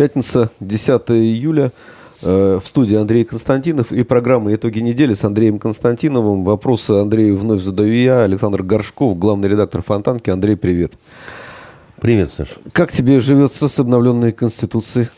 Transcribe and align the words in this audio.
Пятница, 0.00 0.50
10 0.60 1.10
июля. 1.10 1.72
Э, 2.22 2.58
в 2.58 2.66
студии 2.66 2.96
Андрей 2.96 3.22
Константинов 3.22 3.92
и 3.92 4.02
программа 4.02 4.54
«Итоги 4.54 4.78
недели» 4.78 5.12
с 5.12 5.26
Андреем 5.26 5.58
Константиновым. 5.58 6.42
Вопросы 6.42 6.92
Андрею 6.92 7.36
вновь 7.36 7.60
задаю 7.60 7.92
я, 7.92 8.22
Александр 8.22 8.62
Горшков, 8.62 9.18
главный 9.18 9.50
редактор 9.50 9.82
«Фонтанки». 9.82 10.30
Андрей, 10.30 10.56
привет. 10.56 10.94
Привет, 12.00 12.32
Саша. 12.32 12.54
Как 12.72 12.90
тебе 12.92 13.20
живется 13.20 13.68
с 13.68 13.78
обновленной 13.78 14.32
Конституцией? 14.32 15.08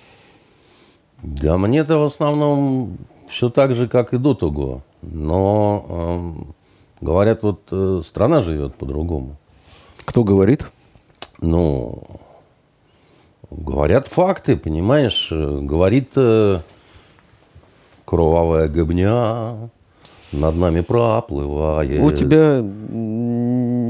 Да 1.23 1.59
мне-то 1.59 1.99
в 1.99 2.03
основном 2.03 2.99
все 3.31 3.51
так 3.51 3.77
же, 3.77 3.87
как 3.87 4.13
и 4.13 4.19
до 4.19 4.35
того. 4.35 4.83
Но, 5.01 6.43
э, 7.01 7.05
говорят, 7.05 7.45
вот 7.45 7.69
э, 7.71 8.03
страна 8.05 8.43
живет 8.43 8.75
по-другому. 8.75 9.37
Кто 10.05 10.25
говорит? 10.25 10.67
Ну, 11.41 12.03
говорят 13.57 14.07
факты, 14.07 14.57
понимаешь. 14.57 15.29
Говорит 15.31 16.11
э, 16.17 16.61
кровавая 18.05 18.69
гобня, 18.69 19.71
над 20.33 20.57
нами 20.57 20.81
проплывает. 20.81 22.03
У 22.03 22.11
тебя 22.13 22.65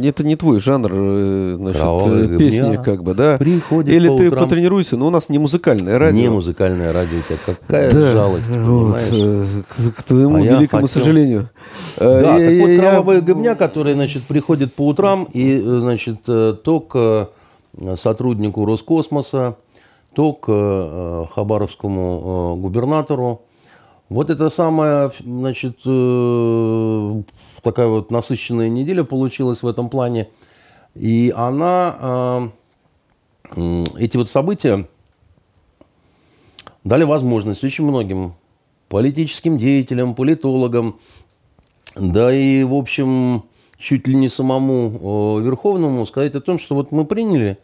это 0.08 0.24
не 0.24 0.36
твой 0.36 0.60
жанр, 0.60 0.90
э, 0.92 1.54
значит, 1.56 1.80
Кровавая 1.80 2.38
песни, 2.38 2.78
как 2.82 3.02
бы, 3.02 3.14
да? 3.14 3.38
Приходит 3.38 3.94
Или 3.94 4.08
по 4.08 4.16
ты 4.16 4.26
утрам... 4.28 4.44
потренируйся, 4.44 4.96
но 4.96 5.06
у 5.06 5.10
нас 5.10 5.28
не 5.28 5.38
музыкальное 5.38 5.98
радио. 5.98 6.18
Не 6.18 6.28
музыкальное 6.28 6.92
радио, 6.92 7.18
у 7.18 7.22
тебя 7.22 7.38
какая 7.46 7.90
да, 7.90 8.12
жалость, 8.12 8.48
вот, 8.48 9.00
э, 9.10 9.44
к, 9.96 10.02
твоему 10.02 10.36
а 10.36 10.40
великому 10.40 10.86
хотел... 10.86 10.88
сожалению. 10.88 11.48
Да, 11.98 12.36
я, 12.36 12.46
так 12.46 12.52
я, 12.52 12.66
вот 12.66 12.80
кровавая 12.80 13.16
я... 13.16 13.22
гобня, 13.22 13.54
которая, 13.54 13.94
значит, 13.94 14.24
приходит 14.24 14.74
по 14.74 14.88
утрам 14.88 15.28
и, 15.32 15.58
значит, 15.58 16.22
то 16.24 16.80
к 16.88 17.30
сотруднику 17.96 18.64
Роскосмоса, 18.64 19.56
то 20.14 20.32
к 20.32 20.46
э, 20.48 21.26
хабаровскому 21.32 22.56
губернатору, 22.56 23.42
вот 24.12 24.28
это 24.28 24.50
самая, 24.50 25.10
значит, 25.20 25.78
э, 25.86 27.22
такая 27.62 27.86
вот 27.86 28.10
насыщенная 28.10 28.68
неделя 28.68 29.04
получилась 29.04 29.62
в 29.62 29.66
этом 29.66 29.88
плане. 29.88 30.28
И 30.94 31.32
она, 31.34 32.50
э, 33.56 33.84
эти 33.96 34.18
вот 34.18 34.28
события 34.28 34.86
дали 36.84 37.04
возможность 37.04 37.64
очень 37.64 37.84
многим 37.84 38.34
политическим 38.88 39.56
деятелям, 39.56 40.14
политологам, 40.14 40.98
да 41.96 42.34
и, 42.34 42.64
в 42.64 42.74
общем, 42.74 43.44
чуть 43.82 44.06
ли 44.06 44.14
не 44.14 44.28
самому 44.28 45.38
э, 45.38 45.42
Верховному 45.44 46.06
сказать 46.06 46.34
о 46.34 46.40
том, 46.40 46.58
что 46.58 46.74
вот 46.74 46.92
мы 46.92 47.04
приняли 47.04 47.58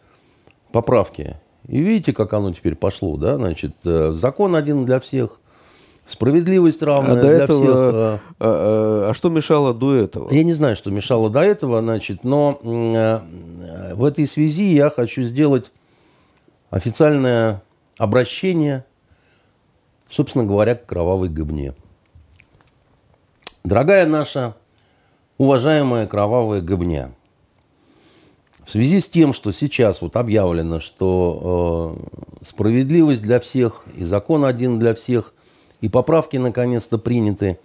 поправки, 0.71 1.37
и 1.67 1.79
видите, 1.79 2.13
как 2.13 2.33
оно 2.33 2.51
теперь 2.51 2.75
пошло, 2.75 3.17
да, 3.17 3.37
значит, 3.37 3.75
закон 3.83 4.55
один 4.55 4.85
для 4.85 4.99
всех– 4.99 5.39
Справедливость 6.09 6.81
равная 6.81 7.11
а 7.11 7.15
до 7.15 7.21
для 7.21 7.31
этого, 7.43 7.61
всех. 7.61 7.69
А, 7.69 8.19
а, 8.39 9.09
а 9.11 9.13
что 9.13 9.29
мешало 9.29 9.75
до 9.75 9.93
этого? 9.93 10.33
Я 10.33 10.43
не 10.43 10.53
знаю, 10.53 10.75
что 10.75 10.89
мешало 10.89 11.29
до 11.29 11.41
этого, 11.41 11.81
значит, 11.81 12.23
но 12.23 12.59
э, 12.63 13.93
в 13.93 14.03
этой 14.03 14.27
связи 14.27 14.73
я 14.73 14.89
хочу 14.89 15.21
сделать 15.21 15.71
официальное 16.71 17.61
обращение, 17.99 18.85
собственно 20.09 20.45
говоря, 20.45 20.73
к 20.73 20.87
кровавой 20.87 21.29
гыбне. 21.29 21.75
Дорогая 23.63 24.07
наша, 24.07 24.55
уважаемая 25.39 26.05
кровавая 26.05 26.61
гыбня, 26.61 27.11
в 28.63 28.69
связи 28.69 28.99
с 28.99 29.09
тем, 29.09 29.33
что 29.33 29.51
сейчас 29.51 30.03
вот 30.03 30.15
объявлено, 30.15 30.79
что 30.79 31.97
э, 32.41 32.45
справедливость 32.45 33.23
для 33.23 33.39
всех 33.39 33.83
и 33.97 34.03
закон 34.03 34.45
один 34.45 34.77
для 34.77 34.93
всех– 34.93 35.33
и 35.81 35.87
поправки 35.87 36.37
наконец-то 36.37 36.97
приняты. 36.97 37.59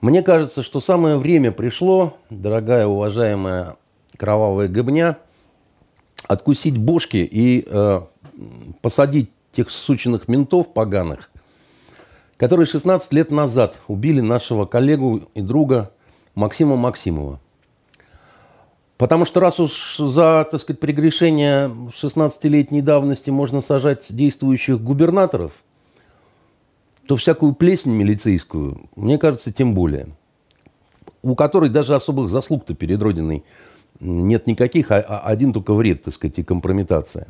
Мне 0.00 0.22
кажется, 0.22 0.62
что 0.62 0.80
самое 0.80 1.16
время 1.16 1.52
пришло, 1.52 2.16
дорогая, 2.30 2.86
уважаемая 2.86 3.76
кровавая 4.16 4.68
гобня, 4.68 5.18
откусить 6.26 6.76
бошки 6.76 7.16
и 7.18 7.66
э, 7.66 8.00
посадить 8.80 9.30
тех 9.52 9.70
сученных 9.70 10.28
ментов 10.28 10.72
поганых, 10.72 11.30
которые 12.36 12.66
16 12.66 13.12
лет 13.12 13.30
назад 13.30 13.78
убили 13.88 14.20
нашего 14.20 14.64
коллегу 14.64 15.28
и 15.34 15.40
друга 15.40 15.90
Максима 16.40 16.76
Максимова. 16.76 17.40
Потому 18.96 19.24
что 19.24 19.40
раз 19.40 19.60
уж 19.60 19.96
за, 19.98 20.46
так 20.50 20.60
сказать, 20.60 20.80
прегрешение 20.80 21.68
16-летней 21.68 22.82
давности 22.82 23.30
можно 23.30 23.60
сажать 23.60 24.06
действующих 24.10 24.80
губернаторов– 24.80 25.52
то 27.10 27.16
всякую 27.16 27.54
плесень 27.54 27.90
милицейскую, 27.90 28.82
мне 28.94 29.18
кажется, 29.18 29.52
тем 29.52 29.74
более, 29.74 30.10
у 31.22 31.34
которой 31.34 31.68
даже 31.68 31.96
особых 31.96 32.30
заслуг-то 32.30 32.74
перед 32.76 33.02
Родиной 33.02 33.42
нет 33.98 34.46
никаких, 34.46 34.92
а, 34.92 35.00
а 35.00 35.18
один 35.26 35.52
только 35.52 35.74
вред, 35.74 36.04
так 36.04 36.14
сказать, 36.14 36.38
и 36.38 36.44
компрометация. 36.44 37.26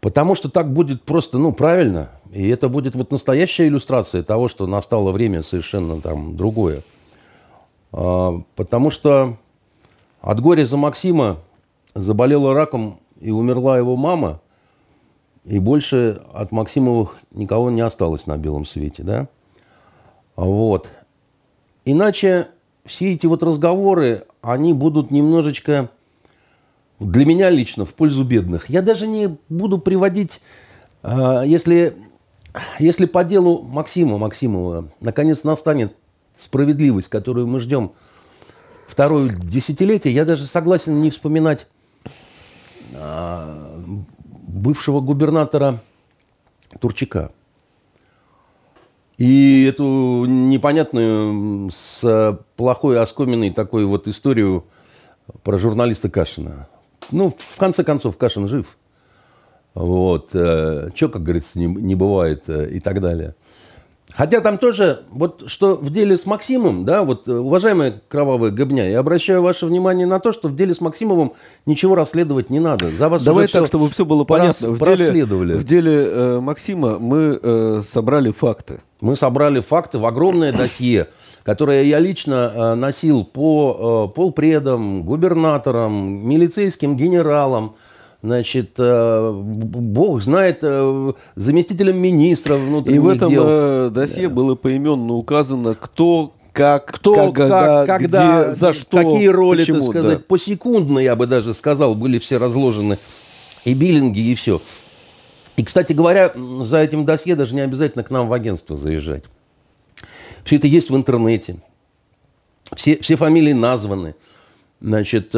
Потому 0.00 0.34
что 0.34 0.48
так 0.48 0.72
будет 0.72 1.04
просто, 1.04 1.38
ну, 1.38 1.52
правильно. 1.52 2.10
И 2.32 2.48
это 2.48 2.68
будет 2.68 2.96
вот 2.96 3.12
настоящая 3.12 3.68
иллюстрация 3.68 4.24
того, 4.24 4.48
что 4.48 4.66
настало 4.66 5.12
время 5.12 5.44
совершенно 5.44 6.00
там 6.00 6.36
другое. 6.36 6.82
А, 7.92 8.40
потому 8.56 8.90
что 8.90 9.36
от 10.20 10.40
горя 10.40 10.66
за 10.66 10.76
Максима 10.76 11.38
заболела 11.94 12.54
раком 12.54 13.00
и 13.20 13.30
умерла 13.30 13.78
его 13.78 13.96
мама– 13.96 14.40
и 15.48 15.58
больше 15.58 16.20
от 16.34 16.52
Максимовых 16.52 17.16
никого 17.30 17.70
не 17.70 17.80
осталось 17.80 18.26
на 18.26 18.36
белом 18.36 18.66
свете, 18.66 19.02
да? 19.02 19.28
Вот. 20.36 20.90
Иначе 21.86 22.48
все 22.84 23.14
эти 23.14 23.26
вот 23.26 23.42
разговоры, 23.42 24.24
они 24.42 24.74
будут 24.74 25.10
немножечко 25.10 25.88
для 27.00 27.24
меня 27.24 27.48
лично 27.48 27.86
в 27.86 27.94
пользу 27.94 28.24
бедных. 28.24 28.68
Я 28.68 28.82
даже 28.82 29.06
не 29.06 29.38
буду 29.48 29.78
приводить, 29.78 30.42
а, 31.02 31.42
если, 31.44 31.96
если 32.78 33.06
по 33.06 33.24
делу 33.24 33.62
Максима 33.62 34.18
Максимова 34.18 34.90
наконец 35.00 35.44
настанет 35.44 35.96
справедливость, 36.38 37.08
которую 37.08 37.46
мы 37.46 37.60
ждем 37.60 37.92
второе 38.86 39.28
десятилетие, 39.28 40.14
я 40.14 40.24
даже 40.24 40.44
согласен 40.44 41.00
не 41.02 41.10
вспоминать 41.10 41.66
а, 42.94 43.82
бывшего 44.46 45.00
губернатора 45.00 45.78
Турчака. 46.80 47.30
И 49.18 49.64
эту 49.64 50.26
непонятную 50.26 51.70
с 51.72 52.40
плохой 52.56 53.00
оскоменной 53.00 53.50
такой 53.50 53.84
вот 53.84 54.06
историю 54.06 54.64
про 55.42 55.58
журналиста 55.58 56.08
Кашина. 56.08 56.68
Ну, 57.10 57.34
в 57.36 57.56
конце 57.58 57.82
концов, 57.82 58.16
Кашин 58.16 58.46
жив. 58.48 58.78
Вот. 59.74 60.30
Э, 60.34 60.90
Че, 60.94 61.08
как 61.08 61.22
говорится, 61.22 61.58
не, 61.58 61.66
не 61.66 61.94
бывает 61.94 62.44
э, 62.48 62.70
и 62.70 62.80
так 62.80 63.00
далее. 63.00 63.34
Хотя 64.18 64.40
там 64.40 64.58
тоже, 64.58 65.02
вот 65.12 65.44
что 65.46 65.76
в 65.76 65.90
деле 65.90 66.16
с 66.16 66.26
Максимом, 66.26 66.84
да, 66.84 67.04
вот, 67.04 67.28
э, 67.28 67.32
уважаемая 67.32 68.02
кровавая 68.08 68.50
гобня, 68.50 68.90
я 68.90 68.98
обращаю 68.98 69.42
ваше 69.42 69.64
внимание 69.66 70.08
на 70.08 70.18
то, 70.18 70.32
что 70.32 70.48
в 70.48 70.56
деле 70.56 70.74
с 70.74 70.80
Максимовым 70.80 71.34
ничего 71.66 71.94
расследовать 71.94 72.50
не 72.50 72.58
надо. 72.58 72.90
За 72.90 73.08
вас 73.08 73.22
Давай 73.22 73.46
так, 73.46 73.68
чтобы 73.68 73.88
все 73.88 74.04
было 74.04 74.24
понятно. 74.24 74.70
В 74.70 74.84
деле, 74.84 75.24
в 75.24 75.62
деле 75.62 75.92
э, 75.92 76.40
Максима 76.40 76.98
мы 76.98 77.38
э, 77.40 77.82
собрали 77.84 78.32
факты. 78.32 78.80
Мы 79.00 79.14
собрали 79.14 79.60
факты 79.60 79.98
в 79.98 80.04
огромное 80.04 80.52
досье, 80.52 81.06
которое 81.44 81.84
я 81.84 82.00
лично 82.00 82.52
э, 82.52 82.74
носил 82.74 83.22
по 83.22 84.08
э, 84.10 84.14
полпредам, 84.16 85.04
губернаторам, 85.04 86.26
милицейским 86.28 86.96
генералам, 86.96 87.76
значит, 88.22 88.72
э, 88.78 89.32
бог 89.32 90.22
знает, 90.22 90.58
э, 90.62 91.12
заместителем 91.36 91.98
министра 91.98 92.54
внутренних 92.56 92.96
И 92.96 93.00
в 93.00 93.08
этом 93.08 93.30
дел. 93.30 93.44
Э, 93.46 93.90
досье 93.90 94.28
да. 94.28 94.34
было 94.34 94.54
поименно 94.54 95.14
указано, 95.14 95.74
кто 95.74 96.34
как, 96.52 96.86
кто, 96.86 97.32
когда, 97.32 97.86
как, 97.86 98.00
когда, 98.00 98.44
где, 98.46 98.52
за 98.52 98.72
что, 98.72 98.96
какие 98.96 99.28
роли, 99.28 99.60
почему, 99.60 99.78
так 99.78 99.88
сказать, 99.90 100.18
да. 100.18 100.24
посекундно, 100.26 100.98
я 100.98 101.14
бы 101.14 101.26
даже 101.26 101.54
сказал, 101.54 101.94
были 101.94 102.18
все 102.18 102.36
разложены, 102.38 102.98
и 103.64 103.74
биллинги, 103.74 104.18
и 104.18 104.34
все. 104.34 104.60
И, 105.56 105.64
кстати 105.64 105.92
говоря, 105.92 106.32
за 106.62 106.78
этим 106.78 107.04
досье 107.04 107.36
даже 107.36 107.54
не 107.54 107.60
обязательно 107.60 108.02
к 108.02 108.10
нам 108.10 108.28
в 108.28 108.32
агентство 108.32 108.76
заезжать. 108.76 109.24
Все 110.44 110.56
это 110.56 110.66
есть 110.66 110.90
в 110.90 110.96
интернете. 110.96 111.58
Все, 112.74 112.98
все 113.00 113.16
фамилии 113.16 113.52
названы. 113.52 114.14
Значит, 114.80 115.34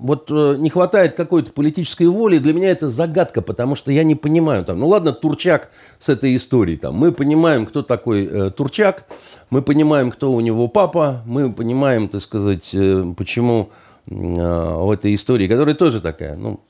вот 0.00 0.30
э, 0.30 0.56
не 0.58 0.70
хватает 0.70 1.14
какой-то 1.14 1.52
политической 1.52 2.06
воли. 2.06 2.38
Для 2.38 2.52
меня 2.52 2.70
это 2.70 2.90
загадка, 2.90 3.40
потому 3.42 3.76
что 3.76 3.90
я 3.90 4.04
не 4.04 4.14
понимаю. 4.14 4.64
Там, 4.64 4.78
ну 4.78 4.88
ладно, 4.88 5.12
Турчак 5.12 5.70
с 5.98 6.08
этой 6.08 6.36
историей. 6.36 6.76
Там, 6.76 6.94
мы 6.94 7.12
понимаем, 7.12 7.66
кто 7.66 7.82
такой 7.82 8.26
э, 8.26 8.50
Турчак, 8.50 9.06
мы 9.50 9.62
понимаем, 9.62 10.10
кто 10.10 10.32
у 10.32 10.40
него 10.40 10.68
папа, 10.68 11.22
мы 11.26 11.52
понимаем, 11.52 12.08
так 12.08 12.20
сказать, 12.20 12.70
э, 12.74 13.04
почему 13.16 13.70
э, 14.06 14.12
в 14.12 14.90
этой 14.90 15.14
истории, 15.14 15.48
которая 15.48 15.74
тоже 15.74 16.00
такая, 16.00 16.36
ну, 16.36 16.60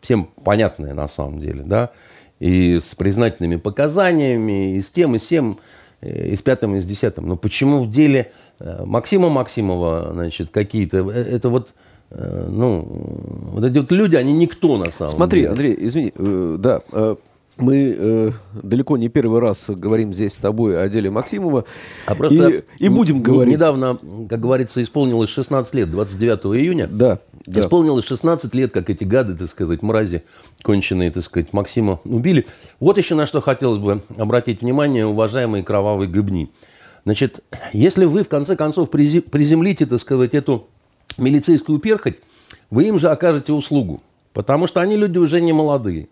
всем 0.00 0.28
понятное 0.44 0.94
на 0.94 1.08
самом 1.08 1.40
деле, 1.40 1.62
да, 1.62 1.90
и 2.38 2.80
с 2.80 2.94
признательными 2.94 3.56
показаниями, 3.56 4.76
и 4.76 4.82
с 4.82 4.90
тем, 4.90 5.14
и 5.14 5.18
с 5.18 5.26
тем, 5.26 5.58
и 6.00 6.34
с 6.34 6.40
пятым, 6.40 6.76
и 6.76 6.80
с 6.80 6.86
десятым. 6.86 7.28
Но 7.28 7.36
почему 7.36 7.82
в 7.82 7.90
деле 7.90 8.32
Максима 8.58 9.28
Максимова, 9.28 10.10
значит, 10.14 10.48
какие-то, 10.48 11.10
это 11.10 11.50
вот 11.50 11.74
ну, 12.10 12.86
вот 13.52 13.64
эти 13.64 13.78
вот 13.78 13.92
люди, 13.92 14.16
они 14.16 14.32
никто 14.32 14.76
на 14.78 14.90
самом 14.90 15.10
Смотри, 15.10 15.40
деле. 15.40 15.50
Андрей, 15.50 15.76
извини, 15.78 16.12
да, 16.58 16.82
мы 17.60 17.96
э, 17.98 18.30
далеко 18.62 18.96
не 18.96 19.08
первый 19.08 19.40
раз 19.40 19.68
говорим 19.68 20.12
здесь 20.12 20.34
с 20.34 20.40
тобой 20.40 20.82
о 20.82 20.88
деле 20.88 21.10
Максимова. 21.10 21.64
А 22.06 22.14
просто 22.14 22.48
и, 22.48 22.62
и 22.78 22.88
будем 22.88 23.22
говорить. 23.22 23.54
Недавно, 23.54 23.98
как 24.28 24.40
говорится, 24.40 24.82
исполнилось 24.82 25.30
16 25.30 25.74
лет, 25.74 25.90
29 25.90 26.58
июня. 26.58 26.86
Да, 26.86 27.18
да. 27.46 27.60
Исполнилось 27.60 28.04
16 28.06 28.54
лет, 28.54 28.72
как 28.72 28.90
эти 28.90 29.04
гады, 29.04 29.34
так 29.34 29.48
сказать, 29.48 29.82
мрази 29.82 30.22
конченые, 30.62 31.10
так 31.10 31.22
сказать, 31.22 31.52
Максима 31.52 32.00
убили. 32.04 32.46
Вот 32.78 32.98
еще 32.98 33.14
на 33.14 33.26
что 33.26 33.40
хотелось 33.40 33.80
бы 33.80 34.02
обратить 34.16 34.62
внимание, 34.62 35.06
уважаемые 35.06 35.64
кровавые 35.64 36.08
гыбни. 36.08 36.50
Значит, 37.04 37.40
если 37.72 38.04
вы, 38.04 38.24
в 38.24 38.28
конце 38.28 38.56
концов, 38.56 38.90
приземлите, 38.90 39.86
так 39.86 40.00
сказать, 40.00 40.34
эту 40.34 40.68
милицейскую 41.18 41.78
перхоть, 41.78 42.18
вы 42.70 42.84
им 42.84 42.98
же 42.98 43.08
окажете 43.08 43.52
услугу. 43.52 44.02
Потому 44.32 44.66
что 44.66 44.80
они 44.80 44.96
люди 44.96 45.18
уже 45.18 45.40
не 45.40 45.52
молодые 45.52 46.08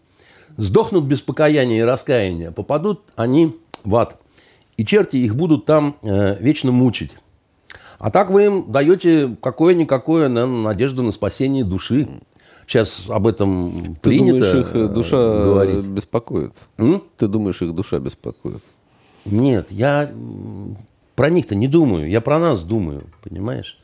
сдохнут 0.59 1.05
без 1.05 1.21
покаяния 1.23 1.79
и 1.79 1.83
раскаяния, 1.83 2.51
попадут 2.51 3.01
они 3.17 3.57
в 3.85 3.97
ад. 3.97 4.21
И 4.77 4.85
черти 4.85 5.17
их 5.17 5.35
будут 5.35 5.65
там 5.65 5.97
э, 6.03 6.37
вечно 6.41 6.71
мучить. 6.71 7.13
А 7.99 8.11
так 8.11 8.31
вы 8.31 8.45
им 8.45 8.71
даете 8.71 9.37
какое-никакое 9.43 10.29
на 10.29 10.47
надежду 10.47 11.03
на 11.03 11.11
спасение 11.11 11.65
души. 11.65 12.09
Сейчас 12.67 13.07
об 13.09 13.27
этом 13.27 13.97
Ты 14.03 14.11
принято 14.11 14.53
думаешь, 14.53 14.55
их 14.55 14.75
э, 14.77 14.89
душа 14.89 15.17
говорить. 15.17 15.85
беспокоит? 15.87 16.53
М? 16.77 17.03
Ты 17.17 17.27
думаешь, 17.27 17.63
их 17.63 17.75
душа 17.75 17.99
беспокоит? 17.99 18.63
Нет, 19.25 19.69
я 19.71 20.11
про 21.17 21.31
них-то 21.31 21.55
не 21.55 21.67
думаю, 21.67 22.09
я 22.09 22.21
про 22.21 22.39
нас 22.39 22.63
думаю, 22.63 23.05
понимаешь? 23.23 23.79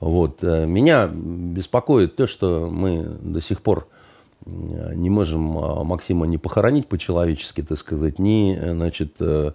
Вот. 0.00 0.38
э, 0.42 0.66
Меня 0.66 1.06
беспокоит 1.06 2.16
то, 2.16 2.26
что 2.26 2.68
мы 2.72 3.02
до 3.20 3.40
сих 3.40 3.60
пор 3.60 3.86
э, 4.46 4.94
не 4.94 5.10
можем 5.10 5.58
а, 5.58 5.84
Максима 5.84 6.26
не 6.26 6.38
похоронить 6.38 6.88
по-человечески, 6.88 7.62
так 7.62 7.78
сказать, 7.78 8.18
ни, 8.18 8.58
значит, 8.72 9.16
э, 9.20 9.52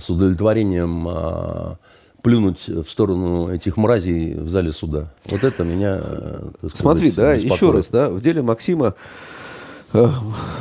с 0.00 0.10
удовлетворением 0.10 1.06
а, 1.08 1.76
плюнуть 2.22 2.66
в 2.68 2.84
сторону 2.88 3.48
этих 3.48 3.76
мразей 3.76 4.34
в 4.34 4.48
зале 4.48 4.72
суда. 4.72 5.12
Вот 5.26 5.44
это 5.44 5.62
меня, 5.62 6.00
сказать, 6.58 6.76
Смотри, 6.76 7.10
да, 7.12 7.34
еще 7.34 7.46
беспокоит. 7.46 7.74
раз, 7.76 7.88
да, 7.90 8.10
в 8.10 8.20
деле 8.20 8.42
Максима 8.42 8.94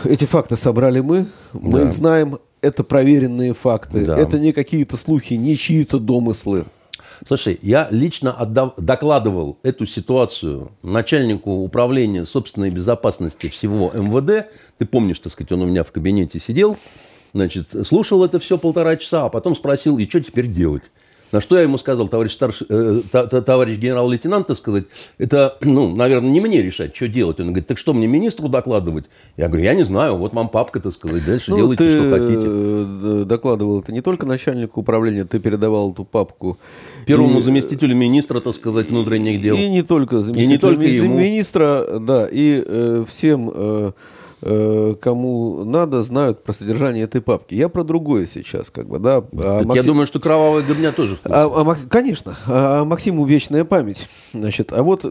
эти 0.04 0.26
факты 0.26 0.56
собрали 0.56 1.00
мы, 1.00 1.26
мы 1.54 1.80
Да. 1.80 1.88
их 1.88 1.94
знаем, 1.94 2.38
это 2.62 2.84
проверенные 2.84 3.56
факты, 3.56 4.06
Да. 4.06 4.16
это 4.18 4.40
не 4.40 4.54
какие-то 4.54 4.96
слухи, 4.98 5.34
не 5.34 5.58
чьи-то 5.58 6.00
домыслы. 6.00 6.66
Слушай, 7.28 7.60
я 7.62 7.88
лично 7.92 8.32
отдав- 8.32 8.74
докладывал 8.78 9.58
эту 9.64 9.86
ситуацию 9.86 10.72
начальнику 10.84 11.52
управления 11.64 12.26
собственной 12.26 12.70
безопасности 12.70 13.48
всего 13.50 13.92
МВД. 13.94 14.48
Ты 14.78 14.86
помнишь, 14.86 15.20
так 15.20 15.32
сказать, 15.32 15.52
он 15.52 15.62
у 15.62 15.66
меня 15.66 15.84
в 15.84 15.92
кабинете 15.92 16.40
сидел, 16.40 16.78
значит, 17.34 17.68
слушал 17.86 18.24
это 18.24 18.40
все 18.40 18.58
полтора 18.58 18.98
часа, 18.98 19.26
а 19.26 19.30
потом 19.30 19.56
спросил, 19.56 19.98
и 19.98 20.08
что 20.08 20.22
теперь 20.22 20.48
делать? 20.48 20.84
На 21.32 21.42
что 21.42 21.56
я 21.58 21.64
ему 21.64 21.78
сказал, 21.78 22.08
товарищ, 22.08 22.32
старший, 22.34 22.68
э, 22.70 23.02
товарищ 23.46 23.78
генерал-лейтенант, 23.78 24.48
так 24.48 24.58
сказать, 24.58 24.86
это, 25.18 25.58
ну, 25.62 25.94
наверное, 25.96 26.30
не 26.30 26.40
мне 26.40 26.62
решать, 26.62 26.96
что 26.96 27.08
делать. 27.08 27.40
Он 27.40 27.48
говорит, 27.48 27.68
так 27.68 27.78
что, 27.78 27.94
мне 27.94 28.08
министру 28.08 28.48
докладывать? 28.48 29.06
Я 29.36 29.48
говорю, 29.48 29.64
я 29.64 29.74
не 29.74 29.84
знаю, 29.84 30.16
вот 30.18 30.34
вам 30.34 30.50
папка, 30.50 30.80
так 30.80 30.94
сказать, 30.94 31.26
дальше 31.26 31.52
Ну, 31.52 31.58
делайте, 31.58 31.90
что 31.92 32.10
хотите. 32.10 32.48
э, 32.48 33.24
докладывал 33.28 33.80
это 33.82 33.92
не 33.92 34.02
только 34.02 34.26
начальнику 34.26 34.80
управления, 34.82 35.26
ты 35.26 35.40
передавал 35.40 35.92
эту 35.92 36.06
папку. 36.06 36.58
Первому 37.06 37.40
и- 37.40 37.44
заместителю 37.44 37.96
министра, 37.96 38.40
так 38.40 38.56
сказать, 38.56 38.90
внутренних 38.90 39.42
дел. 39.42 39.56
И 39.58 39.68
не 39.68 39.82
только 39.84 40.22
заместителю 40.22 40.60
только 40.60 40.82
ми- 40.84 40.92
ему. 40.92 41.18
министра, 41.18 42.00
да, 42.00 42.28
и 42.32 42.64
э, 42.66 43.06
всем, 43.10 43.50
э, 43.54 43.54
э, 43.56 43.92
кому 44.42 45.64
надо, 45.64 46.04
знают 46.04 46.44
про 46.44 46.54
содержание 46.54 47.04
этой 47.06 47.22
папки. 47.22 47.56
Я 47.56 47.70
про 47.70 47.84
другое 47.84 48.26
сейчас, 48.28 48.70
как 48.70 48.88
бы, 48.88 49.00
да. 49.00 49.18
А 49.18 49.22
Так 49.22 49.62
Я 49.62 49.68
Максим- 49.68 49.86
думаю, 49.86 50.08
что 50.08 50.20
кровавая 50.20 50.62
гобня 50.64 50.92
тоже 50.92 51.18
а- 51.24 51.50
а 51.54 51.64
Макс- 51.64 51.86
конечно, 51.90 52.36
а 52.48 52.84
Максиму 52.84 53.26
вечная 53.26 53.66
память. 53.66 54.08
Значит, 54.34 54.72
а 54.74 54.84
вот 54.84 55.06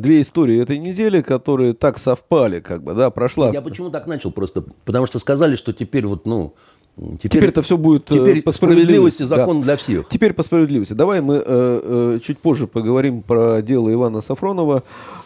две 0.00 0.22
истории 0.22 0.60
этой 0.62 0.78
недели, 0.78 1.20
которые 1.20 1.72
так 1.74 1.98
совпали, 1.98 2.60
как 2.60 2.82
бы, 2.82 2.94
да, 2.94 3.10
прошла. 3.10 3.50
Я 3.50 3.62
почему 3.62 3.90
так 3.90 4.06
начал 4.06 4.30
просто? 4.32 4.64
Потому 4.84 5.06
что 5.06 5.18
сказали, 5.18 5.56
что 5.56 5.72
теперь 5.72 6.06
вот, 6.06 6.26
ну... 6.26 6.54
Теперь, 6.96 7.30
Теперь 7.30 7.48
это 7.50 7.62
все 7.62 7.76
будет 7.76 8.10
э, 8.10 8.14
теперь 8.16 8.42
по 8.42 8.50
справедливости 8.50 9.18
справедливости. 9.18 9.22
закон 9.22 9.58
Да. 9.58 9.64
для 9.66 9.76
всех. 9.76 10.08
Теперь 10.08 10.32
по 10.32 10.42
справедливости. 10.42 10.94
Давай 10.94 11.20
мы 11.20 11.36
э, 11.36 11.42
э, 11.46 12.18
чуть 12.20 12.38
позже 12.40 12.66
поговорим 12.66 13.22
про 13.22 13.62
дело 13.62 13.92
Ивана 13.92 14.20
Сафронова. 14.20 14.82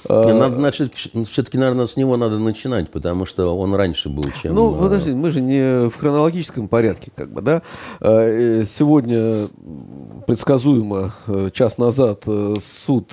Э, 0.08 0.32
Надо, 0.34 0.70
все-таки, 0.70 1.58
наверное, 1.58 1.86
с 1.86 1.96
него 1.96 2.16
надо 2.16 2.38
начинать, 2.38 2.90
потому 2.90 3.26
что 3.26 3.56
он 3.56 3.74
раньше 3.74 4.08
был, 4.08 4.24
чем... 4.42 4.54
Ну, 4.54 4.76
э, 4.76 4.80
подожди, 4.80 5.12
мы 5.12 5.30
же 5.30 5.40
не 5.40 5.88
в 5.88 5.96
хронологическом 5.96 6.68
порядке, 6.68 7.10
как 7.14 7.32
бы, 7.32 7.42
да. 7.42 7.62
Э, 8.00 8.64
Сегодня 8.66 9.48
предсказуемо, 10.26 11.12
час 11.52 11.78
назад 11.78 12.24
суд 12.60 13.12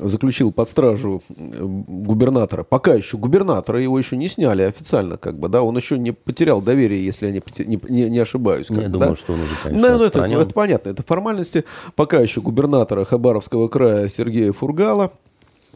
заключил 0.00 0.52
под 0.52 0.68
стражу 0.68 1.22
губернатора, 1.28 2.64
пока 2.64 2.94
еще 2.94 3.16
губернатора, 3.16 3.80
его 3.80 3.98
еще 3.98 4.16
не 4.16 4.28
сняли 4.28 4.62
официально, 4.62 5.16
как 5.16 5.38
бы, 5.38 5.48
да, 5.48 5.62
он 5.62 5.76
еще 5.76 5.98
не 5.98 6.12
потерял 6.12 6.60
доверие, 6.60 7.04
если 7.04 7.26
я 7.26 7.32
не, 7.32 7.42
не, 7.88 8.10
не- 8.10 8.18
ошибаюсь. 8.18 8.68
как 8.68 8.76
Я 8.78 8.82
бы, 8.84 8.88
думаю, 8.90 9.10
да. 9.10 9.16
что 9.16 9.32
он 9.32 9.40
уже, 9.40 9.50
конечно, 9.62 9.88
Ну, 9.88 9.98
ну, 9.98 10.04
это, 10.04 10.20
это 10.20 10.54
понятно, 10.54 10.90
это 10.90 11.02
формальности. 11.02 11.64
Пока 11.94 12.20
еще 12.20 12.40
губернатора 12.40 13.04
Хабаровского 13.04 13.68
края 13.68 14.08
Сергея 14.08 14.52
Фургала 14.52 15.12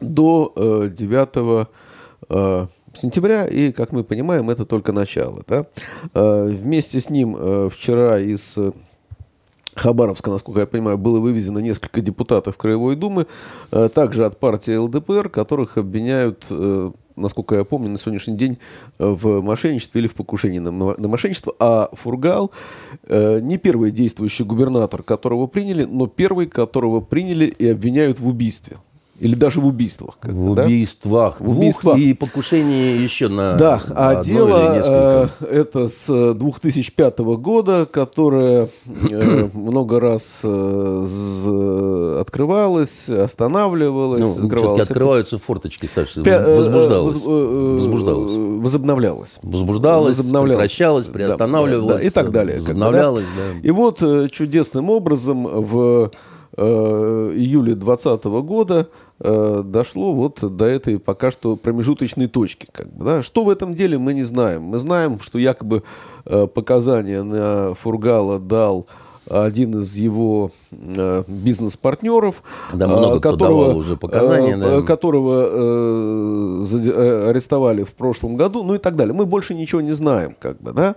до 0.01 0.51
э, 0.55 0.89
9 0.89 1.67
э, 2.29 2.67
сентября, 2.93 3.45
и, 3.45 3.71
как 3.71 3.91
мы 3.91 4.03
понимаем, 4.03 4.49
это 4.49 4.65
только 4.65 4.91
начало. 4.91 5.43
Да? 5.47 5.65
Э, 6.13 6.45
вместе 6.47 6.99
с 6.99 7.09
ним 7.09 7.35
э, 7.37 7.69
вчера 7.71 8.19
из 8.19 8.57
э, 8.57 8.71
Хабаровска, 9.75 10.29
насколько 10.29 10.59
я 10.61 10.65
понимаю, 10.65 10.97
было 10.97 11.19
вывезено 11.19 11.59
несколько 11.59 12.01
депутатов 12.01 12.57
Краевой 12.57 12.95
Думы, 12.95 13.27
э, 13.71 13.89
также 13.89 14.25
от 14.25 14.37
партии 14.37 14.75
ЛДПР, 14.75 15.29
которых 15.29 15.77
обвиняют, 15.77 16.45
э, 16.49 16.91
насколько 17.15 17.55
я 17.55 17.63
помню, 17.63 17.89
на 17.89 17.97
сегодняшний 17.97 18.35
день 18.35 18.57
э, 18.99 19.05
в 19.05 19.41
мошенничестве 19.41 20.01
или 20.01 20.07
в 20.07 20.13
покушении 20.13 20.59
на, 20.59 20.71
на 20.71 21.07
мошенничество. 21.07 21.55
А 21.59 21.89
Фургал 21.93 22.51
э, 23.03 23.39
не 23.39 23.57
первый 23.57 23.91
действующий 23.91 24.43
губернатор, 24.43 25.03
которого 25.03 25.47
приняли, 25.47 25.85
но 25.85 26.07
первый, 26.07 26.47
которого 26.47 26.99
приняли 26.99 27.45
и 27.45 27.67
обвиняют 27.69 28.19
в 28.19 28.27
убийстве. 28.27 28.77
Или 29.21 29.35
даже 29.35 29.61
в 29.61 29.65
убийствах. 29.67 30.17
как 30.19 30.31
В 30.33 30.55
да? 30.55 30.63
убийствах. 30.65 31.39
В 31.39 31.49
убийствах. 31.51 31.97
И 31.97 32.13
покушении 32.15 32.97
еще 32.97 33.27
на 33.27 33.53
Да, 33.53 33.81
а 33.89 34.09
одно 34.09 34.21
или 34.21 34.25
дело 34.33 35.29
э, 35.41 35.45
это 35.61 35.87
с 35.89 36.33
2005 36.33 37.19
года, 37.19 37.85
которое 37.85 38.67
э, 39.09 39.49
много 39.53 39.99
раз 39.99 40.39
э, 40.43 42.17
открывалось, 42.21 43.09
останавливалось, 43.09 44.21
Ну, 44.21 44.27
все-таки 44.27 44.47
закрывалось. 44.49 44.87
открываются 44.89 45.37
форточки, 45.39 45.85
Саша. 45.93 46.21
Э, 46.25 46.55
Возбуждалось. 46.57 47.15
воз- 47.15 47.23
э, 47.25 47.75
Возбуждалось. 47.77 48.31
э, 48.31 48.59
Возобновлялось. 48.61 49.39
Возбуждалось, 49.43 50.17
возобновлялось. 50.17 50.57
прекращалось, 50.61 51.05
Да, 51.07 51.11
приостанавливалось, 51.13 52.01
да, 52.01 52.07
и 52.07 52.09
так 52.09 52.31
далее. 52.31 52.55
да. 52.57 52.61
возобновлялось, 52.61 53.25
да. 53.37 53.59
И 53.67 53.71
вот 53.71 54.01
э, 54.01 54.27
чудесным 54.31 54.89
образом 54.89 55.43
в 55.43 56.11
э, 56.57 56.63
июле 57.35 57.75
2020 57.75 58.25
года 58.45 58.87
э, 59.23 59.63
дошло 59.65 60.13
вот 60.13 60.39
до 60.55 60.65
этой 60.65 60.99
пока 60.99 61.31
что 61.31 61.55
промежуточной 61.55 62.27
точки. 62.27 62.67
Как 62.71 62.91
бы, 62.93 63.05
да. 63.05 63.21
Что 63.21 63.43
в 63.43 63.49
этом 63.49 63.75
деле 63.75 63.97
мы 63.97 64.13
не 64.13 64.23
знаем. 64.23 64.63
Мы 64.63 64.79
знаем, 64.79 65.19
что 65.19 65.39
якобы 65.39 65.83
э, 66.25 66.47
показания 66.47 67.23
на 67.23 67.73
Фургала 67.75 68.39
дал 68.39 68.87
один 69.29 69.81
из 69.81 69.95
его 69.95 70.49
э, 70.71 71.23
бизнес-партнеров, 71.27 72.41
Да, 72.73 72.87
много 72.87 73.17
э, 73.17 73.19
кто 73.19 73.35
давал 73.35 73.77
уже 73.77 73.95
показания, 73.95 74.55
э, 74.55 74.57
да. 74.57 74.81
которого 74.81 75.43
арестовали 77.29 77.83
в 77.83 77.93
прошлом 77.93 78.35
году, 78.35 78.63
ну 78.63 78.75
и 78.75 78.77
так 78.79 78.95
далее. 78.95 79.13
Мы 79.13 79.25
больше 79.25 79.53
ничего 79.53 79.81
не 79.81 79.91
знаем, 79.93 80.35
как 80.39 80.59
бы, 80.59 80.71
да. 80.73 80.95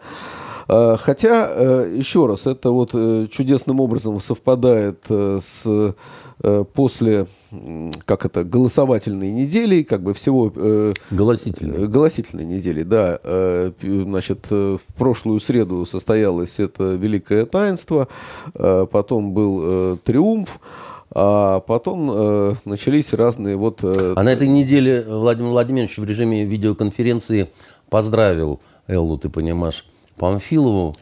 Э, 0.68 0.96
Хотя, 0.98 1.48
э, 1.50 1.94
еще 1.96 2.26
раз, 2.26 2.46
это 2.46 2.70
вот 2.70 2.90
э, 2.94 3.26
чудесным 3.30 3.80
образом 3.80 4.20
совпадает 4.20 5.04
э, 5.08 5.38
с 5.42 5.94
после, 6.74 7.26
как 8.04 8.26
это, 8.26 8.42
голосовательной 8.42 9.30
недели, 9.30 9.84
как 9.84 10.02
бы 10.02 10.14
всего 10.14 10.52
Голосительно. 11.10 11.74
Э, 11.74 11.86
Голосительной 11.86 12.44
недели, 12.44 12.82
да. 12.82 13.20
Значит, 13.80 14.50
в 14.50 14.80
прошлую 14.98 15.38
среду 15.38 15.86
состоялось 15.86 16.58
это 16.58 16.94
великое 16.94 17.46
таинство, 17.46 18.08
потом 18.52 19.32
был 19.32 19.96
триумф, 19.98 20.58
а 21.16 21.60
потом 21.60 22.10
э, 22.12 22.54
начались 22.64 23.12
разные 23.12 23.56
вот... 23.56 23.84
Э, 23.84 24.14
а 24.16 24.22
на 24.24 24.32
этой 24.32 24.48
неделе 24.48 25.04
Владимир 25.06 25.50
Владимирович 25.50 25.96
в 25.96 26.04
режиме 26.04 26.44
видеоконференции 26.44 27.48
поздравил 27.88 28.60
Эллу, 28.88 29.16
ты 29.16 29.28
понимаешь, 29.28 29.86
Памфилову, 30.16 30.96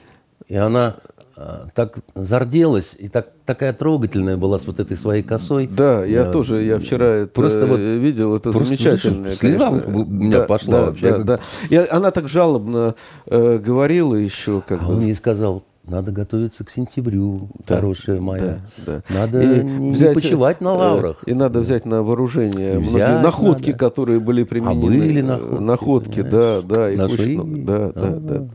и 0.49 0.57
она 0.57 0.97
а, 1.35 1.67
так 1.75 1.99
зарделась 2.15 2.95
и 2.99 3.09
так, 3.09 3.29
такая 3.47 3.73
трогательная 3.73 4.37
была 4.37 4.59
с 4.59 4.67
вот 4.67 4.79
этой 4.81 4.97
своей 4.97 5.23
косой. 5.23 5.67
Да, 5.67 6.05
я, 6.05 6.21
я 6.21 6.31
тоже, 6.31 6.63
я 6.63 6.79
вчера 6.79 7.07
это 7.07 7.33
просто 7.33 7.67
вот 7.67 7.79
видел, 7.79 8.37
это 8.37 8.53
замечательно. 8.53 9.35
Слеза 9.35 9.71
у 9.71 10.05
меня 10.05 10.41
да, 10.41 10.45
пошла 10.45 10.73
да, 10.73 10.87
вообще. 10.87 11.19
Да, 11.19 11.25
да. 11.25 11.41
И 11.71 11.77
она 11.77 12.11
так 12.11 12.29
жалобно 12.29 12.95
э, 13.27 13.59
говорила 13.59 14.15
еще. 14.15 14.63
Как 14.67 14.83
а 14.83 14.85
бы. 14.85 14.95
он 14.95 15.01
ей 15.01 15.15
сказал, 15.15 15.65
надо 15.85 16.13
готовиться 16.13 16.65
к 16.65 16.71
сентябрю, 16.71 17.49
да, 17.67 17.77
хорошая 17.77 18.21
моя. 18.21 18.61
Да, 18.87 19.03
да. 19.09 19.15
Надо 19.15 19.43
и 19.43 19.65
не, 19.65 19.91
взять, 19.91 20.11
не 20.11 20.15
почивать 20.15 20.61
на 20.61 20.69
э, 20.69 20.77
лаврах. 20.77 21.25
И 21.27 21.35
надо 21.35 21.61
взять 21.61 21.85
на 21.85 22.03
вооружение 22.03 22.79
взять 22.79 23.09
многие 23.09 23.23
находки, 23.23 23.67
надо. 23.71 23.79
которые 23.79 24.21
были 24.21 24.45
применены. 24.45 24.79
А 24.79 24.87
были 24.87 25.21
находки. 25.21 25.61
Находки, 25.61 26.23
да, 26.23 26.63
да. 26.63 26.91
Их 26.91 27.01
очень 27.01 27.35
много. 27.35 27.57
Да, 27.63 27.93
да, 27.95 28.11
да. 28.17 28.49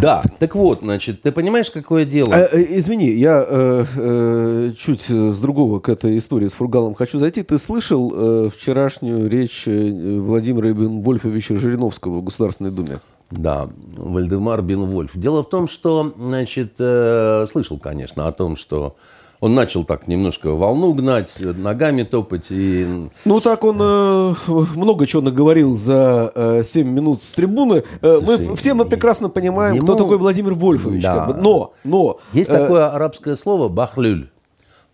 Да, 0.00 0.22
так 0.38 0.54
вот, 0.54 0.80
значит, 0.80 1.22
ты 1.22 1.32
понимаешь, 1.32 1.70
какое 1.70 2.04
дело? 2.04 2.34
А, 2.34 2.48
извини, 2.54 3.10
я 3.10 3.44
э, 3.46 3.84
э, 3.94 4.72
чуть 4.76 5.02
с 5.02 5.38
другого 5.40 5.80
к 5.80 5.88
этой 5.88 6.16
истории 6.16 6.48
с 6.48 6.54
Фургалом 6.54 6.94
хочу 6.94 7.18
зайти. 7.18 7.42
Ты 7.42 7.58
слышал 7.58 8.12
э, 8.14 8.50
вчерашнюю 8.56 9.28
речь 9.28 9.64
э, 9.66 10.18
Владимира 10.18 10.72
Бенвольфовича 10.72 11.56
Жириновского 11.56 12.18
в 12.18 12.24
Государственной 12.24 12.70
Думе? 12.70 13.00
Да, 13.38 13.68
Вальдемар 13.96 14.62
Бенвольф. 14.62 15.12
Дело 15.14 15.42
в 15.42 15.48
том, 15.48 15.68
что, 15.68 16.12
значит, 16.16 16.74
э, 16.78 17.46
слышал, 17.50 17.78
конечно, 17.78 18.28
о 18.28 18.32
том, 18.32 18.56
что 18.56 18.96
он 19.40 19.54
начал 19.54 19.84
так 19.84 20.06
немножко 20.06 20.54
волну 20.54 20.92
гнать, 20.92 21.34
ногами 21.40 22.04
топать. 22.04 22.46
И... 22.50 23.08
Ну, 23.24 23.40
так 23.40 23.64
он 23.64 23.76
э, 23.80 24.34
много 24.46 25.06
чего 25.06 25.20
наговорил 25.20 25.76
за 25.76 26.30
э, 26.32 26.62
7 26.64 26.86
минут 26.88 27.24
с 27.24 27.32
трибуны. 27.32 27.82
Э, 28.02 28.18
Слушай, 28.22 28.46
мы, 28.46 28.56
все 28.56 28.74
мы 28.74 28.84
прекрасно 28.84 29.28
понимаем, 29.28 29.74
ему... 29.74 29.84
кто 29.84 29.96
такой 29.96 30.18
Владимир 30.18 30.54
Вольфович. 30.54 31.02
Да. 31.02 31.14
Как 31.14 31.28
бы. 31.28 31.42
Но, 31.42 31.72
но... 31.82 32.20
Есть 32.32 32.50
э... 32.50 32.56
такое 32.56 32.94
арабское 32.94 33.34
слово 33.34 33.68
«бахлюль». 33.68 34.31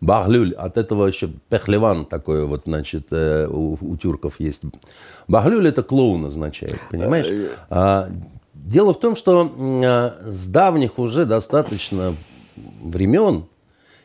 Бахлюль, 0.00 0.55
от 0.55 0.76
этого 0.76 1.07
еще 1.07 1.28
пехлеван 1.49 2.05
такое 2.05 2.45
вот, 2.47 2.62
значит, 2.67 3.09
э, 3.11 3.49
у, 3.49 3.76
у 3.81 3.97
тюрков 3.97 4.38
есть. 4.38 4.62
Бахлюль 5.26 5.67
это 5.69 5.83
клоун 5.83 6.26
означает, 6.26 6.78
понимаешь? 6.90 7.26
Э, 7.28 7.49
а, 7.69 8.09
дело 8.55 8.95
в 8.95 9.00
том, 9.00 9.17
что 9.17 9.52
а, 9.57 10.19
с 10.25 10.47
давних 10.47 10.99
уже 10.99 11.25
достаточно 11.25 12.12
времен 12.83 13.47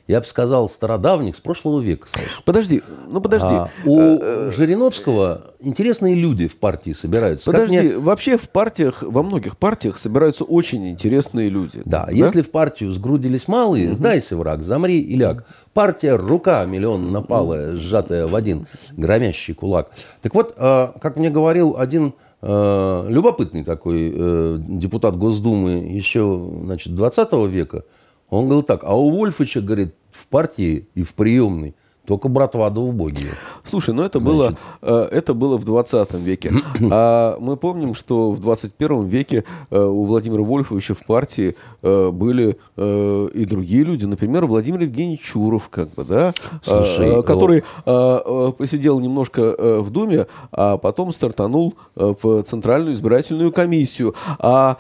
я 0.07 0.19
бы 0.19 0.25
сказал, 0.25 0.69
стародавних, 0.69 1.35
с 1.35 1.39
прошлого 1.39 1.79
века. 1.79 2.07
Саша. 2.11 2.41
Подожди, 2.43 2.81
ну 3.09 3.21
подожди. 3.21 3.47
А, 3.47 3.69
у 3.85 3.99
э, 3.99 4.17
э, 4.21 4.51
Жириновского 4.51 5.53
интересные 5.59 6.15
люди 6.15 6.47
в 6.47 6.57
партии 6.57 6.91
собираются. 6.91 7.49
Подожди, 7.49 7.79
мне... 7.79 7.97
вообще 7.97 8.37
в 8.37 8.49
партиях, 8.49 9.01
во 9.01 9.23
многих 9.23 9.57
партиях 9.57 9.97
собираются 9.97 10.43
очень 10.43 10.89
интересные 10.89 11.49
люди. 11.49 11.81
Да, 11.85 12.05
да? 12.05 12.11
если 12.11 12.41
в 12.41 12.51
партию 12.51 12.91
сгрудились 12.91 13.47
малые, 13.47 13.89
угу. 13.89 13.95
сдайся, 13.95 14.35
враг, 14.35 14.63
замри 14.63 14.99
и 14.99 15.15
ляг. 15.15 15.45
Партия 15.73 16.15
рука 16.15 16.65
миллион 16.65 17.11
напалая, 17.11 17.77
сжатая 17.77 18.27
в 18.27 18.35
один 18.35 18.67
громящий 18.91 19.53
кулак. 19.53 19.89
Так 20.21 20.35
вот, 20.35 20.53
а, 20.57 20.93
как 21.01 21.15
мне 21.15 21.29
говорил 21.29 21.75
один 21.77 22.13
а, 22.41 23.07
любопытный 23.07 23.63
такой 23.63 24.11
э, 24.13 24.57
депутат 24.59 25.17
Госдумы 25.17 25.75
еще 25.89 26.49
значит, 26.63 26.93
20 26.93 27.31
века, 27.47 27.85
он 28.29 28.45
говорил 28.45 28.63
так, 28.63 28.83
а 28.83 28.95
у 28.95 29.09
Вольфыча, 29.09 29.61
говорит, 29.61 29.95
в 30.11 30.27
партии 30.27 30.87
и 30.95 31.03
в 31.03 31.13
приемной 31.13 31.75
только 32.05 32.27
братва 32.27 32.69
да 32.69 32.81
убогие. 32.81 33.31
Слушай, 33.63 33.93
ну 33.93 34.03
это 34.03 34.19
было, 34.19 34.57
э, 34.81 35.07
это 35.11 35.33
было 35.33 35.57
в 35.57 35.63
20 35.63 36.13
веке. 36.15 36.51
А 36.91 37.37
мы 37.39 37.55
помним, 37.55 37.93
что 37.95 38.31
в 38.31 38.39
21 38.41 39.07
веке 39.07 39.45
э, 39.69 39.79
у 39.79 40.05
Владимира 40.05 40.43
Вольфовича 40.43 40.95
в 40.95 41.05
партии 41.05 41.55
э, 41.81 42.11
были 42.11 42.57
и 42.75 43.45
другие 43.45 43.83
люди. 43.83 44.05
Например, 44.05 44.45
Владимир 44.45 44.81
Евгений 44.81 45.17
Чуров, 45.17 45.69
как 45.69 45.89
бы, 45.91 46.03
да, 46.03 46.33
Слушай, 46.63 47.23
который 47.23 47.63
вот... 47.85 48.57
посидел 48.57 48.99
немножко 48.99 49.81
в 49.81 49.89
Думе, 49.89 50.27
а 50.51 50.77
потом 50.77 51.13
стартанул 51.13 51.75
в 51.95 52.43
Центральную 52.43 52.95
избирательную 52.95 53.51
комиссию. 53.51 54.15
А, 54.39 54.77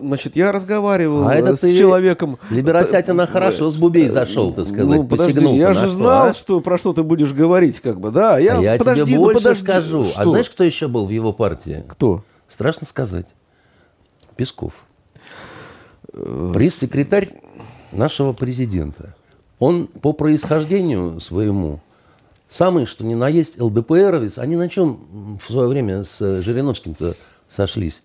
значит, 0.00 0.36
я 0.36 0.52
разговаривал 0.52 1.26
а 1.26 1.56
с 1.56 1.60
ты 1.60 1.76
человеком... 1.76 2.38
Либерасятина 2.50 3.26
хорошо 3.26 3.70
с 3.70 3.76
Бубей 3.76 4.08
зашел, 4.08 4.52
так 4.52 4.66
сказать, 4.66 4.86
ну, 4.86 5.04
подожди, 5.04 5.46
я 5.56 5.72
же 5.72 5.88
знал, 5.88 6.28
а? 6.28 6.34
Что, 6.44 6.60
про 6.60 6.76
что 6.76 6.92
ты 6.92 7.02
будешь 7.02 7.32
говорить, 7.32 7.80
как 7.80 7.98
бы, 7.98 8.10
да. 8.10 8.38
Я, 8.38 8.58
а 8.58 8.60
я 8.60 8.76
подожди, 8.76 9.06
тебе 9.06 9.16
ну 9.16 9.22
больше 9.22 9.38
ну, 9.38 9.44
подожди. 9.44 9.64
скажу. 9.64 10.00
А 10.02 10.04
что? 10.04 10.20
А 10.20 10.24
знаешь, 10.26 10.50
кто 10.50 10.62
еще 10.62 10.88
был 10.88 11.06
в 11.06 11.10
его 11.10 11.32
партии? 11.32 11.82
Кто? 11.88 12.22
Страшно 12.48 12.86
сказать. 12.86 13.26
Песков. 14.36 14.74
Пресс-секретарь 16.12 17.30
нашего 17.92 18.34
президента. 18.34 19.14
Он 19.58 19.86
по 19.86 20.12
происхождению 20.12 21.18
своему 21.18 21.80
самый, 22.50 22.84
что 22.84 23.04
ни 23.04 23.14
на 23.14 23.28
есть, 23.28 23.58
ЛДПРовец. 23.58 24.36
Они 24.36 24.56
на 24.56 24.68
чем 24.68 25.38
в 25.42 25.50
свое 25.50 25.66
время 25.66 26.04
с 26.04 26.42
Жириновским-то 26.42 27.14
сошлись? 27.48 28.02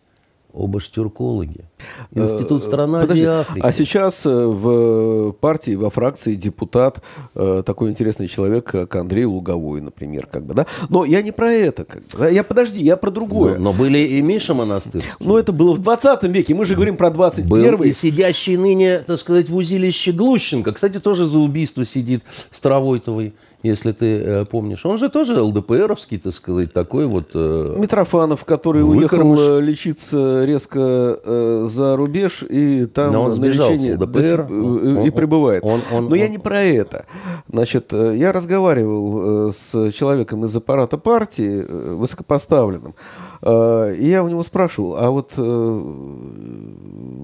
Оба 0.53 0.79
ж 0.79 0.89
тюркологи. 0.89 1.65
Институт 2.11 2.63
э, 2.63 2.65
стран 2.65 2.95
Азии 2.95 3.21
и 3.21 3.25
Африки. 3.25 3.65
А 3.65 3.71
сейчас 3.71 4.25
э, 4.25 4.29
в 4.29 5.31
партии, 5.33 5.75
во 5.75 5.91
фракции 5.91 6.33
депутат, 6.33 7.03
э, 7.35 7.61
такой 7.63 7.91
интересный 7.91 8.27
человек, 8.27 8.65
как 8.65 8.95
Андрей 8.95 9.25
Луговой, 9.25 9.79
например. 9.79 10.25
Как 10.25 10.43
бы, 10.43 10.55
да? 10.55 10.65
Но 10.89 11.05
я 11.05 11.21
не 11.21 11.31
про 11.31 11.51
это. 11.51 11.85
Как 11.85 12.01
бы? 12.01 12.31
Я 12.31 12.43
подожди, 12.43 12.83
я 12.83 12.97
про 12.97 13.11
другое. 13.11 13.57
Но, 13.57 13.71
но 13.71 13.73
были 13.73 13.99
и 13.99 14.21
Миша 14.23 14.55
Монастырский. 14.55 15.11
Но 15.19 15.37
это 15.37 15.51
было 15.51 15.73
в 15.73 15.79
20 15.79 16.23
веке. 16.23 16.55
Мы 16.55 16.65
же 16.65 16.73
говорим 16.73 16.97
про 16.97 17.11
21 17.11 17.77
Был 17.77 17.83
и 17.83 17.93
сидящий 17.93 18.57
ныне, 18.57 18.99
так 18.99 19.19
сказать, 19.19 19.49
в 19.49 19.55
узилище 19.55 20.11
Глущенко. 20.11 20.73
Кстати, 20.73 20.99
тоже 20.99 21.25
за 21.25 21.37
убийство 21.37 21.85
сидит 21.85 22.23
Старовойтовой 22.51 23.33
если 23.63 23.91
ты 23.91 24.19
э, 24.19 24.45
помнишь. 24.45 24.85
Он 24.85 24.97
же 24.97 25.09
тоже 25.09 25.41
ЛДПРовский, 25.41 26.17
так 26.19 26.33
сказать, 26.33 26.71
такой 26.71 27.07
вот... 27.07 27.31
Э, 27.33 27.75
Митрофанов, 27.77 28.45
который 28.45 28.83
выкормыш. 28.83 29.39
уехал 29.39 29.57
э, 29.57 29.61
лечиться 29.61 30.45
резко 30.45 31.19
за 31.67 31.97
рубеж, 31.97 32.43
и 32.43 32.85
там 32.85 33.11
Но 33.11 33.23
он 33.23 33.39
на 33.39 33.45
лечение 33.45 33.95
ЛДПР, 33.95 34.47
и, 34.49 34.53
он, 34.53 35.05
и 35.05 35.09
пребывает. 35.09 35.63
Он, 35.63 35.81
он, 35.91 36.05
Но 36.05 36.11
он, 36.11 36.15
я 36.15 36.29
не 36.29 36.37
про 36.37 36.61
это. 36.61 37.05
Значит, 37.51 37.91
я 37.91 38.31
разговаривал 38.31 39.51
с 39.51 39.91
человеком 39.91 40.45
из 40.45 40.55
аппарата 40.55 40.97
партии, 40.97 41.65
высокопоставленным, 41.95 42.95
и 43.41 44.07
я 44.09 44.23
у 44.23 44.29
него 44.29 44.43
спрашивал, 44.43 44.95
а 44.97 45.09
вот 45.09 45.33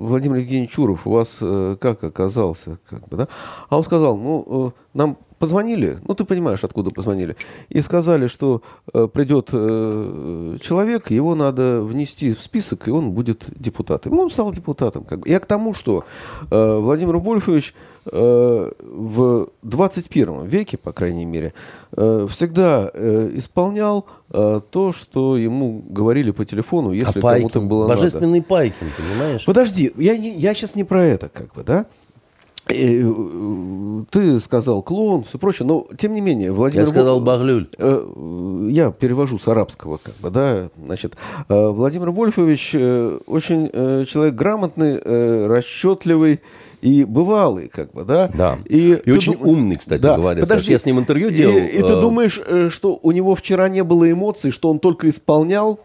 Владимир 0.05 0.37
Евгеньевич 0.37 0.71
Чуров 0.71 1.07
у 1.07 1.11
вас 1.11 1.37
как 1.37 2.03
оказался? 2.03 2.79
Как 2.89 3.07
бы, 3.07 3.17
да? 3.17 3.27
А 3.69 3.77
он 3.77 3.83
сказал, 3.83 4.17
ну, 4.17 4.73
нам 4.93 5.17
позвонили, 5.39 5.99
ну 6.07 6.15
ты 6.15 6.25
понимаешь, 6.25 6.63
откуда 6.63 6.91
позвонили, 6.91 7.35
и 7.69 7.81
сказали, 7.81 8.27
что 8.27 8.61
э, 8.93 9.07
придет 9.11 9.49
э, 9.51 10.57
человек, 10.61 11.11
его 11.11 11.35
надо 11.35 11.81
внести 11.81 12.33
в 12.33 12.41
список, 12.41 12.87
и 12.87 12.91
он 12.91 13.11
будет 13.11 13.45
депутатом. 13.55 14.15
И 14.15 14.17
он 14.17 14.29
стал 14.29 14.51
депутатом. 14.51 15.03
Как 15.03 15.19
бы. 15.19 15.29
Я 15.29 15.39
к 15.39 15.45
тому, 15.45 15.73
что 15.73 16.05
э, 16.49 16.77
Владимир 16.79 17.17
Вольфович 17.17 17.73
э, 18.05 18.71
в 18.81 19.49
21 19.61 20.45
веке, 20.45 20.77
по 20.77 20.93
крайней 20.93 21.25
мере, 21.25 21.53
э, 21.91 22.27
всегда 22.29 22.89
э, 22.93 23.31
исполнял 23.35 24.05
э, 24.29 24.61
то, 24.69 24.93
что 24.93 25.37
ему 25.37 25.83
говорили 25.87 26.31
по 26.31 26.45
телефону, 26.45 26.91
если 26.91 27.19
а 27.19 27.33
кому-то 27.33 27.61
было 27.61 27.87
Божественный 27.87 28.39
надо. 28.39 28.49
Пайкин, 28.49 28.87
понимаешь? 28.97 29.45
Подожди, 29.45 29.91
я, 29.97 30.17
не, 30.17 30.35
я 30.37 30.53
сейчас 30.53 30.75
не 30.75 30.83
про 30.83 31.03
это, 31.03 31.29
как 31.29 31.53
бы, 31.53 31.63
да? 31.63 31.85
Э, 32.67 34.03
ты 34.09 34.39
сказал 34.39 34.81
клоун, 34.81 35.23
все 35.23 35.37
прочее, 35.37 35.67
но 35.67 35.87
тем 35.97 36.15
не 36.15 36.21
менее 36.21 36.51
Владимир. 36.51 36.85
Я 36.85 36.91
сказал 36.91 37.21
Баглюль. 37.21 37.67
Э, 37.77 38.67
я 38.69 38.91
перевожу 38.91 39.37
с 39.37 39.47
арабского, 39.47 39.97
как 40.01 40.15
бы, 40.15 40.31
да, 40.31 40.69
значит, 40.83 41.15
э, 41.47 41.67
Владимир 41.67 42.09
Вольфович 42.09 42.75
очень 43.27 43.69
человек 44.07 44.35
грамотный, 44.35 44.99
расчетливый 45.47 46.41
и 46.81 47.03
бывалый, 47.03 47.67
как 47.67 47.91
бы, 47.91 48.03
да. 48.03 48.29
Да. 48.33 48.59
И, 48.65 48.93
и 48.93 49.11
очень 49.11 49.33
дум... 49.33 49.47
умный, 49.47 49.75
кстати 49.75 50.01
да. 50.01 50.15
говоря. 50.17 50.41
Подожди, 50.41 50.71
я 50.71 50.79
с 50.79 50.85
ним 50.85 50.99
интервью 50.99 51.29
делал. 51.29 51.57
И, 51.57 51.61
и 51.61 51.81
ты 51.81 51.99
думаешь, 51.99 52.39
что 52.73 52.99
у 53.01 53.11
него 53.11 53.35
вчера 53.35 53.69
не 53.69 53.83
было 53.83 54.11
эмоций, 54.11 54.51
что 54.51 54.71
он 54.71 54.79
только 54.79 55.09
исполнял? 55.09 55.79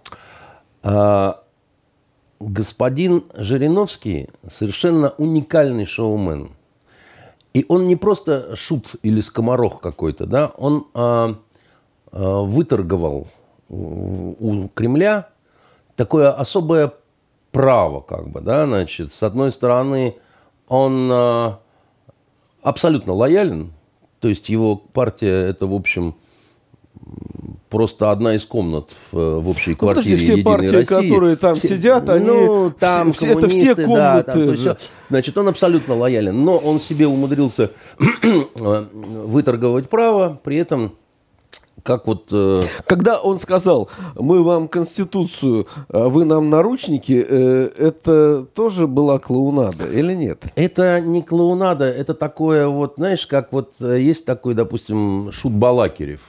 А, 0.83 1.43
господин 2.41 3.25
Жириновский 3.35 4.29
совершенно 4.49 5.11
уникальный 5.19 5.85
шоумен. 5.85 6.51
И 7.53 7.65
он 7.69 7.89
не 7.89 7.97
просто 7.97 8.55
шут 8.55 8.95
или 9.03 9.21
скоморох 9.21 9.81
какой-то, 9.81 10.27
да, 10.27 10.53
он 10.57 10.87
а, 10.95 11.35
а, 12.13 12.43
выторговал 12.43 13.27
у 13.69 14.69
Кремля 14.75 15.29
такое 15.97 16.33
особое 16.33 16.93
право, 17.53 18.01
как 18.01 18.29
бы, 18.29 18.41
да, 18.41 18.67
значит, 18.67 19.13
с 19.13 19.23
одной 19.23 19.53
стороны, 19.53 20.17
он 20.69 21.11
а, 21.13 21.61
абсолютно 22.63 23.13
лоялен 23.13 23.73
То 24.21 24.29
есть 24.29 24.49
его 24.49 24.77
партия 24.77 25.49
это, 25.49 25.67
в 25.67 25.75
общем, 25.75 26.15
просто 27.71 28.11
одна 28.11 28.35
из 28.35 28.45
комнат 28.45 28.91
в, 29.13 29.39
в 29.41 29.49
общей 29.49 29.71
Ну, 29.71 29.77
квартире 29.77 30.17
подожди, 30.17 30.17
все 30.25 30.33
Единой 30.33 30.45
партии, 30.45 30.67
России. 30.67 30.85
которые 30.85 31.37
там 31.37 31.55
Все- 31.55 31.69
сидят, 31.69 32.11
они 32.11 32.27
ну, 32.27 32.71
там 32.79 33.13
все- 33.13 33.29
это 33.33 33.49
все 33.49 33.75
да, 33.75 33.83
там, 33.83 33.87
комнаты, 33.87 34.47
да. 34.51 34.57
всё. 34.57 34.77
Значит, 35.09 35.39
он 35.39 35.49
абсолютно 35.49 35.97
лоялен, 35.97 36.45
но 36.45 36.57
он 36.57 36.81
себе 36.81 37.07
умудрился 37.07 37.71
выторговать 38.57 39.89
право, 39.89 40.39
при 40.43 40.57
этом 40.57 40.93
как 41.83 42.07
вот 42.07 42.27
э, 42.31 42.61
Когда 42.85 43.19
он 43.19 43.39
сказал, 43.39 43.89
мы 44.15 44.43
вам 44.45 44.69
Конституцию, 44.69 45.67
а 45.89 46.11
вы 46.11 46.27
нам 46.27 46.51
наручники, 46.51 47.25
э, 47.27 47.71
это 47.79 48.45
тоже 48.55 48.87
была 48.87 49.19
клоунада 49.19 49.87
или 49.87 50.13
нет? 50.13 50.43
Это 50.57 51.01
не 51.01 51.23
клоунада, 51.23 51.87
это 51.87 52.13
такое 52.13 52.69
вот, 52.69 52.95
знаешь, 52.99 53.27
как 53.27 53.51
вот 53.53 53.73
э, 53.81 53.99
есть 53.99 54.27
такой, 54.27 54.53
допустим, 54.53 55.31
Шут 55.33 55.53
Балакирев 55.53 56.21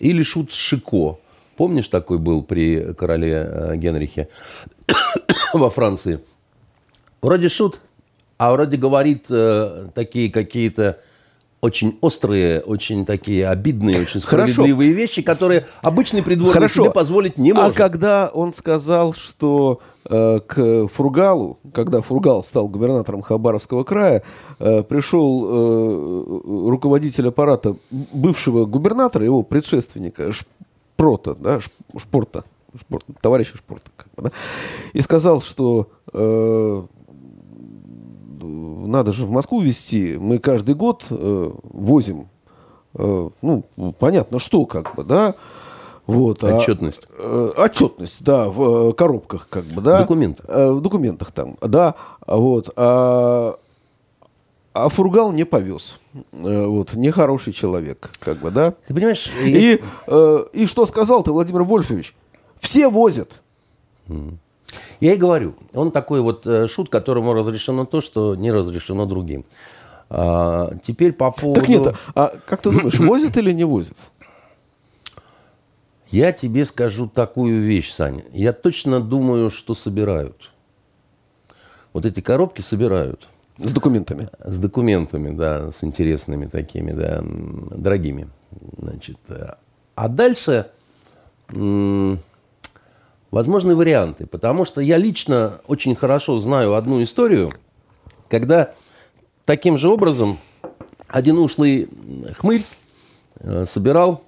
или 0.00 0.22
Шут 0.22 0.52
Шико. 0.52 1.18
Помнишь, 1.56 1.88
такой 1.88 2.18
был 2.18 2.42
при 2.42 2.94
короле 2.94 3.32
э, 3.32 3.76
Генрихе 3.76 4.28
во 5.52 5.68
Франции? 5.68 6.20
Вроде 7.20 7.50
шут, 7.50 7.80
а 8.38 8.52
вроде 8.52 8.78
говорит 8.78 9.26
э, 9.28 9.88
такие 9.94 10.30
какие-то 10.30 11.00
очень 11.60 11.98
острые, 12.00 12.60
очень 12.60 13.04
такие 13.04 13.46
обидные, 13.48 14.00
очень 14.00 14.20
Хорошо. 14.20 14.52
справедливые 14.52 14.92
вещи, 14.92 15.20
которые 15.22 15.66
обычный 15.82 16.22
придворный 16.22 16.54
Хорошо. 16.54 16.84
себе 16.84 16.92
позволить 16.92 17.36
не 17.38 17.50
А 17.52 17.54
может. 17.54 17.76
когда 17.76 18.28
он 18.32 18.54
сказал, 18.54 19.12
что 19.12 19.80
э, 20.06 20.40
к 20.46 20.88
Фургалу, 20.88 21.58
когда 21.74 22.00
Фургал 22.00 22.42
стал 22.44 22.68
губернатором 22.68 23.20
Хабаровского 23.20 23.84
края, 23.84 24.22
э, 24.58 24.82
пришел 24.82 25.46
э, 25.48 26.68
руководитель 26.70 27.28
аппарата 27.28 27.76
бывшего 27.90 28.64
губернатора, 28.64 29.24
его 29.24 29.42
предшественника 29.42 30.32
Шпрота, 30.32 31.34
да, 31.34 31.60
Шпорта, 31.96 32.44
Шпорт, 32.78 33.04
товарища 33.20 33.58
Шпорта, 33.58 33.90
как 33.96 34.06
бы, 34.16 34.22
да, 34.22 34.30
и 34.94 35.02
сказал, 35.02 35.42
что 35.42 35.88
э, 36.14 36.82
надо 38.42 39.12
же 39.12 39.26
в 39.26 39.30
Москву 39.30 39.60
везти, 39.60 40.16
мы 40.18 40.38
каждый 40.38 40.74
год 40.74 41.06
э, 41.10 41.50
возим, 41.64 42.28
э, 42.94 43.28
ну, 43.42 43.64
понятно, 43.98 44.38
что, 44.38 44.66
как 44.66 44.94
бы, 44.94 45.04
да, 45.04 45.34
вот. 46.06 46.42
а- 46.44 46.56
Отчетность. 46.56 47.02
Э, 47.18 47.50
отчетность, 47.56 48.22
да, 48.24 48.48
в 48.48 48.90
э, 48.90 48.92
коробках, 48.94 49.46
как 49.48 49.64
бы, 49.64 49.80
да. 49.80 50.00
Документы. 50.00 50.42
Э, 50.48 50.70
в 50.72 50.80
документах 50.80 51.30
там, 51.32 51.56
да, 51.60 51.94
а 52.26 52.36
вот. 52.36 52.70
А, 52.76 53.56
а 54.72 54.88
Фургал 54.88 55.30
не 55.32 55.44
повез. 55.44 55.98
Э, 56.32 56.66
вот, 56.66 56.94
нехороший 56.94 57.52
человек, 57.52 58.10
как 58.18 58.38
бы, 58.38 58.50
да. 58.50 58.72
Ты 58.88 58.94
понимаешь, 58.94 59.30
я- 59.44 59.74
И, 59.74 59.82
э, 60.06 60.44
и 60.52 60.66
что 60.66 60.86
сказал 60.86 61.22
ты, 61.22 61.30
Владимир 61.32 61.62
Вольфович? 61.62 62.14
Все 62.58 62.88
возят. 62.88 63.40
Я 65.00 65.14
и 65.14 65.16
говорю, 65.16 65.54
он 65.74 65.90
такой 65.92 66.20
вот 66.20 66.46
э, 66.46 66.68
шут, 66.68 66.90
которому 66.90 67.32
разрешено 67.32 67.86
то, 67.86 68.00
что 68.00 68.34
не 68.34 68.52
разрешено 68.52 69.06
другим. 69.06 69.44
А, 70.10 70.72
теперь 70.86 71.12
по 71.12 71.30
поводу... 71.30 71.60
Так 71.60 71.68
нет, 71.68 71.94
а 72.14 72.32
как 72.46 72.60
ты 72.60 72.70
думаешь, 72.72 72.98
возят 72.98 73.36
или 73.36 73.52
не 73.52 73.64
возят? 73.64 73.96
Я 76.08 76.32
тебе 76.32 76.64
скажу 76.64 77.08
такую 77.08 77.62
вещь, 77.62 77.92
Саня. 77.92 78.24
Я 78.32 78.52
точно 78.52 79.00
думаю, 79.00 79.50
что 79.50 79.74
собирают. 79.74 80.50
Вот 81.92 82.04
эти 82.04 82.20
коробки 82.20 82.60
собирают. 82.60 83.28
С 83.58 83.72
документами. 83.72 84.28
С 84.40 84.58
документами, 84.58 85.36
да, 85.36 85.70
с 85.70 85.84
интересными 85.84 86.46
такими, 86.46 86.92
да, 86.92 87.22
дорогими. 87.22 88.28
Значит, 88.78 89.18
э, 89.28 89.54
а 89.94 90.08
дальше 90.08 90.66
возможны 93.30 93.74
варианты, 93.74 94.26
потому 94.26 94.64
что 94.64 94.80
я 94.80 94.96
лично 94.96 95.60
очень 95.66 95.94
хорошо 95.94 96.38
знаю 96.38 96.74
одну 96.74 97.02
историю, 97.02 97.52
когда 98.28 98.72
таким 99.44 99.78
же 99.78 99.88
образом 99.88 100.36
один 101.06 101.38
ушлый 101.38 101.88
хмырь 102.36 102.64
э, 103.40 103.64
собирал 103.66 104.22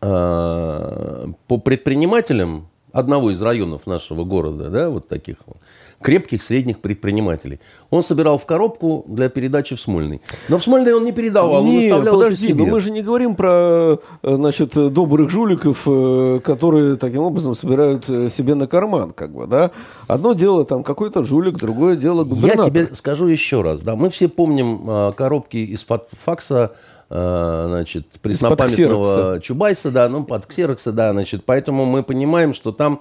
э, 0.00 1.26
по 1.46 1.58
предпринимателям 1.58 2.68
одного 2.92 3.30
из 3.30 3.40
районов 3.42 3.86
нашего 3.86 4.24
города, 4.24 4.70
да, 4.70 4.88
вот 4.88 5.08
таких 5.08 5.36
вот, 5.46 5.58
крепких 6.00 6.42
средних 6.42 6.78
предпринимателей. 6.80 7.60
Он 7.90 8.02
собирал 8.02 8.38
в 8.38 8.46
коробку 8.46 9.04
для 9.08 9.28
передачи 9.28 9.76
в 9.76 9.80
Смольный. 9.80 10.20
Но 10.48 10.58
в 10.58 10.64
Смольный 10.64 10.94
он 10.94 11.04
не 11.04 11.12
передавал, 11.12 11.62
он 11.62 11.66
Не, 11.66 11.88
оставлял 11.88 12.14
подожди, 12.14 12.54
но 12.54 12.66
мы 12.66 12.80
же 12.80 12.90
не 12.90 13.02
говорим 13.02 13.34
про, 13.34 13.98
э, 14.22 14.36
значит, 14.36 14.74
добрых 14.74 15.30
жуликов, 15.30 15.82
э, 15.86 16.40
которые 16.42 16.96
таким 16.96 17.22
образом 17.22 17.54
собирают 17.54 18.08
э, 18.08 18.28
себе 18.28 18.54
на 18.54 18.66
карман, 18.66 19.10
как 19.12 19.32
бы, 19.32 19.46
да. 19.46 19.70
Одно 20.06 20.32
дело 20.32 20.64
там 20.64 20.82
какой-то 20.82 21.24
жулик, 21.24 21.58
другое 21.58 21.96
дело 21.96 22.20
Я 22.20 22.24
губернатор. 22.24 22.70
тебе 22.70 22.88
скажу 22.94 23.26
еще 23.26 23.62
раз. 23.62 23.80
Да, 23.80 23.96
мы 23.96 24.10
все 24.10 24.28
помним 24.28 25.12
коробки 25.14 25.56
из 25.56 25.84
факса, 26.24 26.72
значит, 27.08 28.06
преснопамятного. 28.20 29.40
Чубайса, 29.40 29.90
да, 29.90 30.08
ну, 30.08 30.24
под 30.24 30.46
ксерокса, 30.46 30.92
да, 30.92 31.12
значит, 31.12 31.44
поэтому 31.44 31.84
мы 31.84 32.02
понимаем, 32.02 32.52
что 32.52 32.70
там 32.70 33.00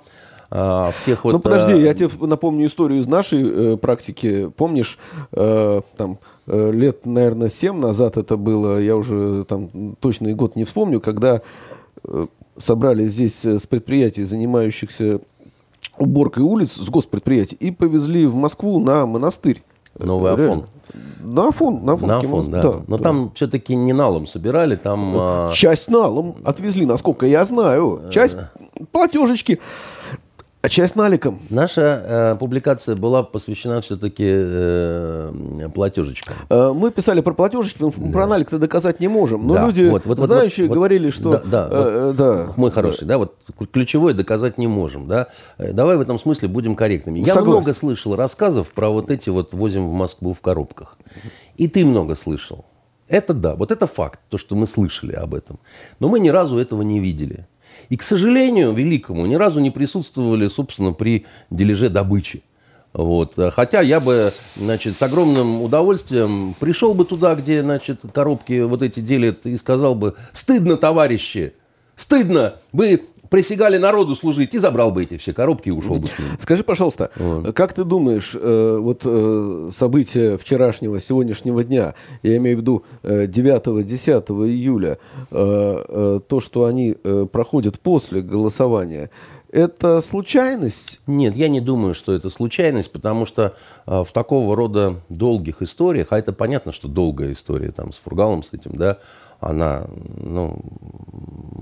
э, 0.50 0.56
в 0.56 0.96
тех 1.06 1.24
вот... 1.26 1.34
Ну 1.34 1.39
подожди, 1.39 1.74
э, 1.74 1.82
я 1.82 1.93
тебе 1.93 2.10
напомню 2.26 2.67
историю 2.67 3.02
из 3.02 3.08
нашей 3.08 3.74
э, 3.74 3.78
практики. 3.78 4.50
Помнишь, 4.56 4.98
э, 5.34 5.82
там 5.98 6.20
э, 6.48 6.72
лет, 6.72 7.06
наверное, 7.06 7.50
7 7.50 7.78
назад 7.80 8.17
это 8.17 8.38
было, 8.38 8.80
я 8.80 8.96
уже 8.96 9.43
там 9.46 9.96
точный 10.00 10.34
год 10.34 10.56
не 10.56 10.63
вспомню, 10.63 11.02
когда 11.02 11.41
э, 12.04 12.28
собрали 12.58 13.06
здесь 13.06 13.43
э, 13.46 13.60
с 13.60 13.67
предприятий, 13.67 14.24
занимающихся 14.24 15.20
уборкой 15.98 16.43
улиц, 16.43 16.74
с 16.74 16.89
госпредприятий, 16.89 17.58
и 17.60 17.72
повезли 17.72 18.26
в 18.26 18.36
Москву 18.36 18.80
на 18.80 19.06
монастырь. 19.06 19.63
Новый 19.99 20.31
Э, 20.31 20.33
Афон. 20.33 20.45
реально. 20.45 20.63
На 21.23 21.47
Афон, 21.49 21.83
на 21.86 21.93
Афонский 21.93 22.07
На 22.07 22.17
Афон, 22.19 22.39
мост, 22.39 22.49
да. 22.49 22.73
Но 22.88 22.97
да. 22.97 23.03
там 23.03 23.31
все-таки 23.36 23.75
не 23.75 23.91
налом 23.93 24.27
собирали, 24.27 24.75
там... 24.75 25.13
а, 25.17 25.51
Часть 25.53 25.89
налом 25.89 26.38
отвезли, 26.45 26.86
насколько 26.86 27.25
я 27.25 27.43
знаю. 27.45 28.03
Часть 28.12 28.38
платежечки, 28.91 29.60
а 30.67 30.69
часть 30.69 30.97
наликом. 30.97 31.39
Наша 31.49 32.03
э, 32.34 32.36
публикация 32.38 32.97
была 32.97 33.23
посвящена 33.23 33.80
все-таки 33.80 34.25
э, 34.27 35.69
платежечкам. 35.73 36.36
Э, 36.49 36.73
Мы 36.73 36.91
писали 36.91 37.21
про 37.21 37.34
платежечки, 37.34 37.82
но 37.82 37.91
про 37.91 38.27
налик-то 38.27 38.60
доказать 38.60 38.99
не 38.99 39.08
можем. 39.08 39.47
Но 39.47 39.53
Да, 39.53 39.65
люди, 39.65 39.88
вот, 39.88 40.06
вот, 40.06 40.19
вот, 40.19 40.25
знающие, 40.25 40.67
вот, 40.67 40.75
говорили, 40.75 41.10
что... 41.10 41.32
да, 41.32 41.41
да, 41.45 41.69
э, 41.71 42.10
э, 42.10 42.13
да. 42.17 42.53
Мой 42.58 42.71
хороший, 42.71 43.08
да, 43.08 43.17
вот 43.17 43.36
ключевое 43.71 44.13
доказать 44.13 44.58
не 44.58 44.67
можем, 44.67 45.08
да. 45.08 45.27
Э, 45.58 45.71
Давай 45.71 45.95
в 45.95 46.01
этом 46.01 46.19
смысле 46.19 46.49
будем 46.49 46.75
корректными. 46.75 47.19
Я 47.19 47.27
Согласен. 47.27 47.49
много 47.51 47.73
слышал 47.73 48.15
рассказов 48.17 48.73
про 48.73 48.89
вот 48.89 49.10
эти 49.10 49.30
вот 49.30 49.53
возим 49.53 49.88
в 49.88 49.93
Москву 49.93 50.34
в 50.34 50.41
коробках. 50.41 50.97
И 51.56 51.69
ты 51.69 51.86
много 51.86 52.15
слышал. 52.15 52.65
Это 53.08 53.34
да, 53.34 53.56
вот 53.56 53.71
это 53.71 53.88
факт, 53.88 54.19
то, 54.30 54.38
что 54.38 54.56
мы 54.58 54.67
слышали 54.67 55.13
об 55.13 55.34
этом. 55.34 55.60
Но 55.99 56.10
мы 56.10 56.19
ни 56.19 56.27
разу 56.27 56.58
этого 56.58 56.82
не 56.82 56.99
видели. 56.99 57.47
И, 57.89 57.97
к 57.97 58.04
сожалению, 58.04 58.73
великому, 58.73 59.26
ни 59.26 59.36
разу 59.36 59.60
не 59.60 59.71
присутствовали, 59.71 60.47
собственно, 60.47 60.91
при 60.91 61.26
дележе 61.50 61.89
добычи. 61.89 62.43
Вот. 62.93 63.36
Хотя 63.54 63.82
я 63.82 64.00
бы, 64.00 64.32
значит, 64.56 64.97
с 64.97 65.02
огромным 65.04 65.62
удовольствием 65.62 66.56
пришел 66.60 66.93
бы 66.93 67.06
туда, 67.06 67.36
где, 67.36 67.62
значит, 67.62 68.02
коробки 68.13 68.62
вот 68.62 68.82
эти 68.82 69.00
делят, 69.00 69.45
и 69.45 69.56
сказал 69.58 69.93
бы, 69.93 70.15
стыдно, 70.34 70.78
товарищи, 70.78 71.54
стыдно, 71.95 72.56
вы 72.73 73.04
присягали 73.29 73.77
народу 73.77 74.15
служить, 74.15 74.53
и 74.53 74.57
забрал 74.57 74.91
бы 74.91 75.03
эти 75.03 75.17
все 75.17 75.33
коробки 75.33 75.69
и 75.69 75.71
ушел 75.71 75.95
бы 75.99 76.07
с 76.07 76.19
ними. 76.19 76.31
Скажи, 76.39 76.63
пожалуйста, 76.63 77.11
как 77.55 77.73
ты 77.73 77.83
думаешь, 77.83 78.35
э, 78.39 78.77
вот 78.79 79.01
э, 79.05 79.69
события 79.71 80.37
вчерашнего, 80.37 80.99
сегодняшнего 80.99 81.63
дня, 81.63 81.95
я 82.23 82.37
имею 82.37 82.57
в 82.57 82.61
виду 82.61 82.83
э, 83.03 83.25
9-10 83.25 84.47
июля, 84.47 84.97
э, 85.31 85.83
э, 85.87 86.19
то, 86.27 86.39
что 86.39 86.65
они 86.65 86.95
проходят 87.31 87.79
после 87.79 88.21
голосования, 88.21 89.09
это 89.51 90.01
случайность? 90.01 91.01
Нет, 91.07 91.36
я 91.36 91.47
не 91.49 91.62
думаю, 91.62 91.95
что 91.95 92.13
это 92.13 92.29
случайность, 92.29 92.91
потому 92.91 93.25
что 93.25 93.55
э, 93.86 94.03
в 94.03 94.12
такого 94.12 94.55
рода 94.55 94.95
долгих 95.10 95.62
историях, 95.62 96.07
а 96.12 96.19
это 96.19 96.33
понятно, 96.33 96.71
что 96.71 96.88
долгая 96.88 97.33
история 97.33 97.71
там 97.71 97.93
с 97.93 97.97
Фургалом, 97.97 98.43
с 98.43 98.53
этим, 98.53 98.75
да, 98.75 98.99
она, 99.39 99.88
ну, 100.17 100.60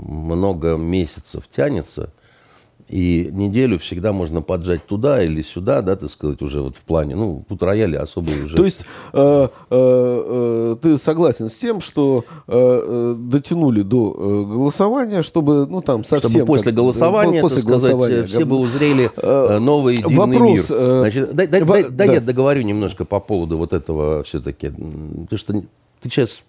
много 0.08 0.76
месяцев 0.76 1.48
тянется, 1.50 2.14
и 2.90 3.30
неделю 3.32 3.80
всегда 3.80 4.14
можно 4.14 4.42
поджать 4.42 4.86
туда 4.86 5.24
или 5.24 5.42
сюда, 5.42 5.82
да, 5.82 5.96
так 5.96 6.10
сказать, 6.10 6.42
уже 6.42 6.62
вот 6.62 6.76
в 6.76 6.82
плане, 6.82 7.16
ну, 7.16 7.44
тут 7.50 7.64
рояли 7.64 7.96
особые 7.96 8.44
уже. 8.44 8.56
То 8.56 8.66
есть 8.66 8.86
э, 9.14 9.18
э, 9.18 9.48
э, 9.72 10.76
ты 10.82 10.98
согласен 10.98 11.50
с 11.50 11.56
тем, 11.56 11.82
что 11.82 12.26
э, 12.48 12.54
э, 12.54 13.16
дотянули 13.18 13.82
до 13.82 14.14
э, 14.18 14.54
голосования, 14.54 15.24
чтобы, 15.24 15.66
ну 15.66 15.82
там 15.82 16.04
совсем... 16.04 16.30
чтобы 16.30 16.46
после 16.46 16.66
как- 16.66 16.76
голосования, 16.76 17.42
после 17.42 17.62
так 17.62 17.70
сказать, 17.70 17.92
голосования, 17.92 18.26
все 18.26 18.46
бы 18.46 18.58
узрели 18.58 19.12
новый 19.60 19.98
дивный 19.98 20.16
вопрос, 20.18 20.70
мир. 20.70 21.00
Значит, 21.00 21.36
дай, 21.36 21.48
дай- 21.48 21.62
дай- 21.62 21.90
дай 21.90 22.08
да. 22.08 22.14
я 22.14 22.22
договорю 22.22 22.62
немножко 22.62 23.06
по 23.06 23.20
поводу 23.20 23.58
вот 23.58 23.74
этого 23.74 24.24
все-таки. 24.24 24.70
Потому 24.70 25.38
что 25.38 25.54
ты 25.54 26.10
сейчас 26.10 26.44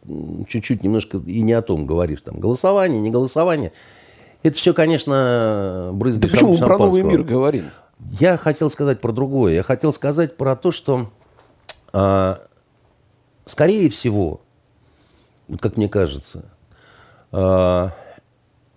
чуть-чуть 0.48 0.82
немножко 0.82 1.18
и 1.26 1.40
не 1.40 1.54
о 1.54 1.62
том 1.62 1.86
говоришь. 1.86 2.20
Там, 2.20 2.38
голосование, 2.38 3.00
не 3.00 3.10
голосование. 3.10 3.72
Это 4.46 4.56
все, 4.58 4.72
конечно, 4.72 5.90
брызги 5.92 6.20
Да 6.20 6.28
почему 6.28 6.52
мы 6.52 6.58
про 6.58 6.78
новый 6.78 7.02
мир 7.02 7.24
говорим? 7.24 7.64
Я 8.20 8.36
хотел 8.36 8.70
сказать 8.70 9.00
про 9.00 9.10
другое. 9.10 9.54
Я 9.54 9.64
хотел 9.64 9.92
сказать 9.92 10.36
про 10.36 10.54
то, 10.54 10.70
что, 10.70 11.10
а, 11.92 12.40
скорее 13.44 13.90
всего, 13.90 14.40
как 15.58 15.76
мне 15.76 15.88
кажется, 15.88 16.44
а, 17.32 17.90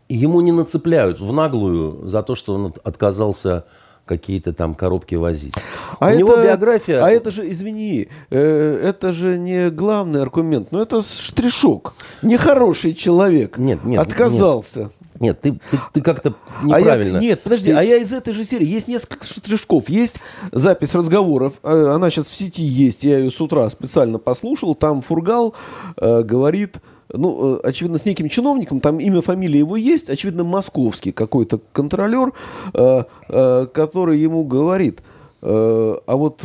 ему 0.08 0.42
не 0.42 0.52
нацепляют 0.52 1.20
в 1.20 1.32
наглую 1.32 2.08
за 2.08 2.24
то, 2.24 2.34
что 2.34 2.56
он 2.56 2.74
отказался 2.84 3.66
какие-то 4.06 4.54
там 4.54 4.74
коробки 4.74 5.14
возить. 5.14 5.54
А 6.00 6.08
У 6.08 6.10
это, 6.10 6.18
него 6.18 6.36
биография... 6.38 7.06
А 7.06 7.12
это 7.12 7.30
же, 7.30 7.48
извини, 7.48 8.10
э, 8.32 8.82
это 8.84 9.14
же 9.14 9.38
не 9.38 9.70
главный 9.70 10.24
аргумент, 10.24 10.72
но 10.72 10.82
это 10.82 11.04
штришок. 11.04 11.94
Нехороший 12.24 12.96
человек 12.96 13.60
нет, 13.60 13.84
нет, 13.84 14.02
отказался. 14.02 14.80
Нет. 14.80 14.92
Нет, 15.20 15.42
ты, 15.42 15.60
ты, 15.72 15.80
ты 15.94 16.02
как-то 16.02 16.36
неправильно. 16.64 17.20
А 17.20 17.22
я, 17.22 17.28
нет, 17.30 17.42
подожди, 17.42 17.72
ты... 17.72 17.78
а 17.78 17.84
я 17.84 17.98
из 17.98 18.14
этой 18.14 18.34
же 18.34 18.44
серии. 18.44 18.66
Есть 18.66 18.88
несколько 18.88 19.26
штришков. 19.26 19.90
Есть 19.90 20.20
запись 20.52 20.96
разговоров. 20.96 21.54
Э, 21.64 21.92
она 21.94 22.10
сейчас 22.10 22.28
в 22.28 22.36
сети 22.36 22.64
есть. 22.64 23.04
Я 23.04 23.20
ее 23.20 23.32
с 23.32 23.40
утра 23.42 23.70
специально 23.70 24.20
послушал. 24.20 24.76
Там 24.76 25.02
Фургал 25.02 25.54
э, 25.98 26.24
говорит 26.24 26.80
ну, 27.12 27.56
э, 27.56 27.60
очевидно, 27.64 27.98
с 27.98 28.06
неким 28.06 28.30
чиновником, 28.30 28.80
там 28.80 29.00
имя, 29.00 29.22
фамилия 29.22 29.60
его 29.60 29.76
есть, 29.76 30.10
очевидно, 30.10 30.44
московский 30.44 31.12
какой-то 31.12 31.60
контролер, 31.74 32.34
э, 32.74 33.04
э, 33.30 33.68
который 33.74 34.20
ему 34.20 34.44
говорит, 34.44 35.02
а 35.42 36.16
вот, 36.16 36.42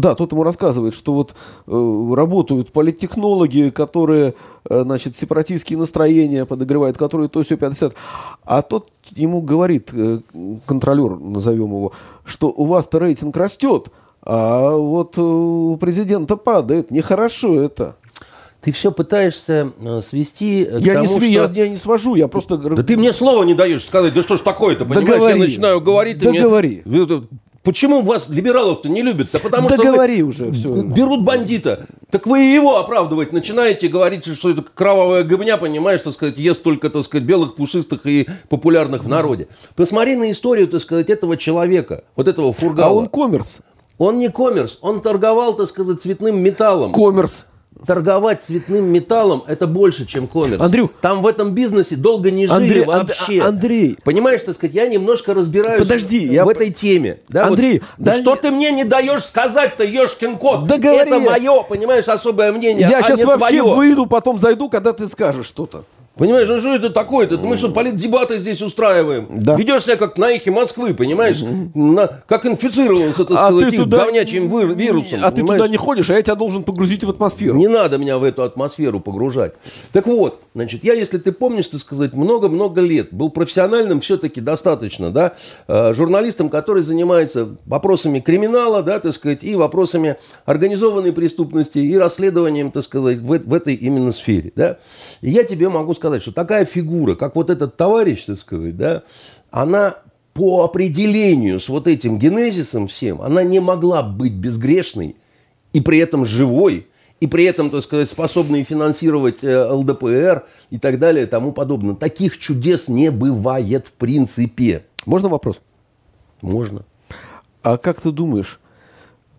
да, 0.00 0.14
тот 0.14 0.32
ему 0.32 0.42
рассказывает, 0.44 0.94
что 0.94 1.12
вот 1.12 1.34
работают 1.66 2.72
политтехнологи, 2.72 3.70
которые, 3.70 4.34
значит, 4.68 5.14
сепаратистские 5.14 5.78
настроения 5.78 6.46
подогревают, 6.46 6.96
которые 6.96 7.28
то 7.28 7.42
все 7.42 7.56
50. 7.56 7.94
А 8.44 8.62
тот 8.62 8.88
ему 9.14 9.42
говорит, 9.42 9.92
контролер, 10.66 11.18
назовем 11.18 11.70
его, 11.70 11.92
что 12.24 12.48
у 12.48 12.64
вас-то 12.64 12.98
рейтинг 12.98 13.36
растет, 13.36 13.88
а 14.22 14.70
вот 14.76 15.18
у 15.18 15.76
президента 15.78 16.36
падает. 16.36 16.90
Нехорошо 16.90 17.60
это. 17.60 17.96
Ты 18.60 18.72
все 18.72 18.90
пытаешься 18.90 19.70
э, 19.80 20.00
свести 20.02 20.64
к 20.64 20.80
я 20.80 20.94
тому, 20.94 21.06
не 21.06 21.14
сви, 21.14 21.32
что... 21.32 21.52
я, 21.54 21.64
я 21.64 21.68
не 21.68 21.76
свожу, 21.76 22.16
я 22.16 22.26
просто... 22.26 22.56
Да 22.56 22.82
ты 22.82 22.96
мне 22.96 23.12
слова 23.12 23.44
не 23.44 23.54
даешь 23.54 23.84
сказать, 23.84 24.12
да 24.14 24.22
что 24.22 24.36
ж 24.36 24.40
такое-то, 24.40 24.84
понимаешь? 24.84 25.22
Да 25.22 25.30
я 25.30 25.36
начинаю 25.36 25.80
говорить, 25.80 26.18
да 26.18 26.32
говори. 26.32 26.82
Мне... 26.84 27.06
Почему 27.68 28.00
вас 28.00 28.28
либералов-то 28.30 28.88
не 28.88 29.02
любят? 29.02 29.28
Да 29.32 29.38
потому 29.40 29.68
да 29.68 29.76
что 29.76 29.84
говори 29.84 30.22
уже 30.22 30.50
все. 30.52 30.82
Берут 30.82 31.22
бандита. 31.22 31.86
Так 32.10 32.26
вы 32.26 32.40
его 32.40 32.78
оправдывать 32.78 33.32
начинаете, 33.32 33.88
говорить, 33.88 34.24
что 34.26 34.50
это 34.50 34.62
кровавая 34.62 35.22
гобня, 35.22 35.56
понимаешь, 35.58 36.00
так 36.00 36.14
сказать, 36.14 36.38
ест 36.38 36.62
только, 36.62 36.88
так 36.88 37.04
сказать, 37.04 37.26
белых, 37.26 37.56
пушистых 37.56 38.06
и 38.06 38.26
популярных 38.48 39.04
в 39.04 39.08
народе. 39.08 39.48
Посмотри 39.76 40.16
на 40.16 40.30
историю, 40.30 40.66
так 40.66 40.80
сказать, 40.80 41.10
этого 41.10 41.36
человека, 41.36 42.04
вот 42.16 42.26
этого 42.26 42.52
фургала. 42.52 42.90
А 42.90 42.94
он 42.94 43.08
коммерс. 43.08 43.58
Он 43.98 44.18
не 44.18 44.30
коммерс, 44.30 44.78
он 44.80 45.02
торговал, 45.02 45.54
так 45.54 45.68
сказать, 45.68 46.00
цветным 46.00 46.40
металлом. 46.40 46.92
Коммерс 46.92 47.44
торговать 47.86 48.42
цветным 48.42 48.86
металлом 48.86 49.44
это 49.46 49.66
больше, 49.66 50.06
чем 50.06 50.26
коммерс. 50.26 50.60
Андрю, 50.60 50.90
там 51.00 51.22
в 51.22 51.26
этом 51.26 51.52
бизнесе 51.52 51.96
долго 51.96 52.30
не 52.30 52.46
жили 52.46 52.54
Андрей, 52.54 52.84
вообще. 52.84 53.40
Андрей, 53.40 53.98
понимаешь, 54.04 54.42
так 54.42 54.54
сказать, 54.54 54.74
я 54.74 54.86
немножко 54.86 55.34
разбираюсь 55.34 55.80
Подожди, 55.80 56.28
в 56.28 56.32
я... 56.32 56.44
этой 56.44 56.70
теме. 56.70 57.20
Да, 57.28 57.46
Андрей, 57.46 57.80
вот, 57.80 58.06
да 58.06 58.16
что 58.16 58.36
ты 58.36 58.50
мне 58.50 58.70
не 58.72 58.84
даешь 58.84 59.24
сказать-то, 59.24 59.84
ешкин 59.84 60.36
кот? 60.36 60.66
Да 60.66 60.78
говори. 60.78 61.10
Это 61.10 61.18
мое, 61.18 61.62
понимаешь, 61.62 62.08
особое 62.08 62.52
мнение. 62.52 62.86
Я 62.88 62.98
а 62.98 63.02
сейчас 63.02 63.24
вообще 63.24 63.58
твое. 63.58 63.74
выйду, 63.74 64.06
потом 64.06 64.38
зайду, 64.38 64.68
когда 64.68 64.92
ты 64.92 65.06
скажешь 65.08 65.46
что-то. 65.46 65.84
Понимаешь, 66.18 66.48
ну 66.48 66.58
что 66.58 66.74
это 66.74 66.90
такое-то? 66.90 67.38
Мы 67.38 67.56
что, 67.56 67.70
политдебаты 67.70 68.38
здесь 68.38 68.60
устраиваем? 68.60 69.26
Да. 69.30 69.54
Ведешь 69.54 69.84
себя 69.84 69.96
как 69.96 70.18
на 70.18 70.32
эхе 70.32 70.50
Москвы, 70.50 70.92
понимаешь? 70.92 71.42
На, 71.74 72.08
как 72.26 72.44
инфицировался, 72.44 73.24
так 73.24 73.38
а 73.38 73.50
сказать, 73.50 73.70
ты 73.70 73.76
туда... 73.76 74.04
говнячим 74.04 74.74
вирусом. 74.74 75.20
А 75.22 75.30
понимаешь? 75.30 75.34
ты 75.34 75.42
туда 75.42 75.68
не 75.68 75.76
ходишь, 75.76 76.10
а 76.10 76.14
я 76.14 76.22
тебя 76.22 76.34
должен 76.34 76.64
погрузить 76.64 77.04
в 77.04 77.10
атмосферу. 77.10 77.56
Не 77.56 77.68
надо 77.68 77.98
меня 77.98 78.18
в 78.18 78.24
эту 78.24 78.42
атмосферу 78.42 78.98
погружать. 78.98 79.54
Так 79.92 80.06
вот, 80.06 80.40
значит, 80.58 80.82
я, 80.82 80.94
если 80.94 81.18
ты 81.18 81.30
помнишь, 81.30 81.68
так 81.68 81.80
сказать, 81.80 82.14
много-много 82.14 82.80
лет 82.80 83.12
был 83.12 83.30
профессиональным 83.30 84.00
все-таки 84.00 84.40
достаточно, 84.40 85.12
да, 85.12 85.34
э, 85.68 85.94
журналистом, 85.94 86.50
который 86.50 86.82
занимается 86.82 87.56
вопросами 87.64 88.18
криминала, 88.18 88.82
да, 88.82 88.98
так 88.98 89.14
сказать, 89.14 89.44
и 89.44 89.54
вопросами 89.54 90.16
организованной 90.46 91.12
преступности, 91.12 91.78
и 91.78 91.96
расследованием, 91.96 92.72
так 92.72 92.82
сказать, 92.82 93.18
в, 93.18 93.38
в 93.38 93.54
этой 93.54 93.74
именно 93.74 94.10
сфере, 94.10 94.52
да. 94.56 94.78
И 95.20 95.30
я 95.30 95.44
тебе 95.44 95.68
могу 95.68 95.94
сказать, 95.94 96.22
что 96.22 96.32
такая 96.32 96.64
фигура, 96.64 97.14
как 97.14 97.36
вот 97.36 97.50
этот 97.50 97.76
товарищ, 97.76 98.24
так 98.24 98.38
сказать, 98.38 98.76
да, 98.76 99.04
она 99.52 99.98
по 100.34 100.64
определению 100.64 101.60
с 101.60 101.68
вот 101.68 101.86
этим 101.86 102.18
генезисом 102.18 102.88
всем, 102.88 103.22
она 103.22 103.44
не 103.44 103.60
могла 103.60 104.02
быть 104.02 104.32
безгрешной 104.32 105.14
и 105.72 105.80
при 105.80 105.98
этом 105.98 106.24
живой, 106.24 106.88
и 107.20 107.26
при 107.26 107.44
этом, 107.44 107.70
так 107.70 107.82
сказать, 107.82 108.08
способной 108.08 108.62
финансировать 108.64 109.42
э, 109.42 109.70
ЛДПР 109.70 110.44
и 110.70 110.78
так 110.78 110.98
далее 110.98 111.24
и 111.24 111.26
тому 111.26 111.52
подобное. 111.52 111.94
Таких 111.94 112.38
чудес 112.38 112.88
не 112.88 113.10
бывает 113.10 113.86
в 113.86 113.92
принципе. 113.92 114.84
Можно 115.06 115.28
вопрос? 115.28 115.60
Можно. 116.42 116.84
А 117.62 117.76
как 117.76 118.00
ты 118.00 118.12
думаешь, 118.12 118.60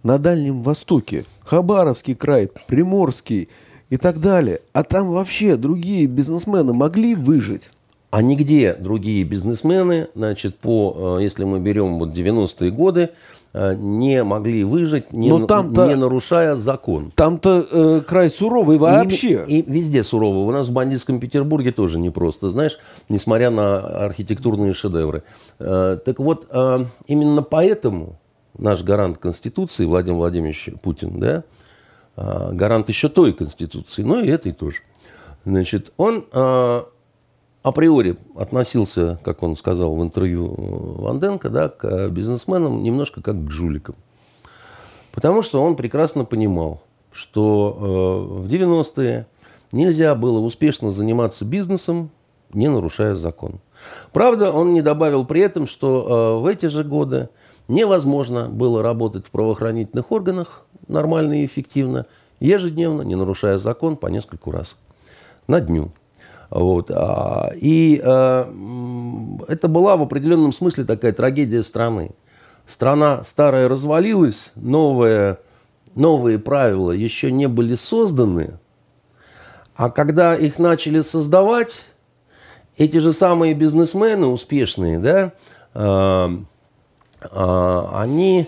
на 0.04 0.18
Дальнем 0.18 0.62
Востоке, 0.62 1.26
Хабаровский 1.46 2.16
край, 2.16 2.50
Приморский– 2.68 3.50
и 3.90 3.98
так 3.98 4.20
далее. 4.20 4.60
А 4.74 4.84
там 4.84 5.10
вообще 5.10 5.56
другие 5.56 6.06
бизнесмены 6.06 6.74
могли 6.74 7.16
выжить? 7.16 7.70
А 8.12 8.22
нигде 8.22 8.74
другие 8.74 9.24
бизнесмены, 9.24 10.08
значит, 10.16 10.58
по, 10.58 11.18
э, 11.20 11.24
если 11.24 11.44
мы 11.44 11.60
берем 11.60 12.00
вот 12.00 12.10
90-е 12.10 12.72
годы, 12.72 13.10
не 13.54 14.24
могли 14.24 14.64
выжить, 14.64 15.12
не, 15.12 15.30
не 15.30 15.96
нарушая 15.96 16.56
закон. 16.56 17.12
Там-то 17.16 17.66
э, 17.72 18.02
край 18.02 18.30
суровый 18.30 18.78
вообще. 18.78 19.44
И, 19.48 19.62
и 19.62 19.72
везде 19.72 20.04
суровый. 20.04 20.44
У 20.44 20.52
нас 20.52 20.68
в 20.68 20.72
бандитском 20.72 21.20
Петербурге 21.20 21.72
тоже 21.72 22.00
непросто, 22.00 22.50
знаешь, 22.50 22.78
несмотря 23.10 23.50
на 23.50 24.06
архитектурные 24.06 24.74
шедевры. 24.74 25.24
Э, 25.60 25.98
так 26.04 26.20
вот, 26.20 26.48
э, 26.52 26.86
именно 27.08 27.42
поэтому 27.42 28.20
наш 28.60 28.84
гарант 28.84 29.18
Конституции 29.18 29.86
Владимир 29.86 30.18
Владимирович 30.18 30.70
Путин, 30.82 31.20
да, 31.20 31.44
а, 32.16 32.52
гарант 32.52 32.90
еще 32.90 33.10
той 33.10 33.34
Конституции, 33.34 34.04
но 34.04 34.20
и 34.20 34.28
этой 34.28 34.52
тоже. 34.52 34.82
Значит, 35.46 35.94
он 35.98 36.26
а, 36.32 36.86
априори 37.64 38.18
относился, 38.36 39.20
как 39.24 39.44
он 39.44 39.56
сказал 39.56 39.96
в 39.96 40.02
интервью 40.02 40.54
Ванденко, 40.58 41.50
да, 41.50 41.70
к 41.70 42.10
бизнесменам 42.10 42.84
немножко 42.84 43.22
как 43.22 43.44
к 43.44 43.52
жуликам. 43.52 43.96
Потому 45.12 45.42
что 45.42 45.62
он 45.62 45.76
прекрасно 45.76 46.24
понимал, 46.24 46.82
что 47.12 47.76
э, 47.78 48.42
в 48.42 48.48
90-е 48.48 49.26
нельзя 49.72 50.16
было 50.16 50.40
успешно 50.40 50.92
заниматься 50.92 51.46
бизнесом, 51.46 52.12
не 52.54 52.70
нарушая 52.70 53.16
закон. 53.16 53.60
Правда, 54.12 54.52
он 54.52 54.74
не 54.74 54.82
добавил 54.82 55.26
при 55.26 55.42
этом, 55.42 55.68
что 55.68 56.40
э, 56.40 56.42
в 56.42 56.46
эти 56.46 56.68
же 56.68 56.84
годы 56.84 57.30
невозможно 57.68 58.48
было 58.48 58.82
работать 58.82 59.26
в 59.26 59.32
правоохранительных 59.32 60.12
органах, 60.12 60.66
нормально 60.88 61.42
и 61.42 61.46
эффективно, 61.46 62.06
ежедневно, 62.40 63.02
не 63.04 63.16
нарушая 63.16 63.58
закон, 63.58 63.98
по 63.98 64.08
нескольку 64.08 64.52
раз 64.52 64.78
на 65.48 65.60
дню. 65.60 65.92
Вот. 66.50 66.90
А, 66.92 67.52
и 67.56 68.02
э, 68.04 68.46
это 69.48 69.68
была 69.68 69.98
в 69.98 70.02
определенном 70.02 70.54
смысле 70.54 70.84
такая 70.84 71.12
трагедия 71.12 71.64
страны. 71.64 72.12
Страна 72.66 73.24
старая 73.24 73.68
развалилась, 73.68 74.52
новые, 74.56 75.40
новые 75.96 76.40
правила 76.40 76.92
еще 76.92 77.32
не 77.32 77.48
были 77.48 77.76
созданы, 77.76 78.60
а 79.76 79.90
когда 79.90 80.36
их 80.36 80.60
начали 80.60 81.02
создавать, 81.02 81.82
эти 82.78 82.98
же 82.98 83.14
самые 83.14 83.54
бизнесмены 83.54 84.28
успешные, 84.28 85.00
да, 85.00 85.34
э, 85.74 86.38
э, 87.22 87.84
они 87.94 88.48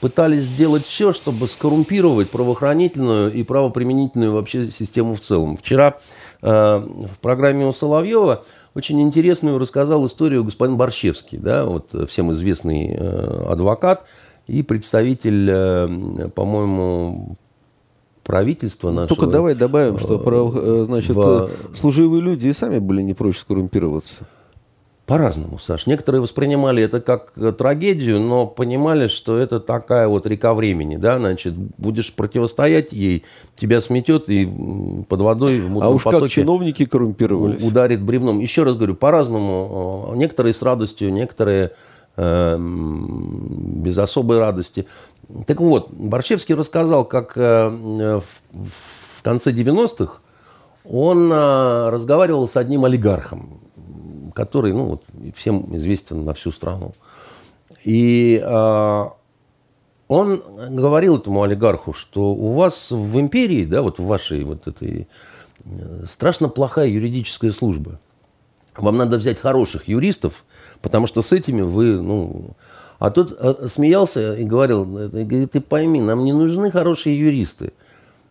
пытались 0.00 0.44
сделать 0.44 0.84
все, 0.84 1.12
чтобы 1.12 1.46
скоррумпировать 1.46 2.30
правоохранительную 2.30 3.32
и 3.32 3.42
правоприменительную 3.42 4.32
вообще 4.32 4.70
систему 4.70 5.14
в 5.14 5.20
целом. 5.20 5.56
Вчера 5.56 5.98
в 6.42 7.18
программе 7.20 7.66
у 7.66 7.72
Соловьева 7.72 8.44
очень 8.74 9.00
интересную 9.02 9.58
рассказал 9.58 10.06
историю 10.06 10.44
господин 10.44 10.76
Борщевский, 10.76 11.38
да, 11.38 11.64
вот 11.64 11.94
всем 12.08 12.32
известный 12.32 12.94
э, 12.94 13.46
адвокат 13.50 14.04
и 14.46 14.62
представитель, 14.62 15.50
э, 15.50 16.28
по-моему, 16.34 17.36
правительства 18.24 18.90
нашего. 18.90 19.16
Только 19.16 19.32
давай 19.32 19.54
добавим, 19.54 19.98
что 19.98 20.18
э, 20.54 20.84
значит, 20.86 21.16
в... 21.16 21.50
служивые 21.74 22.22
люди 22.22 22.46
и 22.46 22.52
сами 22.52 22.78
были 22.78 23.02
не 23.02 23.14
прочь 23.14 23.38
скоррумпироваться. 23.38 24.26
По-разному, 25.10 25.58
Саш. 25.58 25.86
Некоторые 25.86 26.22
воспринимали 26.22 26.84
это 26.84 27.00
как 27.00 27.32
э, 27.34 27.50
трагедию, 27.50 28.20
но 28.20 28.46
понимали, 28.46 29.08
что 29.08 29.38
это 29.38 29.58
такая 29.58 30.06
вот 30.06 30.24
река 30.24 30.54
времени, 30.54 30.98
да, 30.98 31.18
значит, 31.18 31.52
будешь 31.52 32.12
противостоять 32.12 32.92
ей, 32.92 33.24
тебя 33.56 33.80
сметет 33.80 34.28
и 34.28 34.48
под 35.08 35.20
водой 35.20 35.58
в 35.58 35.68
мутном 35.68 35.82
А 35.82 35.90
уж 35.90 36.04
как 36.04 36.28
чиновники 36.28 36.84
коррумпировались. 36.84 37.60
Ударит 37.60 38.00
бревном. 38.00 38.38
Еще 38.38 38.62
раз 38.62 38.76
говорю, 38.76 38.94
по-разному. 38.94 40.12
Некоторые 40.14 40.54
с 40.54 40.62
радостью, 40.62 41.12
некоторые 41.12 41.72
э, 42.16 42.56
без 42.56 43.98
особой 43.98 44.38
радости. 44.38 44.86
Так 45.44 45.60
вот, 45.60 45.90
Борщевский 45.90 46.54
рассказал, 46.54 47.04
как 47.04 47.32
э, 47.34 47.68
в, 47.68 48.22
в 48.52 49.22
конце 49.22 49.50
90-х 49.50 50.20
он 50.84 51.32
э, 51.32 51.88
разговаривал 51.90 52.46
с 52.46 52.56
одним 52.56 52.84
олигархом 52.84 53.60
который, 54.40 54.72
ну, 54.72 54.84
вот, 54.84 55.02
всем 55.36 55.76
известен 55.76 56.24
на 56.24 56.32
всю 56.32 56.50
страну. 56.50 56.94
И 57.84 58.42
э, 58.42 59.04
он 60.08 60.42
говорил 60.70 61.18
этому 61.18 61.42
олигарху, 61.42 61.92
что 61.92 62.32
у 62.32 62.52
вас 62.52 62.90
в 62.90 63.20
империи, 63.20 63.66
да, 63.66 63.82
вот 63.82 63.98
в 63.98 64.06
вашей 64.06 64.44
вот 64.44 64.66
этой 64.66 65.08
э, 65.64 66.04
страшно 66.08 66.48
плохая 66.48 66.88
юридическая 66.88 67.52
служба. 67.52 68.00
Вам 68.78 68.96
надо 68.96 69.18
взять 69.18 69.38
хороших 69.38 69.88
юристов, 69.88 70.46
потому 70.80 71.06
что 71.06 71.20
с 71.20 71.32
этими 71.32 71.60
вы, 71.60 72.00
ну... 72.00 72.56
А 72.98 73.10
тот 73.10 73.36
э, 73.38 73.68
смеялся 73.68 74.36
и 74.36 74.44
говорил, 74.44 75.10
ты 75.48 75.60
пойми, 75.60 76.00
нам 76.00 76.24
не 76.24 76.32
нужны 76.32 76.70
хорошие 76.70 77.18
юристы. 77.18 77.74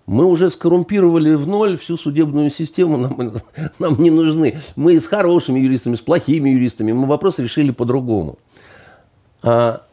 Мы 0.10 0.26
уже 0.26 0.50
скоррумпировали 0.50 1.36
в 1.36 1.48
ноль 1.48 1.78
всю 1.78 1.95
судебную 1.95 2.50
систему, 2.50 2.98
нам, 2.98 3.34
нам 3.80 4.02
не 4.02 4.10
нужны. 4.10 4.58
Мы 4.76 5.00
с 5.00 5.06
хорошими 5.06 5.60
юристами, 5.60 5.95
с 5.98 6.00
плохими 6.00 6.50
юристами, 6.50 6.93
мы 6.93 7.06
вопрос 7.06 7.38
решили 7.38 7.69
по-другому. 7.69 8.39
А 9.43 9.84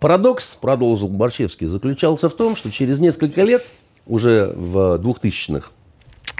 парадокс, 0.00 0.58
продолжил 0.60 1.08
Борчевский, 1.08 1.66
заключался 1.66 2.28
в 2.28 2.34
том, 2.34 2.56
что 2.56 2.70
через 2.70 3.00
несколько 3.00 3.42
лет, 3.42 3.62
уже 4.06 4.52
в 4.54 4.96
2000-х, 4.96 5.70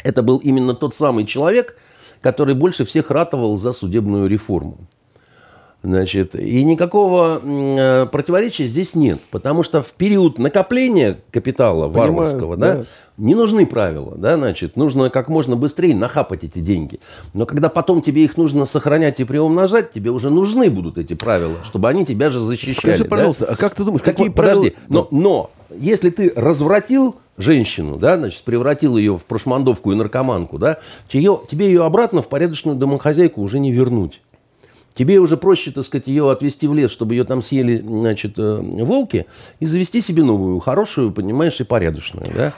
это 0.03 0.23
был 0.23 0.37
именно 0.37 0.75
тот 0.75 0.95
самый 0.95 1.25
человек, 1.25 1.79
который 2.21 2.55
больше 2.55 2.85
всех 2.85 3.11
ратовал 3.11 3.57
за 3.57 3.73
судебную 3.73 4.29
реформу. 4.29 4.77
Значит, 5.85 6.35
и 6.35 6.65
никакого 6.65 7.43
э, 7.45 8.07
противоречия 8.07 8.67
здесь 8.67 8.95
нет, 8.95 9.21
потому 9.31 9.63
что 9.63 9.83
в 9.83 9.93
период 9.93 10.39
накопления 10.39 11.19
капитала 11.31 11.89
Понимаю, 11.89 12.13
варварского 12.15 12.57
да, 12.57 12.75
да. 12.77 12.85
не 13.19 13.35
нужны 13.35 13.67
правила. 13.67 14.15
Да, 14.17 14.37
значит, 14.37 14.77
нужно 14.77 15.11
как 15.11 15.29
можно 15.29 15.57
быстрее 15.57 15.95
нахапать 15.95 16.43
эти 16.43 16.61
деньги. 16.61 17.01
Но 17.35 17.45
когда 17.45 17.69
потом 17.69 18.01
тебе 18.01 18.25
их 18.25 18.39
нужно 18.39 18.65
сохранять 18.65 19.21
и 19.21 19.25
приумножать, 19.25 19.93
тебе 19.93 20.11
уже 20.11 20.31
нужны 20.31 20.71
будут 20.71 20.97
эти 20.97 21.13
правила, 21.13 21.57
чтобы 21.65 21.91
они 21.91 22.07
тебя 22.07 22.31
же 22.31 22.41
защищали. 22.41 22.95
Скажи, 22.95 23.05
пожалуйста, 23.05 23.45
да? 23.45 23.53
а 23.53 23.57
как 23.57 23.75
ты 23.75 23.85
думаешь, 23.85 24.03
какие 24.03 24.29
вот, 24.29 24.37
правила... 24.37 24.63
Подожди, 24.63 24.77
но, 24.89 25.09
но 25.11 25.51
если 25.77 26.09
ты 26.09 26.33
развратил 26.35 27.17
женщину, 27.37 27.99
да, 27.99 28.17
значит, 28.17 28.43
превратил 28.45 28.97
ее 28.97 29.19
в 29.19 29.25
прошмандовку 29.25 29.93
и 29.93 29.95
наркоманку, 29.95 30.57
да, 30.57 30.79
тебе, 31.09 31.29
тебе 31.51 31.67
ее 31.67 31.85
обратно 31.85 32.23
в 32.23 32.29
порядочную 32.29 32.75
домохозяйку 32.75 33.43
уже 33.43 33.61
не 33.61 33.71
вернуть. 33.71 34.23
Тебе 34.95 35.19
уже 35.19 35.37
проще, 35.37 35.73
так 35.73 35.85
сказать, 35.85 36.07
ее 36.07 36.31
отвезти 36.31 36.69
в 36.69 36.75
лес, 36.75 36.91
чтобы 36.91 37.15
ее 37.15 37.25
там 37.25 37.43
съели, 37.43 37.79
значит, 37.79 38.35
э, 38.39 38.61
волки, 38.61 39.27
и 39.59 39.67
завести 39.67 40.01
себе 40.01 40.23
новую, 40.23 40.61
хорошую, 40.61 41.11
понимаешь, 41.11 41.61
и 41.61 41.65
порядочную, 41.65 42.27
да? 42.35 42.53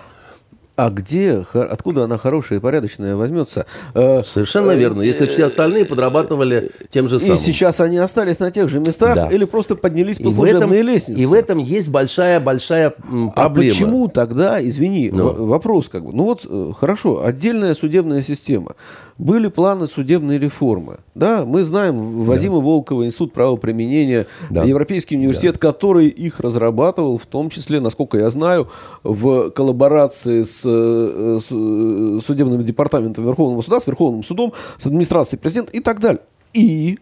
А 0.76 0.90
где, 0.90 1.44
откуда 1.54 2.04
она 2.04 2.18
хорошая 2.18 2.58
и 2.58 2.62
порядочная 2.62 3.16
возьмется? 3.16 3.64
Э, 3.94 4.22
Совершенно 4.24 4.72
э, 4.72 4.76
верно. 4.76 5.00
Если 5.00 5.26
все 5.26 5.46
остальные 5.46 5.86
подрабатывали 5.86 6.70
тем 6.90 7.08
же 7.08 7.18
самым. 7.18 7.36
И 7.36 7.38
сейчас 7.38 7.80
они 7.80 7.96
остались 7.96 8.40
на 8.40 8.50
тех 8.50 8.68
же 8.68 8.80
местах 8.80 9.14
да. 9.14 9.26
или 9.28 9.46
просто 9.46 9.74
поднялись 9.74 10.18
по 10.18 10.30
служебной 10.30 10.82
лестнице. 10.82 11.18
И 11.18 11.24
в 11.24 11.32
этом 11.32 11.58
есть 11.58 11.88
большая-большая 11.88 12.90
проблема. 12.90 13.32
А 13.36 13.48
почему 13.48 14.08
тогда, 14.08 14.62
извини, 14.62 15.10
ну. 15.10 15.46
вопрос 15.46 15.88
как 15.88 16.04
бы. 16.04 16.12
Ну 16.12 16.24
вот, 16.24 16.46
хорошо, 16.78 17.24
отдельная 17.24 17.74
судебная 17.74 18.20
система. 18.20 18.74
Были 19.16 19.48
планы 19.48 19.86
судебной 19.86 20.38
реформы. 20.38 20.98
Да, 21.14 21.46
мы 21.46 21.62
знаем 21.62 22.24
Вадима 22.24 22.56
да. 22.56 22.64
Волкова, 22.64 23.06
Институт 23.06 23.32
правоприменения, 23.32 24.26
да. 24.50 24.64
Европейский 24.64 25.16
университет, 25.16 25.54
да. 25.54 25.72
который 25.72 26.08
их 26.08 26.38
разрабатывал, 26.40 27.16
в 27.16 27.24
том 27.24 27.48
числе, 27.48 27.80
насколько 27.80 28.18
я 28.18 28.28
знаю, 28.28 28.68
в 29.02 29.48
коллаборации 29.50 30.42
с, 30.42 30.65
э, 30.66 31.38
с 31.40 31.48
э, 31.50 32.20
судебным 32.24 32.64
департаментом 32.64 33.24
Верховного 33.24 33.62
суда, 33.62 33.80
с 33.80 33.86
Верховным 33.86 34.22
судом, 34.22 34.52
с 34.78 34.86
администрацией 34.86 35.40
президента 35.40 35.72
и 35.72 35.80
так 35.80 36.00
далее. 36.00 36.20
И 36.52 36.98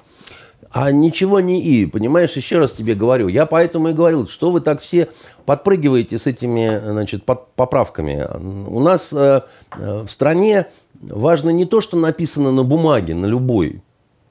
а 0.70 0.90
ничего 0.90 1.38
не 1.38 1.62
и, 1.62 1.87
понимаешь, 1.87 2.33
еще 2.33 2.59
раз 2.59 2.72
тебе 2.72 2.96
говорю. 2.96 3.29
Я 3.29 3.46
поэтому 3.46 3.90
и 3.90 3.92
говорил, 3.92 4.27
что 4.27 4.50
вы 4.50 4.61
так 4.61 4.81
все 4.81 5.09
подпрыгиваете 5.46 6.18
с 6.18 6.27
этими 6.27 6.81
значит, 6.85 7.24
поправками. 7.24 8.27
У 8.66 8.81
нас 8.81 9.12
э, 9.12 9.42
в 9.77 10.09
стране 10.09 10.66
важно 11.00 11.50
не 11.50 11.64
то, 11.64 11.81
что 11.81 11.96
написано 11.96 12.50
на 12.50 12.64
бумаге, 12.64 13.14
на 13.14 13.27
любой, 13.27 13.83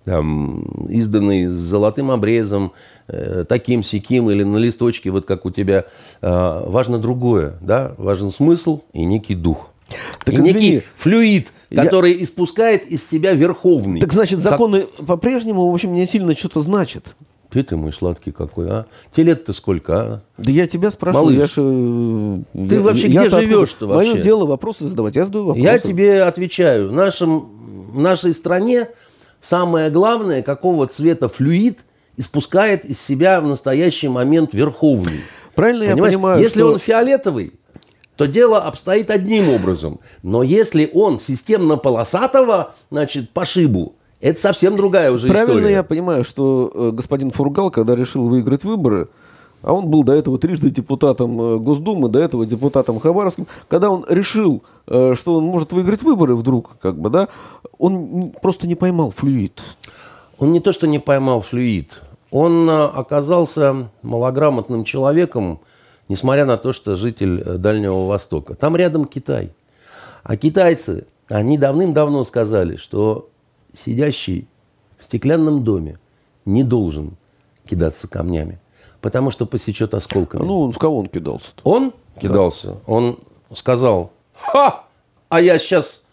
там, 0.05 0.87
изданный 0.89 1.47
с 1.47 1.53
золотым 1.53 2.11
обрезом, 2.11 2.73
э, 3.07 3.45
таким 3.47 3.83
сяким 3.83 4.29
или 4.29 4.43
на 4.43 4.57
листочке, 4.57 5.11
вот 5.11 5.25
как 5.25 5.45
у 5.45 5.51
тебя. 5.51 5.85
Э, 6.21 6.63
важно 6.65 6.99
другое, 6.99 7.55
да? 7.61 7.93
Важен 7.97 8.31
смысл 8.31 8.81
и 8.93 9.05
некий 9.05 9.35
дух. 9.35 9.69
Так, 10.25 10.33
и 10.33 10.37
извини, 10.37 10.53
некий 10.53 10.83
флюид, 10.95 11.53
который 11.73 12.13
я... 12.13 12.23
испускает 12.23 12.87
из 12.87 13.07
себя 13.07 13.33
верховный. 13.33 13.99
Так 13.99 14.13
значит, 14.13 14.39
законы 14.39 14.87
как... 14.97 15.05
по-прежнему, 15.05 15.69
в 15.69 15.73
общем, 15.73 15.93
не 15.93 16.05
сильно 16.07 16.35
что-то 16.35 16.61
значат. 16.61 17.15
Ты 17.49 17.61
ты 17.61 17.75
мой 17.75 17.93
сладкий 17.93 18.31
какой, 18.31 18.67
а? 18.67 18.85
Тебе 19.11 19.27
лет-то 19.27 19.53
сколько, 19.53 19.93
а? 19.95 20.21
Да 20.39 20.51
я 20.51 20.65
тебя 20.65 20.89
спрашиваю, 20.89 21.35
я 21.35 21.45
же... 21.45 22.43
Ты 22.67 22.75
я, 22.75 22.81
вообще 22.81 23.07
я, 23.09 23.27
где 23.27 23.37
живешь-то 23.37 23.85
вообще? 23.85 24.13
Мое 24.13 24.23
дело 24.23 24.47
вопросы 24.47 24.85
задавать, 24.85 25.15
я 25.15 25.25
задаю 25.25 25.45
вопросы. 25.45 25.63
Я 25.63 25.77
тебе 25.77 26.23
отвечаю. 26.23 26.89
В, 26.89 26.93
нашем, 26.93 27.91
в 27.91 27.99
нашей 27.99 28.33
стране 28.33 28.87
самое 29.43 29.91
главное, 29.91 30.41
какого 30.41 30.87
цвета 30.87 31.27
флюид 31.27 31.79
испускает 32.17 32.85
из 32.85 32.99
себя 32.99 33.41
в 33.41 33.47
настоящий 33.47 34.07
момент 34.07 34.53
верховный. 34.53 35.21
Правильно 35.53 35.85
Понимаешь? 35.85 36.13
я 36.13 36.17
понимаю, 36.17 36.41
Если 36.41 36.59
что... 36.61 36.71
он 36.71 36.79
фиолетовый, 36.79 37.53
то 38.15 38.25
дело 38.25 38.59
обстоит 38.59 39.11
одним 39.11 39.49
образом. 39.49 39.99
Но 40.21 40.43
если 40.43 40.89
он 40.93 41.19
системно-полосатого, 41.19 42.75
значит, 42.89 43.31
пошибу, 43.31 43.95
это 44.21 44.39
совсем 44.39 44.77
другая 44.77 45.11
уже 45.11 45.27
Правильно 45.27 45.43
история. 45.43 45.61
Правильно 45.61 45.75
я 45.75 45.83
понимаю, 45.83 46.23
что 46.23 46.71
э, 46.73 46.91
господин 46.91 47.31
Фургал, 47.31 47.71
когда 47.71 47.95
решил 47.95 48.27
выиграть 48.29 48.63
выборы, 48.63 49.09
а 49.63 49.73
он 49.73 49.87
был 49.87 50.03
до 50.03 50.13
этого 50.13 50.37
трижды 50.37 50.69
депутатом 50.69 51.41
э, 51.41 51.57
Госдумы, 51.57 52.09
до 52.09 52.19
этого 52.19 52.45
депутатом 52.45 52.99
Хабаровским, 52.99 53.47
когда 53.67 53.89
он 53.89 54.05
решил, 54.07 54.63
э, 54.87 55.15
что 55.17 55.37
он 55.37 55.45
может 55.45 55.71
выиграть 55.71 56.03
выборы 56.03 56.35
вдруг, 56.35 56.77
как 56.79 56.99
бы, 56.99 57.09
да, 57.09 57.29
он 57.79 58.33
просто 58.41 58.67
не 58.67 58.75
поймал 58.75 59.09
флюид. 59.09 59.63
Он 60.37 60.51
не 60.51 60.59
то, 60.59 60.73
что 60.73 60.85
не 60.85 60.99
поймал 60.99 61.41
флюид, 61.41 62.01
он 62.29 62.69
оказался 62.69 63.89
малограмотным 64.01 64.83
человеком, 64.83 65.59
несмотря 66.09 66.45
на 66.45 66.57
то, 66.57 66.73
что 66.73 66.95
житель 66.95 67.43
Дальнего 67.57 68.07
Востока. 68.07 68.55
Там 68.55 68.75
рядом 68.75 69.05
Китай. 69.05 69.51
А 70.23 70.35
китайцы, 70.37 71.05
они 71.27 71.57
давным-давно 71.57 72.23
сказали, 72.23 72.75
что 72.75 73.29
сидящий 73.73 74.47
в 74.99 75.03
стеклянном 75.05 75.63
доме 75.63 75.99
не 76.45 76.63
должен 76.63 77.17
кидаться 77.65 78.07
камнями, 78.07 78.59
потому 79.03 79.31
что 79.31 79.45
посечет 79.45 79.93
осколками. 79.93 80.41
Ну, 80.41 80.71
в 80.71 80.77
кого 80.79 80.99
он 80.99 81.07
кидался? 81.07 81.49
-то? 81.49 81.61
Он 81.65 81.93
кидался. 82.19 82.67
Да. 82.67 82.75
Он 82.87 83.17
сказал, 83.53 84.11
ха, 84.33 84.85
а 85.27 85.41
я 85.41 85.59
сейчас, 85.59 86.05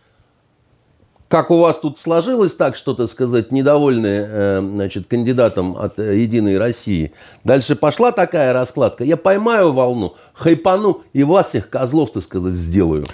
как 1.29 1.53
у 1.53 1.59
вас 1.61 1.79
тут 1.79 2.01
сложилось 2.01 2.55
так, 2.55 2.75
что-то 2.75 3.07
сказать, 3.07 3.53
недовольные, 3.53 4.29
э, 4.29 4.61
значит, 4.61 5.07
кандидатом 5.07 5.77
от 5.77 6.01
э, 6.01 6.17
«Единой 6.19 6.59
России». 6.59 7.13
Дальше 7.45 7.77
пошла 7.77 8.11
такая 8.11 8.53
раскладка. 8.53 9.05
Я 9.05 9.17
поймаю 9.17 9.73
волну, 9.73 10.17
хайпану 10.35 11.03
и 11.13 11.23
вас, 11.23 11.55
их 11.55 11.71
козлов, 11.71 12.11
так 12.11 12.25
сказать, 12.25 12.55
сделаю. 12.55 13.07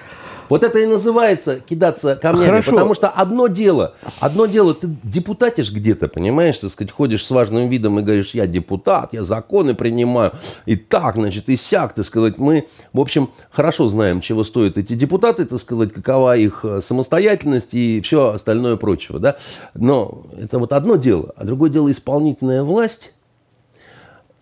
Вот 0.48 0.64
это 0.64 0.78
и 0.78 0.86
называется 0.86 1.60
кидаться 1.60 2.16
камнями. 2.16 2.46
Хорошо. 2.46 2.72
Потому 2.72 2.94
что 2.94 3.08
одно 3.08 3.46
дело, 3.46 3.94
одно 4.20 4.46
дело, 4.46 4.74
ты 4.74 4.88
депутатишь 5.02 5.72
где-то, 5.72 6.08
понимаешь, 6.08 6.58
так 6.58 6.70
сказать, 6.70 6.90
ходишь 6.90 7.24
с 7.24 7.30
важным 7.30 7.68
видом 7.68 7.98
и 7.98 8.02
говоришь, 8.02 8.32
я 8.32 8.46
депутат, 8.46 9.12
я 9.12 9.24
законы 9.24 9.74
принимаю, 9.74 10.32
и 10.66 10.76
так, 10.76 11.16
значит, 11.16 11.48
и 11.48 11.56
сяк, 11.56 11.94
так 11.94 12.04
сказать. 12.04 12.38
Мы, 12.38 12.66
в 12.92 13.00
общем, 13.00 13.30
хорошо 13.50 13.88
знаем, 13.88 14.20
чего 14.20 14.44
стоят 14.44 14.78
эти 14.78 14.94
депутаты, 14.94 15.44
так 15.44 15.58
сказать, 15.58 15.92
какова 15.92 16.36
их 16.36 16.64
э, 16.64 16.80
самостоятельность 16.80 17.74
и 17.74 18.00
все 18.00 18.30
остальное 18.30 18.76
прочего, 18.76 19.18
да. 19.18 19.36
Но 19.74 20.26
это 20.38 20.58
вот 20.58 20.72
одно 20.72 20.96
дело, 20.96 21.32
а 21.36 21.44
другое 21.44 21.70
дело 21.70 21.90
исполнительная 21.90 22.62
власть. 22.62 23.12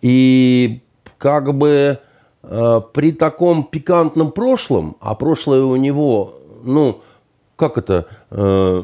И 0.01 0.81
как 1.17 1.53
бы 1.55 1.99
при 2.47 3.11
таком 3.11 3.63
пикантном 3.63 4.31
прошлом, 4.31 4.97
а 4.99 5.15
прошлое 5.15 5.63
у 5.63 5.75
него, 5.75 6.35
ну, 6.63 7.01
как 7.55 7.77
это, 7.77 8.05
э, 8.31 8.83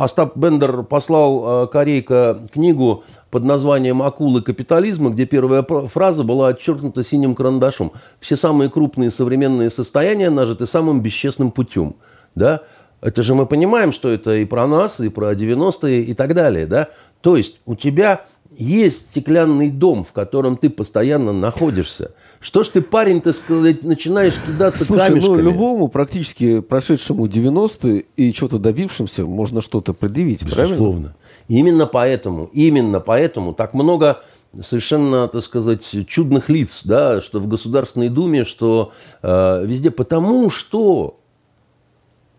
Остап 0.00 0.36
Бендер 0.36 0.82
послал 0.82 1.64
э, 1.64 1.66
Корейка 1.66 2.38
книгу 2.52 3.04
под 3.30 3.44
названием 3.44 4.02
«Акулы 4.02 4.40
капитализма», 4.40 5.10
где 5.10 5.26
первая 5.26 5.62
фраза 5.62 6.24
была 6.24 6.48
отчеркнута 6.48 7.04
синим 7.04 7.34
карандашом. 7.34 7.92
Все 8.18 8.36
самые 8.36 8.70
крупные 8.70 9.10
современные 9.10 9.68
состояния 9.68 10.30
нажиты 10.30 10.66
самым 10.66 11.02
бесчестным 11.02 11.50
путем. 11.50 11.96
Да? 12.34 12.62
Это 13.02 13.22
же 13.22 13.34
мы 13.34 13.44
понимаем, 13.46 13.92
что 13.92 14.08
это 14.08 14.36
и 14.36 14.46
про 14.46 14.66
нас, 14.66 14.98
и 15.00 15.10
про 15.10 15.32
90-е, 15.32 16.02
и 16.02 16.14
так 16.14 16.34
далее. 16.34 16.66
Да? 16.66 16.88
То 17.20 17.36
есть 17.36 17.60
у 17.66 17.74
тебя 17.74 18.22
есть 18.58 19.10
стеклянный 19.10 19.70
дом, 19.70 20.04
в 20.04 20.12
котором 20.12 20.56
ты 20.56 20.68
постоянно 20.68 21.32
находишься. 21.32 22.12
Что 22.40 22.64
ж 22.64 22.68
ты, 22.68 22.82
парень, 22.82 23.20
так 23.20 23.36
сказать, 23.36 23.84
начинаешь 23.84 24.34
кидаться 24.44 24.84
Слушай, 24.84 25.08
камешками? 25.08 25.36
ну, 25.36 25.42
любому 25.42 25.88
практически 25.88 26.60
прошедшему 26.60 27.26
90-е 27.26 28.04
и 28.16 28.32
что-то 28.32 28.58
добившимся 28.58 29.24
можно 29.26 29.62
что-то 29.62 29.92
предъявить, 29.92 30.42
Безусловно. 30.42 30.76
правильно? 30.76 31.14
Именно 31.46 31.86
поэтому, 31.86 32.50
именно 32.52 32.98
поэтому 32.98 33.54
так 33.54 33.74
много 33.74 34.22
совершенно, 34.60 35.28
так 35.28 35.42
сказать, 35.42 35.84
чудных 36.08 36.48
лиц, 36.48 36.82
да, 36.84 37.20
что 37.20 37.38
в 37.38 37.46
Государственной 37.46 38.08
Думе, 38.08 38.44
что 38.44 38.92
э, 39.22 39.64
везде, 39.64 39.90
потому 39.90 40.50
что, 40.50 41.16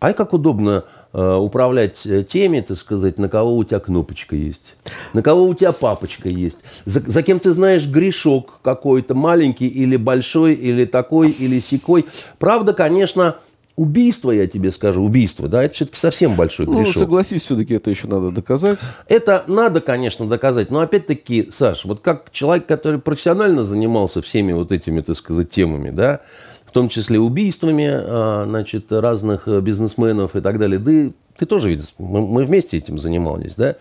ай, 0.00 0.12
как 0.12 0.34
удобно 0.34 0.84
управлять 1.12 2.06
э, 2.06 2.22
теми, 2.22 2.60
так 2.60 2.76
сказать, 2.76 3.18
на 3.18 3.28
кого 3.28 3.56
у 3.56 3.64
тебя 3.64 3.80
кнопочка 3.80 4.36
есть, 4.36 4.76
на 5.12 5.22
кого 5.22 5.44
у 5.44 5.54
тебя 5.54 5.72
папочка 5.72 6.28
есть, 6.28 6.58
за, 6.84 7.00
за 7.00 7.22
кем 7.22 7.40
ты 7.40 7.50
знаешь 7.50 7.86
грешок 7.86 8.60
какой-то, 8.62 9.14
маленький 9.14 9.66
или 9.66 9.96
большой, 9.96 10.54
или 10.54 10.84
такой, 10.84 11.30
или 11.30 11.58
секой. 11.58 12.06
Правда, 12.38 12.72
конечно, 12.74 13.36
убийство, 13.80 14.30
я 14.30 14.46
тебе 14.46 14.70
скажу, 14.70 15.02
убийство, 15.02 15.48
да, 15.48 15.64
это 15.64 15.74
все-таки 15.74 15.98
совсем 15.98 16.36
большой 16.36 16.66
ну, 16.66 16.76
грешок. 16.76 16.94
Ну, 16.94 17.00
согласись, 17.00 17.42
все-таки 17.42 17.74
это 17.74 17.90
еще 17.90 18.06
надо 18.06 18.30
доказать. 18.30 18.78
Это 19.08 19.42
надо, 19.46 19.80
конечно, 19.80 20.26
доказать, 20.26 20.70
но 20.70 20.80
опять-таки, 20.80 21.48
Саш, 21.50 21.86
вот 21.86 22.00
как 22.00 22.30
человек, 22.30 22.66
который 22.66 23.00
профессионально 23.00 23.64
занимался 23.64 24.20
всеми 24.22 24.52
вот 24.52 24.70
этими, 24.70 25.00
так 25.00 25.16
сказать, 25.16 25.50
темами, 25.50 25.90
да, 25.90 26.20
в 26.70 26.72
том 26.72 26.88
числе 26.88 27.18
убийствами 27.18 27.88
а, 27.90 28.44
значит, 28.46 28.92
разных 28.92 29.48
бизнесменов 29.48 30.36
и 30.36 30.40
так 30.40 30.60
далее. 30.60 30.78
Да 30.78 31.12
ты 31.36 31.46
тоже 31.46 31.70
ведь, 31.70 31.94
мы 31.98 32.44
вместе 32.44 32.78
этим 32.78 32.96
занимались, 32.96 33.56
да? 33.56 33.74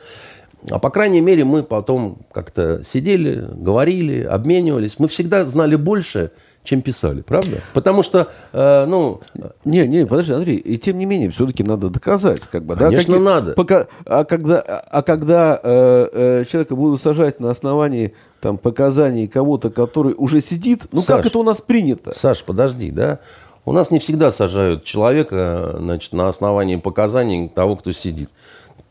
А 0.71 0.80
по 0.80 0.89
крайней 0.89 1.21
мере 1.21 1.45
мы 1.45 1.62
потом 1.62 2.17
как-то 2.32 2.82
сидели, 2.84 3.47
говорили, 3.54 4.23
обменивались. 4.23 4.97
Мы 4.97 5.08
всегда 5.08 5.45
знали 5.45 5.75
больше, 5.75 6.32
чем 6.69 6.82
писали, 6.82 7.21
правда? 7.21 7.62
Потому 7.73 8.03
что, 8.03 8.27
э, 8.53 8.86
ну... 8.86 9.19
Не, 9.65 9.88
не, 9.88 10.05
подожди, 10.05 10.34
Андрей, 10.34 10.58
и 10.58 10.77
тем 10.77 10.99
не 10.99 11.05
менее, 11.05 11.32
все-таки 11.32 11.63
надо 11.63 11.89
доказать, 11.89 12.41
как 12.41 12.63
бы, 12.63 12.75
Конечно, 12.75 13.13
да? 13.13 13.17
Какие, 13.17 13.25
надо. 13.25 13.53
Пока, 13.53 13.88
а 14.05 14.23
когда, 14.23 14.60
а 14.60 15.01
когда 15.01 15.60
э, 15.62 16.10
э, 16.13 16.45
человека 16.45 16.75
будут 16.75 17.01
сажать 17.01 17.39
на 17.39 17.49
основании 17.49 18.13
там, 18.39 18.60
показаний 18.60 19.27
кого-то, 19.27 19.71
который 19.71 20.13
уже 20.15 20.41
сидит, 20.41 20.84
ну 20.91 21.01
Саш, 21.01 21.17
как 21.17 21.25
это 21.25 21.39
у 21.39 21.43
нас 21.43 21.60
принято? 21.60 22.15
Саш, 22.15 22.43
подожди, 22.43 22.91
да? 22.91 23.19
У 23.65 23.71
нас 23.71 23.89
не 23.89 23.97
всегда 23.97 24.32
сажают 24.32 24.84
человека 24.84 25.75
значит, 25.79 26.13
на 26.13 26.29
основании 26.29 26.75
показаний 26.75 27.49
того, 27.49 27.77
кто 27.77 27.91
сидит. 27.93 28.29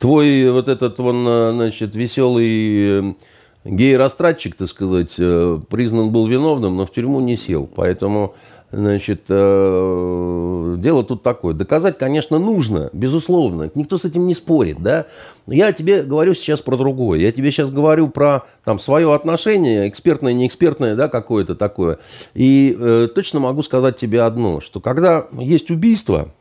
Твой 0.01 0.51
вот 0.51 0.69
этот, 0.69 0.99
вон, 0.99 1.55
значит, 1.55 1.95
веселый 1.95 3.17
гей-растратчик, 3.65 4.55
так 4.57 4.69
сказать, 4.69 5.15
э, 5.19 5.59
признан 5.69 6.11
был 6.11 6.27
виновным, 6.27 6.77
но 6.77 6.87
в 6.87 6.93
тюрьму 6.93 7.21
не 7.21 7.37
сел. 7.37 7.69
Поэтому, 7.75 8.35
значит, 8.71 9.25
э, 9.29 10.77
дело 10.79 11.05
тут 11.05 11.23
такое. 11.23 11.55
Доказать, 11.55 11.99
конечно, 11.99 12.39
нужно, 12.39 12.91
безусловно. 12.93 13.69
Никто 13.75 13.99
с 13.99 14.05
этим 14.05 14.27
не 14.27 14.35
спорит, 14.35 14.79
да. 14.81 15.07
Я 15.47 15.73
тебе 15.73 16.03
говорю 16.03 16.35
сейчас 16.35 16.61
про 16.61 16.77
другое. 16.77 17.21
Я 17.21 17.33
тебе 17.33 17.51
сейчас 17.51 17.71
говорю 17.71 18.09
про 18.09 18.45
там, 18.65 18.79
свое 18.79 19.13
отношение, 19.13 19.89
экспертное, 19.89 20.33
неэкспертное, 20.33 20.95
да, 20.95 21.09
какое-то 21.09 21.55
такое. 21.55 21.99
И 22.35 22.77
э, 22.79 23.09
точно 23.15 23.41
могу 23.41 23.63
сказать 23.63 23.99
тебе 23.99 24.23
одно, 24.23 24.61
что 24.61 24.81
когда 24.81 25.27
есть 25.33 25.71
убийство, 25.71 26.33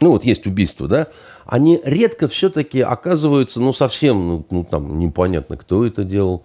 ну 0.00 0.10
вот 0.10 0.24
есть 0.24 0.46
убийство, 0.46 0.88
да, 0.88 1.08
они 1.46 1.80
редко 1.84 2.28
все-таки 2.28 2.80
оказываются, 2.80 3.60
ну, 3.60 3.72
совсем, 3.72 4.28
ну, 4.28 4.46
ну, 4.50 4.64
там, 4.64 4.98
непонятно, 4.98 5.56
кто 5.56 5.86
это 5.86 6.04
делал 6.04 6.44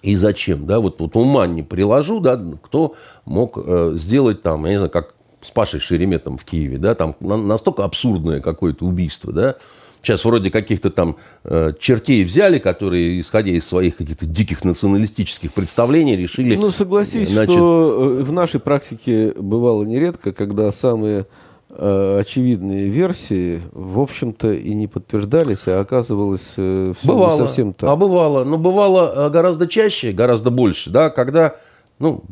и 0.00 0.14
зачем, 0.14 0.66
да, 0.66 0.80
вот, 0.80 1.00
вот 1.00 1.16
ума 1.16 1.46
не 1.46 1.62
приложу, 1.62 2.20
да, 2.20 2.40
кто 2.62 2.94
мог 3.24 3.56
э, 3.56 3.92
сделать 3.96 4.42
там, 4.42 4.64
я 4.64 4.72
не 4.72 4.76
знаю, 4.78 4.90
как 4.90 5.14
с 5.42 5.50
Пашей 5.50 5.80
Шереметом 5.80 6.38
в 6.38 6.44
Киеве, 6.44 6.78
да, 6.78 6.94
там 6.94 7.14
на, 7.20 7.36
настолько 7.36 7.84
абсурдное 7.84 8.40
какое-то 8.40 8.84
убийство, 8.84 9.32
да, 9.32 9.56
Сейчас 10.00 10.24
вроде 10.24 10.50
каких-то 10.50 10.90
там 10.90 11.16
э, 11.44 11.74
чертей 11.78 12.24
взяли, 12.24 12.58
которые, 12.58 13.20
исходя 13.20 13.52
из 13.52 13.64
своих 13.64 13.98
каких-то 13.98 14.26
диких 14.26 14.64
националистических 14.64 15.52
представлений, 15.52 16.16
решили... 16.16 16.56
Ну, 16.56 16.72
согласись, 16.72 17.30
значит... 17.30 17.54
что 17.54 18.18
э, 18.18 18.22
в 18.24 18.32
нашей 18.32 18.58
практике 18.58 19.32
бывало 19.36 19.84
нередко, 19.84 20.32
когда 20.32 20.72
самые 20.72 21.20
Э, 21.20 21.24
очевидные 21.74 22.88
версии, 22.88 23.62
в 23.72 24.00
общем-то, 24.00 24.52
и 24.52 24.74
не 24.74 24.86
подтверждались, 24.86 25.66
а 25.66 25.80
оказывалось 25.80 26.54
э, 26.56 26.92
все 26.98 27.08
бывало, 27.08 27.32
не 27.32 27.38
совсем 27.38 27.72
так. 27.72 27.88
А 27.88 27.96
бывало, 27.96 28.44
но 28.44 28.58
бывало 28.58 29.26
э, 29.26 29.30
гораздо 29.30 29.66
чаще, 29.66 30.12
гораздо 30.12 30.50
больше, 30.50 30.90
да, 30.90 31.08
когда, 31.08 31.56
ну, 31.98 32.24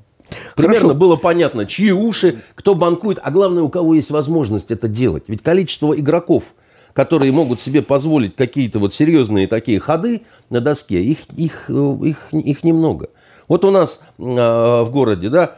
Примерно 0.55 0.81
Хорошо. 0.81 0.95
было 0.95 1.17
понятно, 1.17 1.67
чьи 1.67 1.91
уши, 1.91 2.41
кто 2.55 2.75
банкует, 2.75 3.19
а 3.23 3.31
главное, 3.31 3.63
у 3.63 3.69
кого 3.69 3.95
есть 3.95 4.11
возможность 4.11 4.71
это 4.71 4.87
делать. 4.87 5.25
Ведь 5.27 5.43
количество 5.43 5.93
игроков, 5.99 6.55
которые 6.93 7.33
могут 7.33 7.61
себе 7.61 7.83
позволить 7.83 8.37
какие-то 8.37 8.79
вот 8.79 8.95
серьезные 8.95 9.49
такие 9.49 9.81
ходы 9.81 10.23
на 10.49 10.61
доске, 10.61 11.03
их, 11.03 11.19
их, 11.37 11.69
их, 11.69 12.33
их 12.33 12.65
немного. 12.65 13.11
Вот 13.49 13.65
у 13.65 13.71
нас 13.71 14.03
э, 14.19 14.23
в 14.23 14.89
городе, 14.93 15.31
да, 15.31 15.57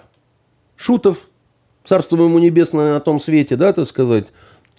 Шутов, 0.77 1.29
царство 1.85 2.17
ему 2.17 2.39
небесное 2.39 2.95
на 2.95 3.01
том 3.01 3.21
свете, 3.21 3.57
да, 3.57 3.73
так 3.73 3.87
сказать, 3.87 4.27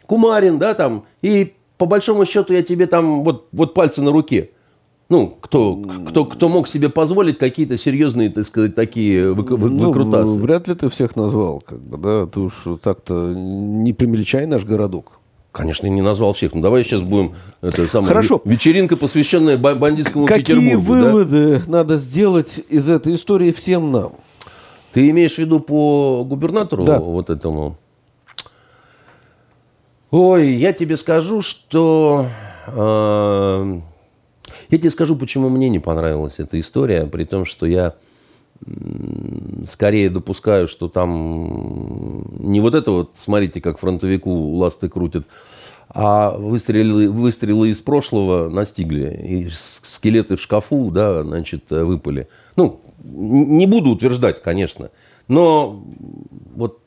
Кумарин, 0.06 0.60
да, 0.60 0.74
там, 0.74 1.06
и 1.22 1.54
по 1.78 1.86
большому 1.86 2.26
счету 2.26 2.54
я 2.54 2.64
тебе 2.64 2.88
там 2.88 3.24
вот, 3.24 3.48
вот 3.52 3.74
пальцы 3.74 4.02
на 4.02 4.12
руке. 4.12 4.50
Ну, 5.10 5.38
кто, 5.42 5.76
кто, 6.08 6.26
кто 6.26 6.50
мог 6.50 6.68
себе 6.68 6.90
позволить 6.90 7.38
какие-то 7.38 7.78
серьезные, 7.78 8.30
так 8.30 8.46
сказать, 8.46 8.74
такие 8.74 9.32
вы, 9.32 9.44
вы, 9.44 9.70
ну, 9.70 9.88
выкрутасы? 9.88 10.40
Вряд 10.40 10.68
ли 10.68 10.76
ты 10.76 10.90
всех 10.90 11.16
назвал, 11.16 11.62
как 11.62 11.80
бы, 11.80 11.98
да, 11.98 12.26
ты 12.26 12.40
уж 12.40 12.64
так-то 12.82 13.34
не 13.36 13.94
примельчай 13.94 14.46
наш 14.46 14.64
городок. 14.64 15.20
Конечно, 15.52 15.86
не 15.86 16.02
назвал 16.02 16.34
всех. 16.34 16.56
Ну, 16.56 16.62
давай 16.62 16.84
сейчас 16.84 17.02
будем... 17.02 17.34
Это 17.62 17.88
самое, 17.88 18.08
Хорошо. 18.08 18.42
Вечеринка, 18.44 18.98
посвященная 18.98 19.56
бандитскому 19.56 20.26
Какие 20.26 20.56
Петербургу. 20.56 20.82
Какие 20.82 21.12
выводы 21.12 21.60
да? 21.60 21.72
надо 21.72 21.98
сделать 21.98 22.60
из 22.70 22.90
этой 22.90 23.14
истории 23.14 23.52
всем 23.52 23.92
нам? 23.92 24.14
Ты 24.94 25.10
имеешь 25.10 25.36
в 25.36 25.38
виду 25.40 25.60
по 25.60 26.24
губернатору 26.24 26.84
да. 26.84 27.00
вот 27.00 27.30
этому? 27.30 27.78
Ой, 30.12 30.54
я 30.54 30.74
тебе 30.74 30.98
скажу, 30.98 31.42
что... 31.42 32.28
Э, 32.68 33.80
я 34.70 34.78
тебе 34.78 34.92
скажу, 34.92 35.16
почему 35.16 35.50
мне 35.50 35.70
не 35.70 35.80
понравилась 35.80 36.36
эта 36.38 36.60
история, 36.60 37.08
при 37.08 37.26
том, 37.26 37.46
что 37.46 37.66
я 37.66 37.96
скорее 39.68 40.12
допускаю, 40.12 40.68
что 40.68 40.88
там 40.88 42.26
не 42.40 42.62
вот 42.62 42.76
это 42.76 42.92
вот, 42.92 43.12
смотрите, 43.16 43.60
как 43.62 43.80
фронтовику 43.80 44.30
ласты 44.30 44.90
крутят, 44.90 45.26
а 45.90 46.32
выстрелы, 46.38 47.10
выстрелы 47.10 47.70
из 47.70 47.82
прошлого 47.82 48.50
настигли, 48.50 49.20
и 49.24 49.50
скелеты 49.84 50.38
в 50.38 50.42
шкафу, 50.42 50.92
да, 50.92 51.24
значит, 51.24 51.70
выпали. 51.70 52.28
Ну, 52.56 52.82
не 53.02 53.66
буду 53.66 53.92
утверждать, 53.92 54.42
конечно, 54.42 54.92
но 55.28 55.84
вот 56.56 56.80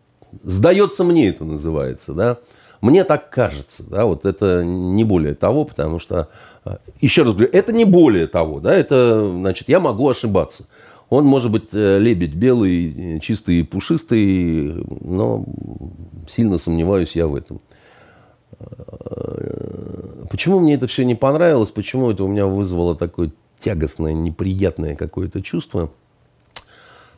сдается 0.43 1.05
мне 1.05 1.29
это 1.29 1.45
называется, 1.45 2.13
да. 2.13 2.39
Мне 2.83 3.05
так 3.05 3.31
кажется, 3.31 3.85
да, 3.89 4.05
вот 4.05 4.27
это 4.27 4.63
не 4.63 5.03
более 5.05 5.35
того, 5.35 5.65
потому 5.65 5.99
что, 5.99 6.29
а, 6.65 6.79
еще 7.01 7.23
раз 7.23 7.33
говорю, 7.33 7.51
это 7.53 7.73
не 7.73 7.85
более 7.87 8.27
того, 8.27 8.61
да, 8.61 8.75
это, 8.75 9.31
значит, 9.31 9.69
я 9.69 9.81
могу 9.81 10.09
ошибаться. 10.09 10.67
Он 11.09 11.25
может 11.25 11.51
быть 11.51 11.69
э, 11.73 11.99
лебедь 11.99 12.35
белый, 12.35 13.21
чистый 13.21 13.61
и 13.61 13.63
пушистый, 13.63 14.85
но 15.01 15.45
сильно 16.29 16.59
сомневаюсь 16.59 17.15
я 17.15 17.29
в 17.29 17.37
этом. 17.37 17.61
Почему 20.31 20.61
мне 20.61 20.75
это 20.75 20.87
все 20.87 21.05
не 21.05 21.15
понравилось, 21.15 21.71
почему 21.71 22.11
это 22.11 22.25
у 22.25 22.29
меня 22.29 22.47
вызвало 22.47 22.97
такое 22.97 23.31
тягостное, 23.59 24.13
неприятное 24.13 24.97
какое-то 24.97 25.43
чувство– 25.43 25.93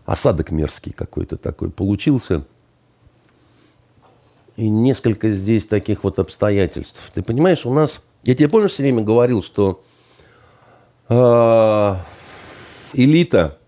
осадок 0.09 0.51
мерзкий 0.51 0.91
какой-то 0.91 1.37
такой 1.37 1.71
получился. 1.71 2.45
И 4.57 4.67
несколько 4.71 5.31
здесь 5.33 5.67
таких 5.67 6.03
вот 6.03 6.19
обстоятельств. 6.19 6.99
Ты 7.13 7.23
понимаешь, 7.23 7.67
у 7.67 7.75
нас... 7.75 8.01
Я 8.25 8.35
тебе 8.35 8.49
помню, 8.49 8.69
все 8.69 8.83
время 8.83 9.03
говорил, 9.03 9.43
что 9.43 9.83
э, 11.11 11.95
элита 12.95 13.59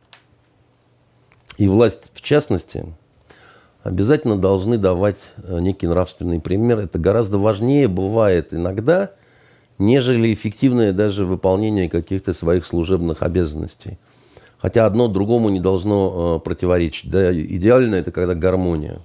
и 1.58 1.68
власть 1.68 2.10
в 2.14 2.22
частности 2.22 2.86
обязательно 3.82 4.38
должны 4.38 4.78
давать 4.78 5.32
э, 5.36 5.60
некий 5.60 5.88
нравственный 5.88 6.40
пример. 6.40 6.78
Это 6.78 6.98
гораздо 6.98 7.36
важнее 7.36 7.86
бывает 7.86 8.54
иногда, 8.54 9.12
нежели 9.80 10.32
эффективное 10.32 10.92
даже 10.92 11.24
выполнение 11.24 11.88
каких-то 11.88 12.34
своих 12.34 12.66
служебных 12.66 13.22
обязанностей. 13.22 13.98
Хотя 14.58 14.86
одно 14.86 15.08
другому 15.08 15.48
не 15.48 15.58
должно 15.58 16.36
э, 16.36 16.44
противоречить. 16.44 17.10
Да, 17.10 17.32
идеально 17.32 17.96
это 17.96 18.12
когда 18.12 18.34
гармония. 18.34 19.00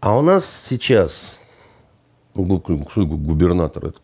А 0.00 0.16
у 0.16 0.22
нас 0.22 0.66
сейчас 0.68 1.40
губернатор, 2.34 3.86
это 3.86 3.98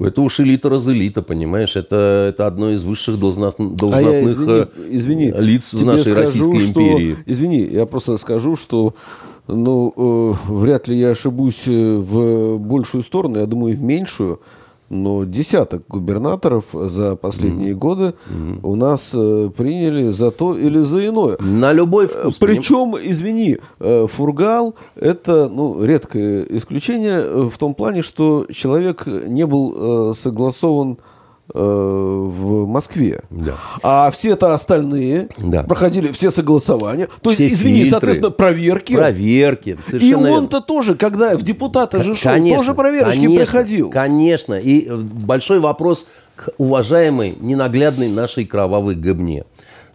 это 0.00 0.22
уж 0.22 0.40
элита 0.40 0.68
разэлита, 0.68 1.22
понимаешь? 1.22 1.76
Это, 1.76 2.28
это 2.30 2.46
одно 2.46 2.70
из 2.70 2.82
высших 2.82 3.18
должност, 3.18 3.58
должностных 3.58 3.94
а 3.94 4.52
я, 4.52 4.68
извини, 4.90 5.30
извини, 5.30 5.32
э, 5.32 5.40
лиц 5.40 5.72
в 5.72 5.84
нашей 5.84 6.12
скажу, 6.12 6.52
Российской 6.52 6.72
что, 6.72 6.80
империи. 6.80 7.16
Извини, 7.26 7.60
я 7.62 7.86
просто 7.86 8.16
скажу, 8.18 8.56
что 8.56 8.94
ну, 9.46 9.92
э, 9.96 10.34
вряд 10.48 10.88
ли 10.88 10.98
я 10.98 11.10
ошибусь 11.10 11.68
э, 11.68 11.96
в 11.98 12.58
большую 12.58 13.02
сторону, 13.02 13.38
я 13.38 13.46
думаю, 13.46 13.76
в 13.76 13.82
меньшую 13.82 14.40
но 14.90 15.24
десяток 15.24 15.82
губернаторов 15.88 16.66
за 16.72 17.16
последние 17.16 17.72
mm-hmm. 17.72 17.78
годы 17.78 18.14
mm-hmm. 18.28 18.60
у 18.62 18.76
нас 18.76 19.12
э, 19.14 19.50
приняли 19.56 20.10
за 20.10 20.30
то 20.30 20.56
или 20.56 20.82
за 20.82 21.06
иное. 21.06 21.36
На 21.40 21.72
любой 21.72 22.06
вкус. 22.06 22.36
Причем, 22.36 22.94
извини, 23.00 23.58
э, 23.80 24.06
Фургал– 24.06 24.74
это 24.94 25.48
ну, 25.48 25.82
редкое 25.82 26.44
исключение 26.44 27.20
э, 27.22 27.48
в 27.50 27.58
том 27.58 27.74
плане, 27.74 28.02
что 28.02 28.46
человек 28.50 29.06
не 29.06 29.46
был 29.46 30.10
э, 30.10 30.14
согласован 30.14 30.92
Э, 30.92 31.13
в 31.52 32.66
Москве. 32.66 33.20
Да. 33.30 33.56
А 33.82 34.10
все 34.10 34.30
это 34.30 34.54
остальные 34.54 35.28
да. 35.38 35.62
проходили 35.62 36.08
все 36.08 36.30
согласования. 36.30 37.08
То 37.20 37.30
все 37.30 37.44
есть, 37.44 37.54
извини, 37.56 37.78
фильтры, 37.80 37.90
соответственно, 37.90 38.30
проверки. 38.30 38.94
Проверки. 38.94 39.78
И 39.92 40.14
он-то 40.14 40.60
тоже, 40.60 40.94
когда 40.94 41.36
в 41.36 41.42
депутата 41.42 42.02
же 42.02 42.16
шел, 42.16 42.32
тоже 42.32 42.74
проверочки 42.74 43.20
конечно, 43.20 43.40
приходил. 43.40 43.90
Конечно. 43.90 44.54
И 44.54 44.88
большой 44.90 45.60
вопрос 45.60 46.06
к 46.34 46.48
уважаемой, 46.58 47.36
ненаглядной 47.38 48.08
нашей 48.08 48.46
кровавой 48.46 48.94
гобне. 48.94 49.44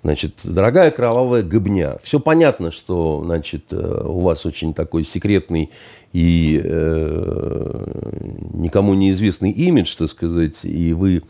Значит, 0.01 0.35
дорогая 0.43 0.91
кровавая 0.91 1.43
гобня, 1.43 1.97
все 2.03 2.21
понятно, 2.21 2.71
что, 2.71 3.21
значит, 3.25 3.65
э, 3.71 4.03
у 4.05 4.19
вас 4.19 4.45
очень 4.45 4.73
такой 4.73 5.03
секретный 5.03 5.71
и 6.13 6.61
э, 6.63 8.29
никому 8.53 8.93
неизвестный 8.93 9.51
имидж, 9.51 9.95
так 9.95 10.09
сказать, 10.09 10.55
и 10.63 10.93
вы 10.93 11.21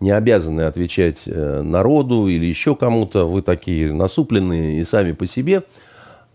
не 0.00 0.10
обязаны 0.10 0.62
отвечать 0.62 1.22
э, 1.26 1.62
народу 1.62 2.28
или 2.28 2.46
еще 2.46 2.76
кому-то. 2.76 3.24
Вы 3.24 3.42
такие 3.42 3.92
насупленные 3.92 4.80
и 4.80 4.84
сами 4.84 5.12
по 5.12 5.26
себе, 5.26 5.64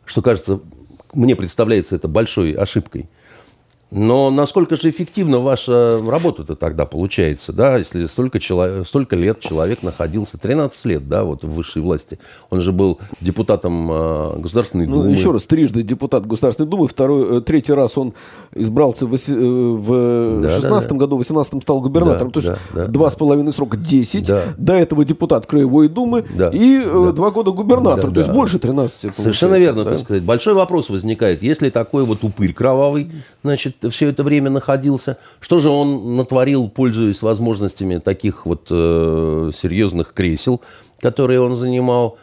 что 0.06 0.22
кажется, 0.22 0.60
мне 1.14 1.36
представляется 1.36 1.96
это 1.96 2.08
большой 2.08 2.52
ошибкой. 2.52 3.08
Но 3.94 4.32
насколько 4.32 4.76
же 4.76 4.90
эффективно 4.90 5.40
ваша 5.40 6.00
работа-то 6.04 6.56
тогда 6.56 6.86
получается, 6.86 7.54
да, 7.54 7.78
если 7.78 8.06
столько, 8.08 8.40
человек, 8.40 8.88
столько 8.88 9.16
лет 9.16 9.40
человек 9.40 9.84
находился, 9.84 10.40
13 10.40 10.86
лет, 10.86 11.08
да, 11.08 11.24
вот 11.24 11.44
в 11.44 11.50
высшей 11.50 11.84
власти. 11.84 12.18
Он 12.50 12.60
же 12.60 12.72
был 12.72 13.00
депутатом 13.22 13.92
э, 13.92 14.40
Государственной 14.40 14.88
ну, 14.88 15.04
Думы. 15.04 15.12
Еще 15.12 15.32
раз, 15.32 15.46
трижды 15.46 15.84
депутат 15.84 16.26
Государственной 16.26 16.68
Думы, 16.68 16.88
второй, 16.88 17.38
э, 17.38 17.42
третий 17.42 17.74
раз 17.74 17.96
он 17.98 18.14
избрался 18.56 19.06
в, 19.06 19.14
э, 19.14 19.18
в 19.28 20.42
да, 20.42 20.50
16 20.50 20.90
да, 20.90 20.96
да. 20.96 21.00
году, 21.00 21.16
в 21.18 21.20
18 21.20 21.62
стал 21.62 21.82
губернатором, 21.82 22.32
да, 22.32 22.42
то 22.42 22.48
есть 22.48 22.62
да, 22.74 22.88
два 22.88 23.12
с 23.12 23.16
половиной 23.16 23.54
срока 23.54 23.78
10, 23.78 24.28
да. 24.28 24.44
до 24.58 24.74
этого 24.74 25.06
депутат 25.06 25.46
Краевой 25.46 25.88
Думы 25.88 26.26
да, 26.34 26.50
и 26.50 26.82
да. 26.84 27.12
два 27.12 27.30
года 27.30 27.52
губернатор, 27.52 28.08
да, 28.08 28.14
то 28.16 28.20
есть 28.22 28.30
да. 28.30 28.34
больше 28.34 28.58
13. 28.58 29.16
Совершенно 29.16 29.56
верно, 29.56 29.84
да? 29.84 29.92
так 29.92 30.00
сказать. 30.00 30.24
Большой 30.24 30.56
вопрос 30.56 30.90
возникает, 30.90 31.44
если 31.44 31.70
такой 31.70 32.04
вот 32.04 32.24
упырь 32.24 32.54
кровавый, 32.54 33.12
значит, 33.44 33.83
все 33.90 34.10
это 34.10 34.24
время 34.24 34.50
находился. 34.50 35.18
Что 35.40 35.60
же 35.60 35.70
он 35.70 36.16
натворил, 36.16 36.70
пользуясь 36.70 37.22
возможностями 37.22 37.98
таких 37.98 38.46
вот 38.46 38.68
э, 38.72 39.52
серьезных 39.54 40.14
кресел, 40.14 40.62
которые 41.00 41.42
он 41.42 41.56
занимал? 41.56 42.18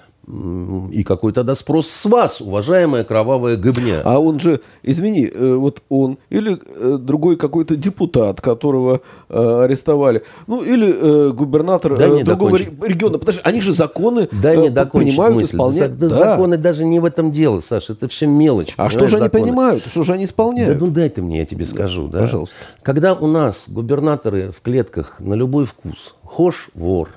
И 0.92 1.02
какой 1.02 1.32
тогда 1.32 1.54
спрос 1.54 1.88
с 1.88 2.06
вас, 2.06 2.40
уважаемая 2.40 3.04
кровавая 3.04 3.56
гыбня? 3.56 4.02
А 4.04 4.18
он 4.18 4.38
же, 4.38 4.60
извини, 4.82 5.26
э, 5.26 5.54
вот 5.54 5.82
он 5.88 6.18
или 6.28 6.58
э, 6.76 6.98
другой 7.00 7.36
какой-то 7.36 7.74
депутат, 7.74 8.40
которого 8.40 9.00
э, 9.28 9.62
арестовали, 9.64 10.22
ну 10.46 10.62
или 10.62 11.30
губернатор 11.32 11.96
да 11.96 12.22
другого 12.22 12.56
региона. 12.56 13.18
Подожди, 13.18 13.40
они 13.44 13.60
же 13.60 13.72
законы 13.72 14.28
да 14.30 14.54
не 14.54 14.70
понимают, 14.70 15.36
мысль. 15.36 15.54
исполняют. 15.54 15.98
Да, 15.98 16.08
да. 16.08 16.16
Законы 16.16 16.56
даже 16.58 16.84
не 16.84 17.00
в 17.00 17.04
этом 17.04 17.32
дело, 17.32 17.60
Саша, 17.60 17.94
это 17.94 18.06
все 18.08 18.26
мелочь. 18.26 18.74
А 18.76 18.88
что 18.88 19.08
же 19.08 19.18
законы? 19.18 19.22
они 19.22 19.30
понимают, 19.30 19.84
что 19.86 20.04
же 20.04 20.12
они 20.12 20.26
исполняют? 20.26 20.78
Да 20.78 20.86
ну 20.86 20.92
дай 20.92 21.08
ты 21.08 21.22
мне, 21.22 21.38
я 21.38 21.46
тебе 21.46 21.66
скажу. 21.66 22.08
Да? 22.08 22.20
Пожалуйста. 22.20 22.54
Когда 22.82 23.14
у 23.14 23.26
нас 23.26 23.64
губернаторы 23.68 24.52
в 24.52 24.60
клетках 24.60 25.18
на 25.18 25.34
любой 25.34 25.64
вкус, 25.64 26.14
хошь 26.22 26.68
вор, 26.74 27.08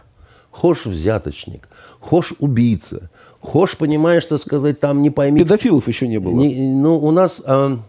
хошь 0.52 0.86
взяточник, 0.86 1.68
хошь 2.04 2.34
убийца, 2.40 3.10
хошь, 3.40 3.78
понимаешь, 3.78 4.24
что 4.24 4.38
сказать, 4.38 4.80
там 4.80 5.02
не 5.02 5.10
пойми... 5.10 5.40
Педофилов 5.40 5.88
еще 5.88 6.08
не 6.08 6.20
было. 6.20 6.34
Не, 6.34 6.74
ну, 6.74 6.98
у 6.98 7.12
нас, 7.12 7.42
а, 7.46 7.80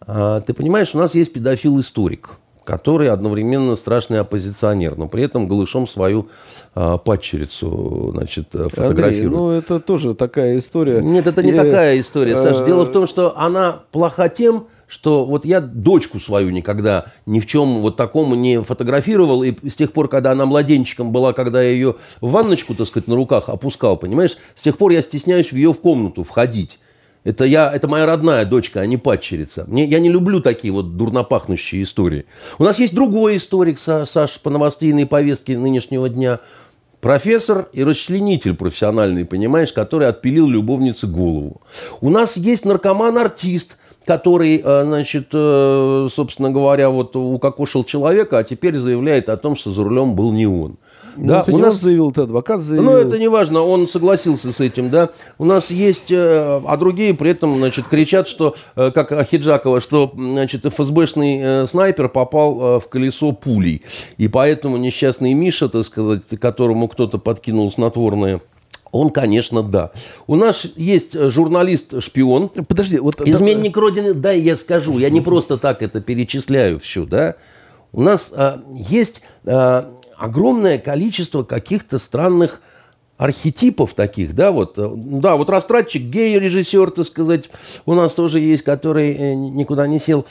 а, 0.00 0.40
ты 0.40 0.54
понимаешь, 0.54 0.94
у 0.94 0.98
нас 0.98 1.14
есть 1.14 1.32
педофил-историк, 1.32 2.30
который 2.64 3.08
одновременно 3.08 3.74
страшный 3.76 4.20
оппозиционер, 4.20 4.96
но 4.96 5.08
при 5.08 5.24
этом 5.24 5.48
голышом 5.48 5.86
свою 5.86 6.28
а, 6.74 6.96
падчерицу, 6.98 8.12
значит, 8.14 8.48
фотографирует. 8.52 9.24
Андрей, 9.24 9.28
ну, 9.28 9.50
это 9.50 9.80
тоже 9.80 10.14
такая 10.14 10.58
история. 10.58 11.00
Нет, 11.00 11.26
это 11.26 11.42
не 11.42 11.50
И, 11.50 11.56
такая 11.56 11.98
история, 12.00 12.36
Саша. 12.36 12.64
Дело 12.64 12.84
в 12.84 12.92
том, 12.92 13.06
что 13.06 13.36
она 13.36 13.80
плоха 13.90 14.28
тем, 14.28 14.68
что 14.90 15.24
вот 15.24 15.44
я 15.44 15.60
дочку 15.60 16.18
свою 16.18 16.50
никогда 16.50 17.06
ни 17.24 17.38
в 17.38 17.46
чем 17.46 17.80
вот 17.80 17.96
такому 17.96 18.34
не 18.34 18.60
фотографировал, 18.60 19.44
и 19.44 19.54
с 19.68 19.76
тех 19.76 19.92
пор, 19.92 20.08
когда 20.08 20.32
она 20.32 20.46
младенчиком 20.46 21.12
была, 21.12 21.32
когда 21.32 21.62
я 21.62 21.70
ее 21.70 21.94
в 22.20 22.32
ванночку, 22.32 22.74
так 22.74 22.88
сказать, 22.88 23.06
на 23.06 23.14
руках 23.14 23.48
опускал, 23.48 23.96
понимаешь, 23.96 24.36
с 24.56 24.62
тех 24.62 24.76
пор 24.76 24.90
я 24.90 25.00
стесняюсь 25.00 25.52
в 25.52 25.56
ее 25.56 25.72
в 25.72 25.80
комнату 25.80 26.24
входить. 26.24 26.80
Это, 27.22 27.44
я, 27.44 27.72
это 27.72 27.86
моя 27.86 28.06
родная 28.06 28.44
дочка, 28.44 28.80
а 28.80 28.86
не 28.86 28.96
падчерица. 28.96 29.64
Мне, 29.68 29.84
я 29.84 30.00
не 30.00 30.08
люблю 30.08 30.40
такие 30.40 30.72
вот 30.72 30.96
дурнопахнущие 30.96 31.82
истории. 31.82 32.24
У 32.58 32.64
нас 32.64 32.78
есть 32.78 32.94
другой 32.94 33.36
историк, 33.36 33.78
Саш, 33.78 34.40
по 34.40 34.50
новостейной 34.50 35.06
повестке 35.06 35.56
нынешнего 35.56 36.08
дня. 36.08 36.40
Профессор 37.00 37.68
и 37.72 37.84
расчленитель 37.84 38.54
профессиональный, 38.54 39.24
понимаешь, 39.24 39.72
который 39.72 40.08
отпилил 40.08 40.48
любовнице 40.48 41.06
голову. 41.06 41.60
У 42.00 42.10
нас 42.10 42.36
есть 42.36 42.64
наркоман-артист, 42.64 43.76
который, 44.04 44.60
э, 44.64 44.84
значит, 44.84 45.28
э, 45.32 46.08
собственно 46.10 46.50
говоря, 46.50 46.90
вот 46.90 47.16
укокошил 47.16 47.84
человека, 47.84 48.38
а 48.38 48.44
теперь 48.44 48.76
заявляет 48.76 49.28
о 49.28 49.36
том, 49.36 49.56
что 49.56 49.72
за 49.72 49.84
рулем 49.84 50.14
был 50.14 50.32
не 50.32 50.46
он. 50.46 50.76
Ну, 51.16 51.26
да, 51.26 51.40
это 51.40 51.52
у 51.52 51.58
нас 51.58 51.74
заявил, 51.80 52.10
это 52.10 52.22
адвокат 52.22 52.60
заявил. 52.62 52.84
Ну, 52.84 52.96
это 52.96 53.18
не 53.18 53.28
важно, 53.28 53.62
он 53.62 53.88
согласился 53.88 54.52
с 54.52 54.60
этим, 54.60 54.90
да. 54.90 55.10
У 55.38 55.44
нас 55.44 55.70
есть, 55.70 56.10
э, 56.10 56.60
а 56.66 56.76
другие 56.76 57.14
при 57.14 57.30
этом, 57.30 57.58
значит, 57.58 57.88
кричат, 57.88 58.28
что, 58.28 58.54
как 58.74 59.12
Ахиджакова, 59.12 59.80
что, 59.80 60.12
значит, 60.14 60.64
ФСБшный 60.64 61.66
снайпер 61.66 62.08
попал 62.08 62.80
в 62.80 62.88
колесо 62.88 63.32
пулей. 63.32 63.82
И 64.16 64.28
поэтому 64.28 64.76
несчастный 64.76 65.34
Миша, 65.34 65.68
так 65.68 65.84
сказать, 65.84 66.22
которому 66.40 66.88
кто-то 66.88 67.18
подкинул 67.18 67.70
снотворное, 67.70 68.40
он, 68.92 69.10
конечно, 69.10 69.62
да. 69.62 69.92
У 70.26 70.36
нас 70.36 70.66
есть 70.76 71.14
журналист-шпион. 71.14 72.48
Подожди, 72.48 72.98
вот... 72.98 73.20
Изменник 73.20 73.74
да... 73.74 73.80
Родины, 73.80 74.14
да, 74.14 74.32
я 74.32 74.56
скажу. 74.56 74.98
Я 74.98 75.10
не 75.10 75.20
просто 75.20 75.58
так 75.58 75.82
это 75.82 76.00
перечисляю 76.00 76.78
все, 76.80 77.04
да. 77.04 77.36
У 77.92 78.02
нас 78.02 78.32
а, 78.34 78.62
есть 78.72 79.22
а, 79.44 79.92
огромное 80.16 80.78
количество 80.78 81.44
каких-то 81.44 81.98
странных 81.98 82.60
архетипов 83.16 83.92
таких, 83.92 84.34
да, 84.34 84.50
вот, 84.50 84.76
да, 84.76 85.36
вот 85.36 85.50
растратчик, 85.50 86.02
гей-режиссер, 86.04 86.90
так 86.90 87.06
сказать, 87.06 87.50
у 87.84 87.92
нас 87.92 88.14
тоже 88.14 88.40
есть, 88.40 88.62
который 88.62 89.12
э, 89.12 89.34
никуда 89.34 89.86
не 89.86 89.98
сел. 89.98 90.24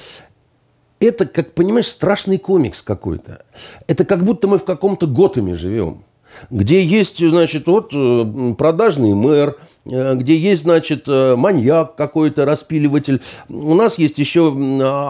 Это, 0.99 1.27
как 1.27 1.53
понимаешь, 1.53 1.87
страшный 1.87 2.39
комикс 2.39 2.81
какой-то. 2.81 3.45
Это 3.85 4.05
как 4.05 4.25
будто 4.25 4.47
мы 4.47 4.57
в 4.57 4.65
каком-то 4.65 5.05
Готэме 5.05 5.53
живем 5.53 6.03
где 6.49 6.83
есть, 6.83 7.19
значит, 7.19 7.67
вот 7.67 7.89
э, 7.93 8.53
продажный 8.57 9.13
мэр, 9.13 9.57
э, 9.85 10.15
где 10.15 10.37
есть, 10.37 10.63
значит, 10.63 11.03
э, 11.07 11.35
маньяк 11.35 11.95
какой-то, 11.95 12.45
распиливатель. 12.45 13.21
У 13.49 13.75
нас 13.75 13.97
есть 13.97 14.17
еще 14.17 14.49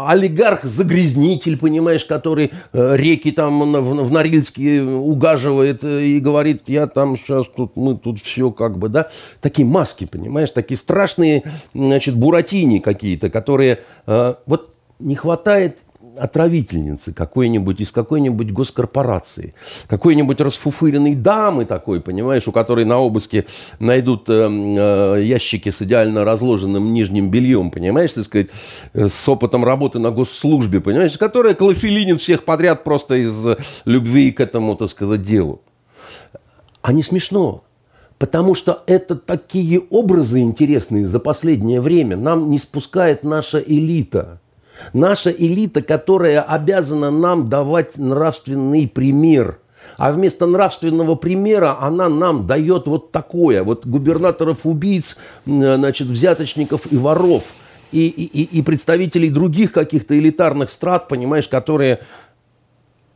олигарх-загрязнитель, 0.07 1.57
понимаешь, 1.57 2.05
который 2.05 2.51
реки 2.73 3.31
там 3.31 3.73
в 3.73 4.11
Норильске 4.11 4.81
угаживает 4.81 5.83
и 5.83 6.19
говорит, 6.19 6.63
я 6.67 6.87
там 6.87 7.17
сейчас 7.17 7.45
тут, 7.55 7.75
мы 7.75 7.95
тут 7.95 8.19
все 8.21 8.51
как 8.51 8.77
бы, 8.77 8.89
да. 8.89 9.09
Такие 9.41 9.65
маски, 9.67 10.05
понимаешь, 10.05 10.51
такие 10.51 10.77
страшные, 10.77 11.43
значит, 11.73 12.15
буратини 12.15 12.79
какие-то, 12.79 13.29
которые... 13.29 13.79
Вот 14.05 14.73
не 14.99 15.15
хватает 15.15 15.77
отравительницы 16.19 17.13
какой-нибудь 17.13 17.81
из 17.81 17.91
какой-нибудь 17.91 18.51
госкорпорации, 18.51 19.53
какой-нибудь 19.87 20.41
расфуфыренной 20.41 21.15
дамы 21.15 21.65
такой, 21.65 22.01
понимаешь, 22.01 22.47
у 22.47 22.51
которой 22.51 22.85
на 22.85 22.99
обыске 22.99 23.45
найдут 23.79 24.29
э, 24.29 24.47
э, 24.49 25.23
ящики 25.23 25.69
с 25.69 25.81
идеально 25.81 26.25
разложенным 26.25 26.93
нижним 26.93 27.29
бельем, 27.29 27.71
понимаешь, 27.71 28.13
так 28.13 28.23
сказать, 28.25 28.49
э, 28.93 29.07
с 29.07 29.29
опытом 29.29 29.63
работы 29.63 29.99
на 29.99 30.11
госслужбе, 30.11 30.81
понимаешь, 30.81 31.17
которая 31.17 31.53
клофелинит 31.53 32.21
всех 32.21 32.43
подряд 32.43 32.83
просто 32.83 33.15
из 33.15 33.45
любви 33.85 34.31
к 34.31 34.39
этому, 34.39 34.75
так 34.75 34.89
сказать, 34.89 35.21
делу. 35.21 35.61
А 36.81 36.93
не 36.93 37.03
смешно. 37.03 37.63
Потому 38.19 38.53
что 38.53 38.83
это 38.85 39.15
такие 39.15 39.79
образы 39.79 40.41
интересные 40.41 41.05
за 41.05 41.19
последнее 41.19 41.79
время 41.79 42.17
нам 42.17 42.51
не 42.51 42.59
спускает 42.59 43.23
наша 43.23 43.59
элита. 43.59 44.41
Наша 44.93 45.29
элита, 45.29 45.81
которая 45.81 46.41
обязана 46.41 47.11
нам 47.11 47.49
давать 47.49 47.97
нравственный 47.97 48.87
пример. 48.87 49.59
А 49.97 50.11
вместо 50.11 50.45
нравственного 50.45 51.15
примера 51.15 51.77
она 51.81 52.09
нам 52.09 52.45
дает 52.45 52.87
вот 52.87 53.11
такое. 53.11 53.63
Вот 53.63 53.85
губернаторов-убийц, 53.85 55.17
значит, 55.45 56.07
взяточников 56.07 56.91
и 56.91 56.97
воров. 56.97 57.43
И, 57.91 58.07
и, 58.07 58.59
и 58.59 58.61
представителей 58.61 59.29
других 59.29 59.71
каких-то 59.71 60.17
элитарных 60.17 60.69
страт, 60.69 61.07
понимаешь, 61.07 61.47
которые... 61.47 61.99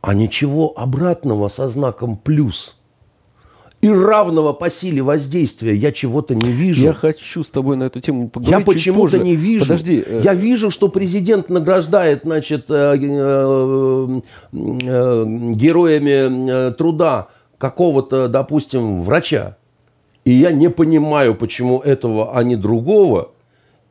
А 0.00 0.12
ничего 0.12 0.74
обратного 0.76 1.48
со 1.48 1.68
знаком 1.68 2.18
«плюс» 2.18 2.76
и 3.84 3.90
равного 3.90 4.54
по 4.54 4.70
силе 4.70 5.02
воздействия 5.02 5.76
я 5.76 5.92
чего-то 5.92 6.34
не 6.34 6.50
вижу. 6.50 6.84
Я 6.84 6.94
хочу 6.94 7.44
с 7.44 7.50
тобой 7.50 7.76
на 7.76 7.84
эту 7.84 8.00
тему 8.00 8.28
поговорить 8.28 8.58
Я 8.58 8.64
почему-то 8.64 9.18
не 9.18 9.36
вижу. 9.36 9.66
Подожди. 9.66 10.02
Э, 10.06 10.22
я 10.24 10.32
вижу, 10.32 10.70
что 10.70 10.88
президент 10.88 11.50
награждает, 11.50 12.22
значит, 12.24 12.70
э, 12.70 12.96
э, 12.96 14.20
героями 14.52 16.72
труда 16.72 17.28
какого-то, 17.58 18.28
допустим, 18.28 19.02
врача. 19.02 19.58
И 20.24 20.32
я 20.32 20.50
не 20.50 20.70
понимаю, 20.70 21.34
почему 21.34 21.80
этого, 21.80 22.34
а 22.34 22.42
не 22.42 22.56
другого. 22.56 23.32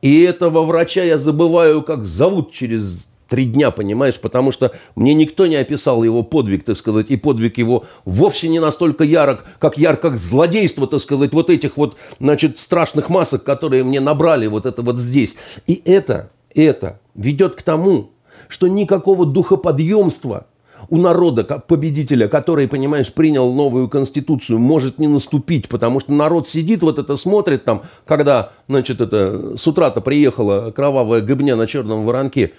И 0.02 0.22
этого 0.22 0.64
врача 0.64 1.04
я 1.04 1.18
забываю, 1.18 1.82
как 1.82 2.04
зовут 2.04 2.52
через 2.52 3.06
три 3.34 3.46
дня, 3.46 3.72
понимаешь, 3.72 4.20
потому 4.20 4.52
что 4.52 4.70
мне 4.94 5.12
никто 5.12 5.48
не 5.48 5.56
описал 5.56 6.04
его 6.04 6.22
подвиг, 6.22 6.62
так 6.62 6.76
сказать, 6.76 7.06
и 7.08 7.16
подвиг 7.16 7.58
его 7.58 7.82
вовсе 8.04 8.46
не 8.46 8.60
настолько 8.60 9.02
ярок, 9.02 9.44
как 9.58 9.76
ярко 9.76 10.16
злодейство, 10.16 10.86
так 10.86 11.00
сказать, 11.00 11.32
вот 11.32 11.50
этих 11.50 11.76
вот, 11.76 11.96
значит, 12.20 12.60
страшных 12.60 13.08
масок, 13.08 13.42
которые 13.42 13.82
мне 13.82 13.98
набрали 13.98 14.46
вот 14.46 14.66
это 14.66 14.82
вот 14.82 15.00
здесь. 15.00 15.34
И 15.66 15.82
это, 15.84 16.30
это 16.54 17.00
ведет 17.16 17.56
к 17.56 17.62
тому, 17.62 18.12
что 18.46 18.68
никакого 18.68 19.26
духоподъемства 19.26 20.46
у 20.88 20.98
народа, 20.98 21.42
победителя, 21.42 22.28
который, 22.28 22.68
понимаешь, 22.68 23.12
принял 23.12 23.52
новую 23.52 23.88
конституцию, 23.88 24.60
может 24.60 25.00
не 25.00 25.08
наступить, 25.08 25.68
потому 25.68 25.98
что 25.98 26.12
народ 26.12 26.46
сидит, 26.46 26.82
вот 26.82 27.00
это 27.00 27.16
смотрит 27.16 27.64
там, 27.64 27.82
когда, 28.06 28.52
значит, 28.68 29.00
это 29.00 29.56
с 29.56 29.66
утра-то 29.66 30.00
приехала 30.00 30.70
кровавая 30.70 31.20
гыбня 31.20 31.56
на 31.56 31.66
черном 31.66 32.04
воронке, 32.04 32.52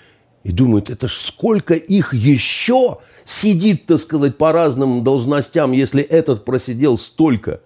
и 0.46 0.52
думают, 0.52 0.91
это 0.91 1.08
ж 1.08 1.14
сколько 1.14 1.74
их 1.74 2.14
еще 2.14 3.00
сидит, 3.26 3.88
так 3.88 4.00
сказать, 4.00 4.38
по 4.38 4.52
разным 4.52 5.04
должностям, 5.04 5.72
если 5.72 6.04
этот 6.04 6.46
просидел 6.46 7.00
столько. 7.00 7.62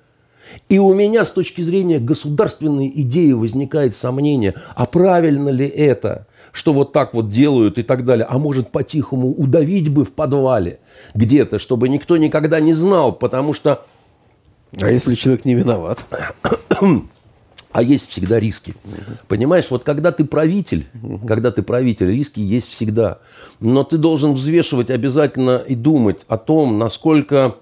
И 0.70 0.80
у 0.80 0.94
меня 0.94 1.26
с 1.26 1.32
точки 1.32 1.62
зрения 1.62 2.00
государственной 2.00 2.90
идеи 2.96 3.34
возникает 3.34 3.96
сомнение, 3.96 4.56
а 4.76 4.86
правильно 4.86 5.50
ли 5.50 5.68
это, 5.68 6.26
что 6.54 6.72
вот 6.72 6.94
так 6.94 7.14
вот 7.14 7.30
делают 7.30 7.78
и 7.78 7.84
так 7.84 8.06
далее. 8.06 8.26
А 8.28 8.38
может 8.38 8.72
по-тихому 8.72 9.34
удавить 9.34 9.90
бы 9.90 10.06
в 10.06 10.14
подвале 10.14 10.80
где-то, 11.14 11.60
чтобы 11.60 11.90
никто 11.90 12.16
никогда 12.16 12.62
не 12.62 12.72
знал, 12.72 13.12
потому 13.12 13.54
что... 13.54 13.86
А 14.80 14.90
если 14.90 15.16
человек 15.16 15.44
не 15.44 15.56
виноват? 15.56 16.06
А 17.72 17.84
есть 17.84 18.09
всегда 18.09 18.39
риски. 18.39 18.74
Понимаешь, 19.28 19.65
вот 19.70 19.84
когда 19.84 20.11
ты 20.11 20.26
правитель, 20.26 20.88
когда 21.28 21.51
ты 21.51 21.61
правитель, 21.61 22.11
риски 22.11 22.39
есть 22.39 22.70
всегда. 22.70 23.20
Но 23.59 23.84
ты 23.84 23.97
должен 23.97 24.34
взвешивать 24.34 24.89
обязательно 24.89 25.57
и 25.67 25.76
думать 25.76 26.26
о 26.28 26.38
том, 26.38 26.80
насколько, 26.80 27.55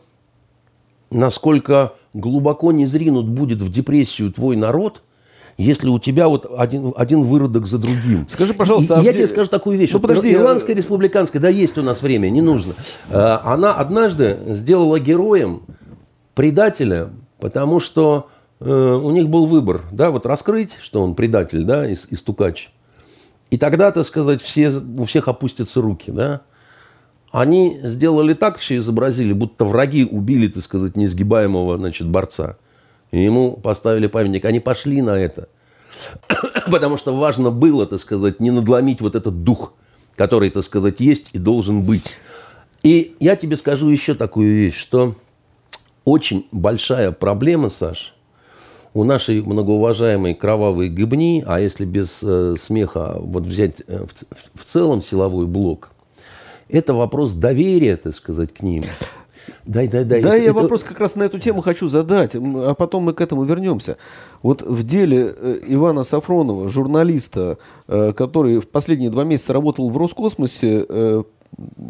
насколько 1.12 1.94
глубоко 2.14 2.72
не 2.72 2.86
зринут 2.86 3.28
будет 3.28 3.62
в 3.62 3.70
депрессию 3.70 4.32
твой 4.32 4.56
народ, 4.56 5.02
если 5.58 5.90
у 5.90 6.00
тебя 6.00 6.30
вот 6.30 6.50
один, 6.58 6.94
один 6.96 7.24
выродок 7.24 7.68
за 7.68 7.78
другим. 7.78 8.28
Скажи, 8.30 8.54
пожалуйста, 8.54 8.94
и, 8.94 8.98
а 9.00 9.02
я 9.02 9.10
где... 9.10 9.20
тебе 9.20 9.28
скажу 9.28 9.50
такую 9.50 9.78
вещь. 9.78 9.90
Ну, 9.92 10.00
подожди. 10.00 10.32
Ирландская 10.32 10.74
а... 10.74 10.78
республиканская, 10.78 11.42
да, 11.42 11.50
есть 11.50 11.78
у 11.78 11.82
нас 11.82 12.02
время, 12.02 12.30
не 12.30 12.42
нужно. 12.42 12.74
Э, 13.10 13.40
она 13.44 13.74
однажды 13.74 14.38
сделала 14.46 15.00
героем 15.00 15.64
предателя, 16.36 17.10
потому 17.40 17.80
что 17.80 18.30
Э, 18.30 18.37
у 18.60 19.12
них 19.12 19.30
был 19.30 19.46
выбор, 19.46 19.84
да, 19.92 20.10
вот 20.10 20.26
раскрыть, 20.26 20.78
что 20.82 21.02
он 21.02 21.16
предатель, 21.16 21.64
да, 21.64 21.90
и, 21.90 21.96
стукач. 21.96 22.70
И 23.50 23.58
тогда, 23.58 23.92
так 23.92 24.06
сказать, 24.06 24.42
все, 24.42 24.70
у 24.70 25.06
всех 25.06 25.28
опустятся 25.28 25.82
руки, 25.82 26.12
да. 26.12 26.42
Они 27.32 27.80
сделали 27.84 28.34
так, 28.34 28.58
все 28.58 28.78
изобразили, 28.78 29.34
будто 29.34 29.66
враги 29.66 30.06
убили, 30.06 30.48
так 30.48 30.64
сказать, 30.64 30.96
несгибаемого, 30.96 31.78
значит, 31.78 32.08
борца. 32.08 32.58
И 33.12 33.22
ему 33.22 33.54
поставили 33.54 34.08
памятник. 34.08 34.46
Они 34.46 34.60
пошли 34.60 35.02
на 35.02 35.18
это. 35.18 35.50
Потому 36.72 36.98
что 36.98 37.16
важно 37.16 37.52
было, 37.52 37.86
так 37.86 38.00
сказать, 38.00 38.40
не 38.40 38.52
надломить 38.52 39.02
вот 39.02 39.16
этот 39.16 39.44
дух, 39.44 39.74
который, 40.16 40.50
так 40.50 40.64
сказать, 40.64 41.00
есть 41.00 41.30
и 41.34 41.38
должен 41.38 41.84
быть. 41.84 42.18
И 42.84 43.16
я 43.20 43.36
тебе 43.36 43.58
скажу 43.58 43.90
еще 43.90 44.14
такую 44.14 44.54
вещь, 44.54 44.78
что 44.78 45.16
очень 46.06 46.48
большая 46.52 47.12
проблема, 47.12 47.70
Саш, 47.70 48.14
у 48.98 49.04
нашей 49.04 49.44
многоуважаемой 49.44 50.34
кровавой 50.34 50.90
гыбни, 50.90 51.44
а 51.46 51.60
если 51.60 51.86
без 51.86 52.22
э, 52.24 52.56
смеха 52.60 53.18
вот 53.20 53.44
взять 53.44 53.84
э, 53.86 54.06
в, 54.06 54.60
в 54.60 54.66
целом 54.66 55.04
силовой 55.04 55.46
блок, 55.46 55.92
это 56.68 56.96
вопрос 56.96 57.34
доверия, 57.34 57.98
так 57.98 58.16
сказать, 58.16 58.52
к 58.56 58.64
ним. 58.64 58.86
Дай, 59.68 59.88
дай, 59.88 60.04
дай. 60.04 60.24
Да, 60.24 60.30
это, 60.30 60.38
я 60.38 60.50
это... 60.50 60.54
вопрос 60.54 60.84
как 60.84 61.00
раз 61.00 61.16
на 61.16 61.24
эту 61.24 61.38
тему 61.38 61.62
хочу 61.62 61.88
задать, 61.88 62.36
а 62.36 62.74
потом 62.74 63.04
мы 63.04 63.14
к 63.14 63.22
этому 63.22 63.44
вернемся. 63.44 63.98
Вот 64.42 64.64
в 64.64 64.84
деле 64.84 65.32
э, 65.38 65.60
Ивана 65.68 66.04
Сафронова, 66.04 66.68
журналиста, 66.68 67.60
э, 67.88 68.14
который 68.14 68.60
в 68.60 68.68
последние 68.68 69.12
два 69.12 69.26
месяца 69.26 69.54
работал 69.54 69.92
в 69.92 69.98
Роскосмосе, 69.98 71.24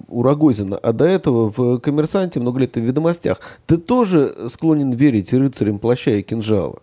у 0.08 0.22
Рогозина, 0.22 0.78
а 0.78 0.94
до 0.94 1.06
этого 1.06 1.52
в 1.56 1.80
«Коммерсанте» 1.80 2.40
много 2.40 2.60
лет 2.60 2.76
в 2.76 2.80
«Ведомостях». 2.80 3.40
Ты 3.66 3.78
тоже 3.78 4.50
склонен 4.50 4.92
верить 4.92 5.34
рыцарям 5.34 5.80
плаща 5.80 6.12
и 6.12 6.22
кинжала? 6.22 6.80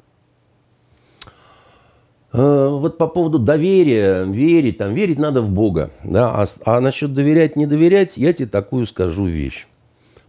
Э, 2.36 2.68
вот 2.68 2.98
по 2.98 3.06
поводу 3.06 3.38
доверия, 3.38 4.24
верить, 4.24 4.78
там, 4.78 4.92
верить 4.92 5.20
надо 5.20 5.40
в 5.40 5.50
Бога. 5.50 5.92
Да? 6.02 6.32
А, 6.34 6.46
а 6.64 6.80
насчет 6.80 7.14
доверять, 7.14 7.54
не 7.54 7.64
доверять, 7.64 8.16
я 8.16 8.32
тебе 8.32 8.48
такую 8.48 8.86
скажу 8.86 9.26
вещь. 9.26 9.68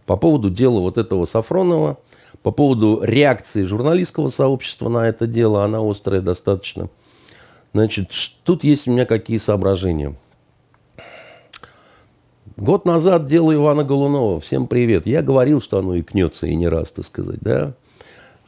По 0.06 0.16
поводу 0.16 0.48
дела 0.48 0.78
вот 0.78 0.98
этого 0.98 1.26
Сафронова, 1.26 1.98
по 2.44 2.52
поводу 2.52 3.00
реакции 3.02 3.64
журналистского 3.64 4.28
сообщества 4.28 4.88
на 4.88 5.08
это 5.08 5.26
дело, 5.26 5.64
она 5.64 5.80
острая 5.80 6.20
достаточно. 6.20 6.90
Значит, 7.74 8.12
тут 8.44 8.62
есть 8.62 8.86
у 8.86 8.92
меня 8.92 9.04
какие 9.04 9.38
соображения. 9.38 10.14
Год 12.56 12.84
назад 12.84 13.26
дело 13.26 13.52
Ивана 13.52 13.82
Голунова. 13.82 14.38
Всем 14.38 14.68
привет. 14.68 15.08
Я 15.08 15.22
говорил, 15.22 15.60
что 15.60 15.80
оно 15.80 15.98
икнется, 15.98 16.46
и 16.46 16.54
не 16.54 16.68
раз, 16.68 16.92
так 16.92 17.04
сказать, 17.04 17.40
да. 17.40 17.74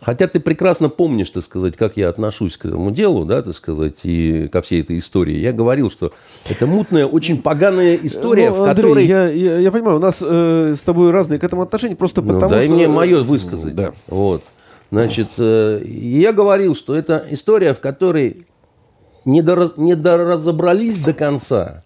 Хотя 0.01 0.29
ты 0.29 0.39
прекрасно 0.39 0.89
помнишь, 0.89 1.31
так 1.31 1.43
сказать, 1.43 1.77
как 1.77 1.97
я 1.97 2.09
отношусь 2.09 2.57
к 2.57 2.67
этому 2.67 2.93
делу, 2.93 3.25
да, 3.25 3.43
так 3.43 3.55
сказать, 3.55 3.97
и 4.05 4.49
ко 4.49 4.63
всей 4.63 4.83
этой 4.83 5.01
истории. 5.01 5.37
Я 5.37 5.53
говорил, 5.53 5.91
что 5.91 6.13
это 6.49 6.67
мутная, 6.67 7.05
очень 7.05 7.43
поганая 7.43 7.99
история, 8.01 8.51
ну, 8.51 8.63
в 8.63 8.65
которой... 8.65 9.05
я, 9.07 9.29
я, 9.29 9.59
я 9.59 9.73
понимаю, 9.73 9.97
у 9.97 10.01
нас 10.01 10.23
э, 10.25 10.75
с 10.77 10.85
тобой 10.85 11.11
разные 11.11 11.41
к 11.41 11.45
этому 11.45 11.63
отношения, 11.63 11.97
просто 11.97 12.23
ну, 12.23 12.35
потому 12.35 12.51
дай 12.51 12.65
что... 12.65 12.75
мне 12.75 12.87
мое 12.87 13.25
высказать. 13.25 13.75
Да. 13.75 13.93
Вот. 14.07 14.45
Значит, 14.93 15.31
э, 15.37 15.83
я 15.85 16.33
говорил, 16.33 16.77
что 16.77 16.95
это 16.95 17.27
история, 17.31 17.75
в 17.75 17.81
которой 17.81 18.47
не, 19.25 19.43
дораз, 19.43 19.73
не 19.77 19.97
доразобрались 19.97 21.03
до 21.03 21.13
конца, 21.13 21.83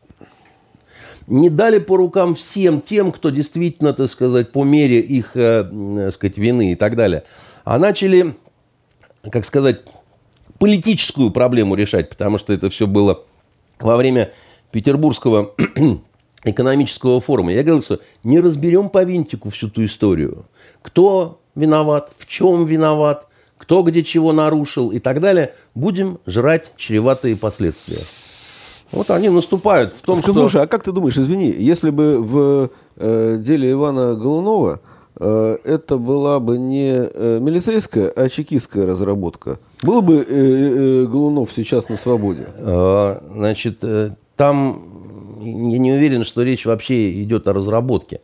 не 1.27 1.49
дали 1.49 1.79
по 1.79 1.97
рукам 1.97 2.35
всем 2.35 2.83
тем, 2.83 3.11
кто 3.11 3.31
действительно, 3.31 3.95
так 3.95 4.11
сказать, 4.11 4.53
по 4.53 4.65
мере 4.65 5.01
их, 5.01 5.35
э, 5.35 5.65
так 5.97 6.13
сказать, 6.13 6.37
вины 6.37 6.73
и 6.73 6.75
так 6.75 6.95
далее– 6.95 7.23
а 7.65 7.79
начали, 7.79 8.35
как 9.31 9.45
сказать, 9.45 9.81
политическую 10.59 11.31
проблему 11.31 11.75
решать, 11.75 12.09
потому 12.09 12.39
что 12.39 12.53
это 12.53 12.71
все 12.71 12.87
было 12.87 13.25
во 13.81 13.97
время 13.97 14.33
Петербургского 14.71 15.55
экономического 16.45 17.21
форума. 17.21 17.53
Я 17.53 17.63
говорил, 17.63 17.83
что 17.83 18.01
не 18.23 18.41
разберем 18.41 18.89
по 18.89 19.05
винтику 19.05 19.51
всю 19.51 19.69
ту 19.69 19.85
историю. 19.85 20.47
Кто 20.83 21.41
виноват, 21.55 22.13
в 22.17 22.27
чем 22.27 22.65
виноват, 22.65 23.29
кто 23.59 23.83
где 23.83 24.03
чего 24.03 24.33
нарушил 24.33 24.91
и 24.91 24.99
так 24.99 25.21
далее. 25.21 25.55
Будем 25.75 26.19
жрать 26.27 26.73
чреватые 26.77 27.37
последствия. 27.37 28.01
Вот 28.91 29.09
они 29.11 29.31
наступают 29.31 29.93
в 29.93 30.03
том, 30.03 30.17
Скажи, 30.17 30.33
что... 30.33 30.41
Слушай, 30.43 30.63
а 30.63 30.67
как 30.67 30.83
ты 30.83 30.91
думаешь, 30.91 31.17
извини, 31.17 31.51
если 31.51 31.91
бы 31.91 32.19
в 32.19 32.71
э, 32.97 33.39
деле 33.41 33.71
Ивана 33.71 34.15
Голунова 34.17 34.81
это 35.65 35.99
была 35.99 36.41
бы 36.41 36.59
не 36.59 36.93
э, 36.95 37.39
милицейская, 37.41 38.09
а 38.11 38.29
чекистская 38.29 38.87
разработка, 38.87 39.59
был 39.83 40.03
бы 40.03 40.17
э, 40.17 40.25
э, 40.29 41.07
Голунов 41.07 41.53
сейчас 41.53 41.89
на 41.89 41.97
свободе? 41.97 42.47
Э, 42.57 43.19
Значит, 43.35 43.79
э, 43.83 44.11
там 44.37 44.83
я 45.41 45.79
не 45.79 45.93
уверен, 45.93 46.25
что 46.25 46.43
речь 46.43 46.67
вообще 46.67 47.23
идет 47.23 47.49
о 47.49 47.53
разработке. 47.53 48.21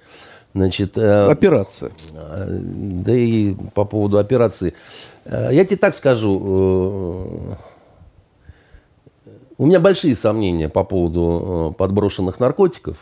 Значит, 0.55 0.97
э, 0.97 1.31
Операция. 1.31 1.91
э, 2.13 2.47
да 2.49 3.13
и 3.15 3.55
по 3.75 3.85
поводу 3.85 4.19
операции. 4.19 4.73
Э, 5.25 5.51
Я 5.53 5.65
тебе 5.65 5.77
так 5.77 5.95
скажу. 5.95 6.41
э, 6.41 7.55
У 9.59 9.67
меня 9.67 9.81
большие 9.81 10.15
сомнения 10.15 10.69
по 10.69 10.85
поводу 10.85 11.73
э, 11.73 11.79
подброшенных 11.79 12.41
наркотиков. 12.41 12.97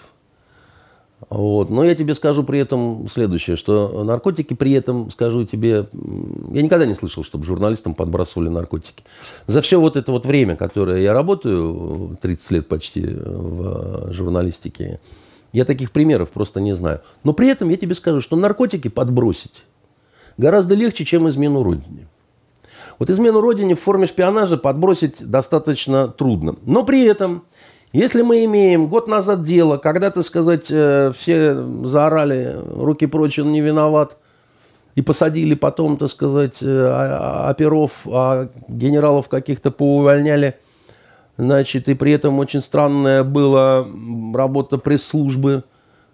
Вот. 1.31 1.71
Но 1.71 1.83
я 1.85 1.95
тебе 1.95 2.14
скажу 2.14 2.45
при 2.45 2.61
этом 2.61 3.09
следующее, 3.11 3.57
что 3.57 4.05
наркотики 4.05 4.55
при 4.55 4.73
этом, 4.73 5.11
скажу 5.11 5.45
тебе, 5.45 5.87
я 6.53 6.62
никогда 6.62 6.87
не 6.87 6.95
слышал, 6.95 7.25
чтобы 7.25 7.45
журналистам 7.45 7.95
подбрасывали 7.95 8.49
наркотики. 8.49 9.03
За 9.47 9.61
все 9.62 9.81
вот 9.81 9.97
это 9.97 10.12
вот 10.12 10.27
время, 10.27 10.57
которое 10.57 11.01
я 11.01 11.12
работаю, 11.14 12.17
30 12.21 12.51
лет 12.51 12.69
почти 12.69 13.03
в 13.03 14.12
журналистике, 14.12 15.01
я 15.53 15.64
таких 15.64 15.91
примеров 15.91 16.31
просто 16.31 16.61
не 16.61 16.75
знаю. 16.75 17.01
Но 17.25 17.33
при 17.33 17.49
этом 17.49 17.71
я 17.71 17.77
тебе 17.77 17.95
скажу, 17.95 18.21
что 18.21 18.37
наркотики 18.37 18.89
подбросить 18.89 19.64
гораздо 20.37 20.75
легче, 20.75 21.05
чем 21.05 21.29
измену 21.29 21.62
Родине. 21.62 22.09
Вот 22.99 23.11
измену 23.11 23.41
Родине 23.41 23.75
в 23.75 23.81
форме 23.81 24.07
шпионажа 24.07 24.57
подбросить 24.57 25.17
достаточно 25.19 26.09
трудно. 26.09 26.57
Но 26.67 26.85
при 26.85 27.05
этом, 27.05 27.45
если 27.97 28.20
мы 28.22 28.44
имеем 28.44 28.88
год 28.88 29.09
назад 29.09 29.42
дело, 29.42 29.78
когда, 29.78 30.11
так 30.11 30.24
сказать, 30.24 30.66
э, 30.70 31.12
все 31.16 31.55
заорали, 31.84 32.57
руки 32.74 33.07
прочь, 33.07 33.38
он 33.38 33.53
не 33.53 33.61
виноват, 33.62 34.18
и 34.97 35.03
посадили 35.03 35.55
потом, 35.55 35.97
так 35.97 36.11
сказать, 36.11 36.62
э, 36.62 36.66
а- 36.66 37.47
а- 37.47 37.51
оперов, 37.51 37.92
а 38.07 38.49
генералов 38.68 39.28
каких-то 39.28 39.70
поувольняли, 39.70 40.57
значит, 41.38 41.88
и 41.88 41.94
при 41.94 42.12
этом 42.12 42.38
очень 42.38 42.61
странная 42.61 43.24
была 43.24 43.86
работа 44.34 44.78
пресс-службы, 44.78 45.64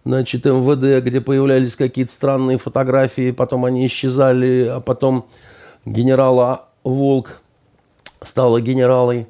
значит, 0.04 0.44
МВД, 0.44 1.04
где 1.04 1.20
появлялись 1.20 1.74
какие-то 1.74 2.12
странные 2.12 2.58
фотографии, 2.58 3.32
потом 3.32 3.64
они 3.64 3.86
исчезали, 3.86 4.68
а 4.70 4.80
потом 4.80 5.26
генерала 5.84 6.66
Волк 6.84 7.40
стала 8.20 8.60
генералой. 8.60 9.26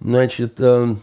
Значит, 0.00 0.54
э, 0.58 0.94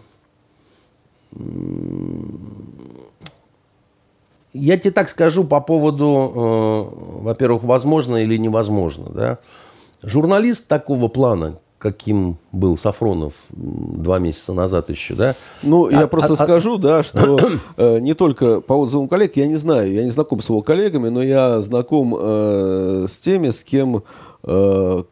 я 4.54 4.78
тебе 4.78 4.92
так 4.92 5.10
скажу 5.10 5.44
по 5.44 5.62
поводу, 5.62 6.32
э, 6.36 7.22
во-первых, 7.22 7.64
возможно 7.64 8.18
или 8.18 8.38
невозможно. 8.38 9.10
Да? 9.14 9.38
Журналист 10.02 10.68
такого 10.68 11.08
плана, 11.08 11.58
каким 11.78 12.38
был 12.52 12.78
Сафронов 12.78 13.34
два 13.50 14.20
месяца 14.20 14.54
назад 14.54 14.90
еще, 14.90 15.14
да? 15.14 15.36
Ну, 15.62 15.88
А- 15.88 15.92
я 15.92 16.08
просто 16.08 16.34
а- 16.34 16.36
а- 16.36 16.44
скажу, 16.44 16.78
да, 16.78 17.04
что 17.04 17.40
э, 17.78 18.00
не 18.00 18.14
только 18.14 18.62
по 18.62 18.74
отзывам 18.74 19.08
коллег, 19.08 19.36
я 19.38 19.48
не 19.48 19.58
знаю, 19.58 19.92
я 19.92 20.04
не 20.04 20.12
знаком 20.12 20.42
с 20.42 20.50
его 20.50 20.62
коллегами, 20.62 21.10
но 21.10 21.22
я 21.22 21.62
знаком 21.62 22.16
э, 22.18 23.06
с 23.08 23.20
теми, 23.20 23.52
с 23.52 23.64
кем 23.64 24.04
э, 24.44 25.04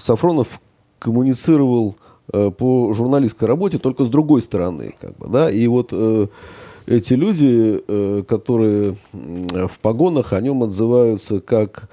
Сафронов 0.00 0.60
коммуницировал 0.98 1.96
э, 1.96 2.07
по 2.32 2.92
журналистской 2.92 3.48
работе, 3.48 3.78
только 3.78 4.04
с 4.04 4.08
другой 4.08 4.42
стороны, 4.42 4.94
как 5.00 5.16
бы, 5.16 5.28
да, 5.28 5.50
и 5.50 5.66
вот 5.66 5.90
э, 5.92 6.26
эти 6.86 7.14
люди, 7.14 7.82
э, 7.86 8.22
которые 8.26 8.96
в 9.12 9.78
погонах, 9.80 10.32
о 10.32 10.40
нем 10.40 10.62
отзываются 10.62 11.40
как 11.40 11.88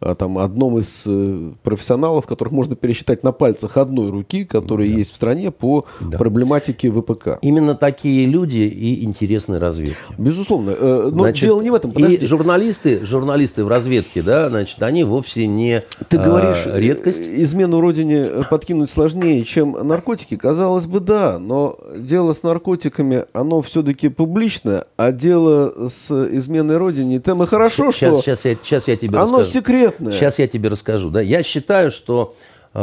там, 0.00 0.38
одном 0.38 0.78
из 0.78 1.04
э, 1.06 1.52
профессионалов, 1.62 2.26
которых 2.26 2.52
можно 2.52 2.76
пересчитать 2.76 3.22
на 3.22 3.32
пальцах 3.32 3.76
одной 3.76 4.10
руки, 4.10 4.44
которые 4.44 4.92
есть 4.92 5.12
в 5.12 5.16
стране 5.16 5.50
по 5.50 5.86
проблематике 6.12 6.90
ВПК. 6.90 7.38
Именно 7.42 7.74
такие 7.74 8.26
люди 8.26 8.58
и 8.58 9.04
интересны 9.04 9.58
разведке. 9.58 9.96
Безусловно. 10.18 10.70
э, 10.70 11.10
Но 11.12 11.22
Значит, 11.24 11.44
дело 11.44 11.60
не 11.62 11.70
в 11.70 11.74
этом. 11.74 11.92
И 11.92 12.24
журналисты, 12.26 13.04
журналисты 13.04 13.64
в 13.64 13.68
разведке, 13.68 14.22
да, 14.22 14.48
значит, 14.48 14.82
они 14.82 15.04
вовсе 15.04 15.46
не 15.46 15.82
Ты 16.08 16.18
а, 16.18 16.24
говоришь, 16.24 16.62
э, 16.66 16.78
редкость. 16.78 17.20
измену 17.20 17.80
родине 17.80 18.44
подкинуть 18.50 18.90
сложнее, 18.90 19.44
чем 19.44 19.76
наркотики. 19.86 20.36
Казалось 20.36 20.86
бы, 20.86 21.00
да, 21.00 21.38
но 21.38 21.78
дело 21.96 22.32
с 22.32 22.42
наркотиками, 22.42 23.24
оно 23.32 23.62
все-таки 23.62 24.08
публичное, 24.08 24.84
а 24.96 25.12
дело 25.12 25.88
с 25.88 26.10
изменой 26.10 26.76
родине, 26.76 27.20
тем 27.20 27.42
и 27.42 27.46
хорошо, 27.46 27.92
сейчас, 27.92 28.12
что 28.12 28.22
сейчас, 28.22 28.44
я, 28.44 28.56
сейчас 28.62 28.88
я 28.88 28.96
тебе 28.96 29.16
оно 29.18 29.38
расскажу. 29.38 29.50
секретное. 29.50 29.85
Сейчас 29.98 30.38
я 30.38 30.48
тебе 30.48 30.68
расскажу. 30.68 31.10
Да? 31.10 31.20
Я 31.20 31.42
считаю, 31.42 31.90
что 31.90 32.34
э, 32.74 32.78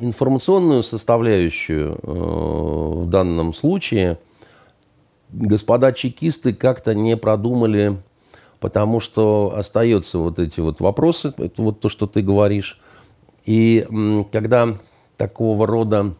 информационную 0.00 0.82
составляющую 0.82 1.98
э, 2.02 2.10
в 3.04 3.08
данном 3.08 3.54
случае 3.54 4.18
господа 5.30 5.92
чекисты 5.92 6.54
как-то 6.54 6.94
не 6.94 7.16
продумали, 7.16 7.96
потому 8.60 9.00
что 9.00 9.54
остаются 9.56 10.18
вот 10.18 10.38
эти 10.38 10.60
вот 10.60 10.80
вопросы, 10.80 11.32
это 11.36 11.62
вот 11.62 11.80
то, 11.80 11.88
что 11.88 12.06
ты 12.06 12.22
говоришь. 12.22 12.80
И 13.44 13.86
м, 13.88 14.24
когда 14.24 14.68
такого 15.16 15.66
рода 15.66 16.14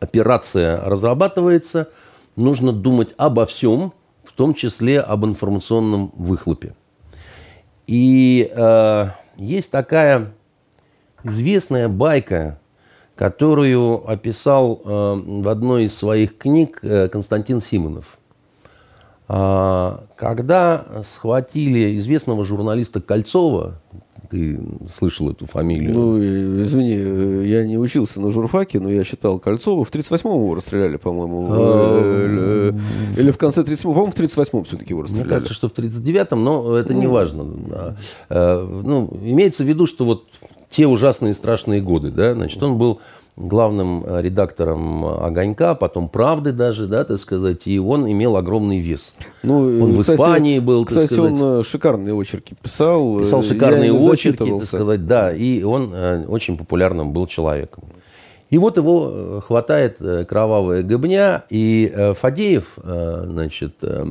операция 0.00 0.80
разрабатывается, 0.80 1.88
нужно 2.36 2.72
думать 2.72 3.14
обо 3.16 3.46
всем, 3.46 3.92
в 4.24 4.32
том 4.32 4.54
числе 4.54 5.00
об 5.00 5.24
информационном 5.24 6.12
выхлопе. 6.14 6.74
И 7.86 8.50
э, 8.54 9.08
есть 9.38 9.70
такая 9.70 10.34
известная 11.22 11.88
байка, 11.88 12.58
которую 13.14 14.08
описал 14.08 14.82
э, 14.84 15.22
в 15.42 15.48
одной 15.48 15.84
из 15.84 15.96
своих 15.96 16.36
книг 16.36 16.80
э, 16.82 17.08
Константин 17.08 17.60
Симонов. 17.60 18.18
А, 19.30 20.04
когда 20.16 21.02
схватили 21.04 21.96
известного 21.98 22.44
журналиста 22.44 23.00
Кольцова, 23.00 23.80
ты 24.30 24.60
слышал 24.92 25.30
эту 25.30 25.46
фамилию? 25.46 25.92
Ну, 25.94 26.18
извини, 26.64 26.94
э, 26.96 27.42
я 27.46 27.64
не 27.64 27.78
учился 27.78 28.20
на 28.20 28.30
журфаке, 28.30 28.80
но 28.80 28.90
я 28.90 29.04
считал 29.04 29.38
Кольцова. 29.38 29.84
В 29.84 29.90
38-м 29.90 30.32
его 30.34 30.54
расстреляли, 30.54 30.96
по-моему. 30.96 31.48
Э, 31.50 32.72
э, 33.16 33.20
Или 33.20 33.30
в 33.30 33.38
конце 33.38 33.62
37-го, 33.62 33.92
по-моему, 33.92 34.12
в 34.12 34.14
38-м 34.18 34.64
все-таки 34.64 34.90
его 34.90 35.00
Мне 35.00 35.04
расстреляли. 35.04 35.30
кажется, 35.30 35.54
что 35.54 35.68
в 35.68 35.72
39-м, 35.72 36.42
но 36.44 36.76
это 36.76 36.94
не 36.94 37.06
важно. 37.06 37.44
Да. 37.44 37.96
Э, 38.28 38.80
Ну, 38.84 39.10
имеется 39.22 39.64
в 39.64 39.66
виду, 39.66 39.86
что 39.86 40.04
вот 40.04 40.24
те 40.70 40.86
ужасные 40.86 41.32
страшные 41.34 41.80
годы, 41.80 42.10
да, 42.10 42.34
значит, 42.34 42.62
он 42.62 42.76
был 42.76 43.00
главным 43.38 44.04
э, 44.04 44.22
редактором 44.22 45.04
«Огонька», 45.04 45.74
потом 45.74 46.08
«Правды» 46.08 46.52
даже, 46.52 46.86
да, 46.86 47.04
так 47.04 47.18
сказать, 47.18 47.66
и 47.66 47.78
он 47.78 48.10
имел 48.10 48.36
огромный 48.36 48.80
вес. 48.80 49.14
Ну, 49.42 49.58
Он 49.58 49.90
э, 49.90 49.94
в 49.94 50.00
кстати, 50.00 50.16
Испании 50.16 50.58
был, 50.58 50.84
так 50.84 50.88
Кстати, 50.88 51.12
сказать. 51.12 51.32
он 51.32 51.60
э, 51.60 51.62
шикарные 51.62 52.14
очерки 52.20 52.54
писал. 52.60 53.20
Писал 53.20 53.40
э, 53.40 53.42
шикарные 53.42 53.92
очерки, 53.92 54.50
так 54.50 54.64
сказать, 54.64 55.06
да, 55.06 55.30
и 55.30 55.62
он 55.62 55.90
э, 55.94 56.24
очень 56.26 56.56
популярным 56.56 57.12
был 57.12 57.26
человеком. 57.26 57.84
И 58.50 58.58
вот 58.58 58.76
его 58.76 59.10
э, 59.12 59.40
хватает 59.44 59.96
э, 60.00 60.24
кровавая 60.24 60.82
гыбня, 60.82 61.44
и 61.50 61.92
э, 61.94 62.14
Фадеев, 62.14 62.78
э, 62.82 63.24
значит, 63.28 63.76
э, 63.82 64.06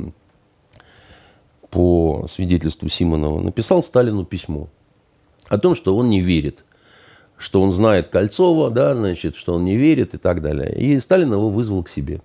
по 1.70 2.26
свидетельству 2.30 2.88
Симонова, 2.88 3.40
написал 3.40 3.82
Сталину 3.82 4.24
письмо 4.24 4.68
о 5.48 5.58
том, 5.58 5.74
что 5.74 5.96
он 5.96 6.08
не 6.08 6.20
верит, 6.20 6.64
что 7.38 7.62
он 7.62 7.70
знает 7.72 8.08
Кольцова, 8.08 8.70
да, 8.70 8.94
значит, 8.94 9.36
что 9.36 9.54
он 9.54 9.64
не 9.64 9.76
верит 9.76 10.14
и 10.14 10.18
так 10.18 10.42
далее. 10.42 10.74
И 10.76 10.98
Сталин 11.00 11.32
его 11.32 11.48
вызвал 11.50 11.84
к 11.84 11.88
себе. 11.88 12.20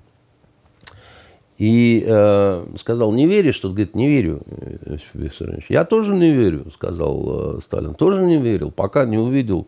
И 1.58 2.04
э, 2.06 2.66
сказал, 2.80 3.12
не 3.14 3.28
веришь? 3.28 3.60
Тот 3.60 3.72
говорит, 3.72 3.96
не 3.96 4.08
верю, 4.08 4.42
Иосиф 4.86 5.14
Виссарионович. 5.14 5.68
Я 5.70 5.86
тоже 5.86 6.14
не 6.14 6.34
верю, 6.34 6.70
сказал 6.72 7.58
э, 7.58 7.62
Сталин. 7.62 7.94
Тоже 7.94 8.24
не 8.24 8.38
верил, 8.38 8.72
пока 8.72 9.06
не 9.06 9.20
увидел 9.20 9.68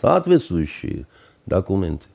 соответствующие 0.00 1.06
документы. 1.44 2.06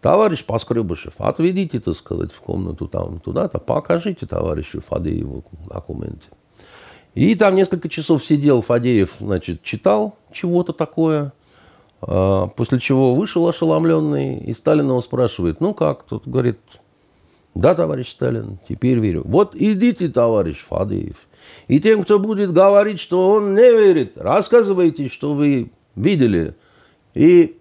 Товарищ 0.00 0.44
Поскребышев, 0.44 1.14
отведите, 1.18 1.80
так 1.80 1.96
сказать, 1.96 2.30
в 2.30 2.40
комнату 2.40 2.88
там, 2.88 3.20
туда-то, 3.20 3.58
покажите 3.58 4.26
товарищу 4.26 4.80
Фадееву 4.80 5.44
документы. 5.68 6.26
И 7.14 7.34
там 7.34 7.56
несколько 7.56 7.88
часов 7.88 8.24
сидел 8.24 8.60
Фадеев, 8.60 9.16
значит, 9.18 9.62
читал 9.62 10.16
чего-то 10.30 10.72
такое, 10.72 11.32
после 12.00 12.78
чего 12.78 13.14
вышел 13.14 13.46
ошеломленный, 13.48 14.38
и 14.38 14.54
Сталин 14.54 14.88
его 14.88 15.02
спрашивает, 15.02 15.60
ну 15.60 15.74
как? 15.74 16.04
Тот 16.04 16.26
говорит, 16.26 16.58
да, 17.54 17.74
товарищ 17.74 18.10
Сталин, 18.10 18.58
теперь 18.68 18.98
верю. 18.98 19.22
Вот 19.24 19.54
идите, 19.54 20.08
товарищ 20.08 20.58
Фадеев. 20.58 21.16
И 21.66 21.80
тем, 21.80 22.04
кто 22.04 22.18
будет 22.18 22.52
говорить, 22.52 23.00
что 23.00 23.30
он 23.30 23.54
не 23.54 23.70
верит, 23.72 24.12
рассказывайте, 24.16 25.08
что 25.08 25.34
вы 25.34 25.70
видели. 25.96 26.54
И 27.14 27.56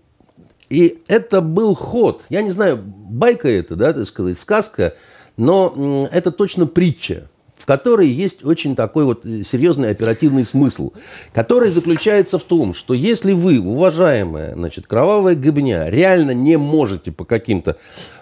И 0.70 1.02
это 1.08 1.42
был 1.42 1.76
ход. 1.76 2.24
Я 2.30 2.42
не 2.42 2.52
знаю, 2.52 2.78
байка 2.78 3.48
это, 3.48 3.76
да, 3.76 3.94
так 3.94 4.06
сказать, 4.06 4.38
сказка, 4.38 4.96
но 5.38 6.08
это 6.12 6.32
точно 6.32 6.68
притча 6.68 7.30
которой 7.68 8.08
есть 8.08 8.46
очень 8.46 8.78
такой 8.78 9.04
вот 9.04 9.26
э, 9.26 9.44
серьезный 9.44 9.90
оперативный 9.90 10.46
смысл, 10.46 10.94
который 11.34 11.70
заключается 11.70 12.40
в 12.40 12.44
том, 12.44 12.74
что 12.74 12.94
если 12.94 13.34
вы, 13.34 13.60
уважаемая, 13.60 14.56
значит, 14.56 14.88
кровавая 14.88 15.36
гыбня, 15.36 15.90
реально 15.90 16.32
не 16.32 16.58
можете 16.58 17.12
по 17.12 17.26
каким-то 17.26 17.76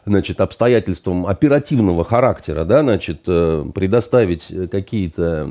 значит, 0.08 0.42
обстоятельствам 0.42 1.28
оперативного 1.28 2.04
характера, 2.04 2.66
да, 2.66 2.82
значит, 2.82 3.22
э, 3.28 3.66
предоставить 3.74 4.48
какие-то 4.72 5.48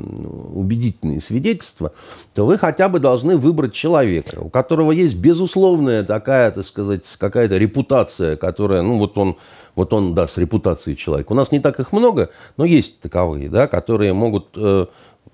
убедительные 0.53 1.21
свидетельства, 1.21 1.93
то 2.33 2.45
вы 2.45 2.57
хотя 2.57 2.89
бы 2.89 2.99
должны 2.99 3.37
выбрать 3.37 3.71
человека, 3.71 4.39
у 4.41 4.49
которого 4.49 4.91
есть 4.91 5.15
безусловная 5.15 6.03
такая, 6.03 6.51
так 6.51 6.65
сказать, 6.65 7.03
какая-то 7.17 7.57
репутация, 7.57 8.35
которая, 8.35 8.81
ну, 8.81 8.97
вот 8.97 9.17
он 9.17 9.37
вот 9.75 9.93
он, 9.93 10.13
да, 10.13 10.27
с 10.27 10.37
репутацией 10.37 10.97
человека. 10.97 11.31
У 11.31 11.35
нас 11.35 11.51
не 11.51 11.59
так 11.59 11.79
их 11.79 11.91
много, 11.91 12.29
но 12.57 12.65
есть 12.65 12.99
таковые, 12.99 13.49
да, 13.49 13.67
которые 13.67 14.13
могут, 14.13 14.49
э, 14.55 14.85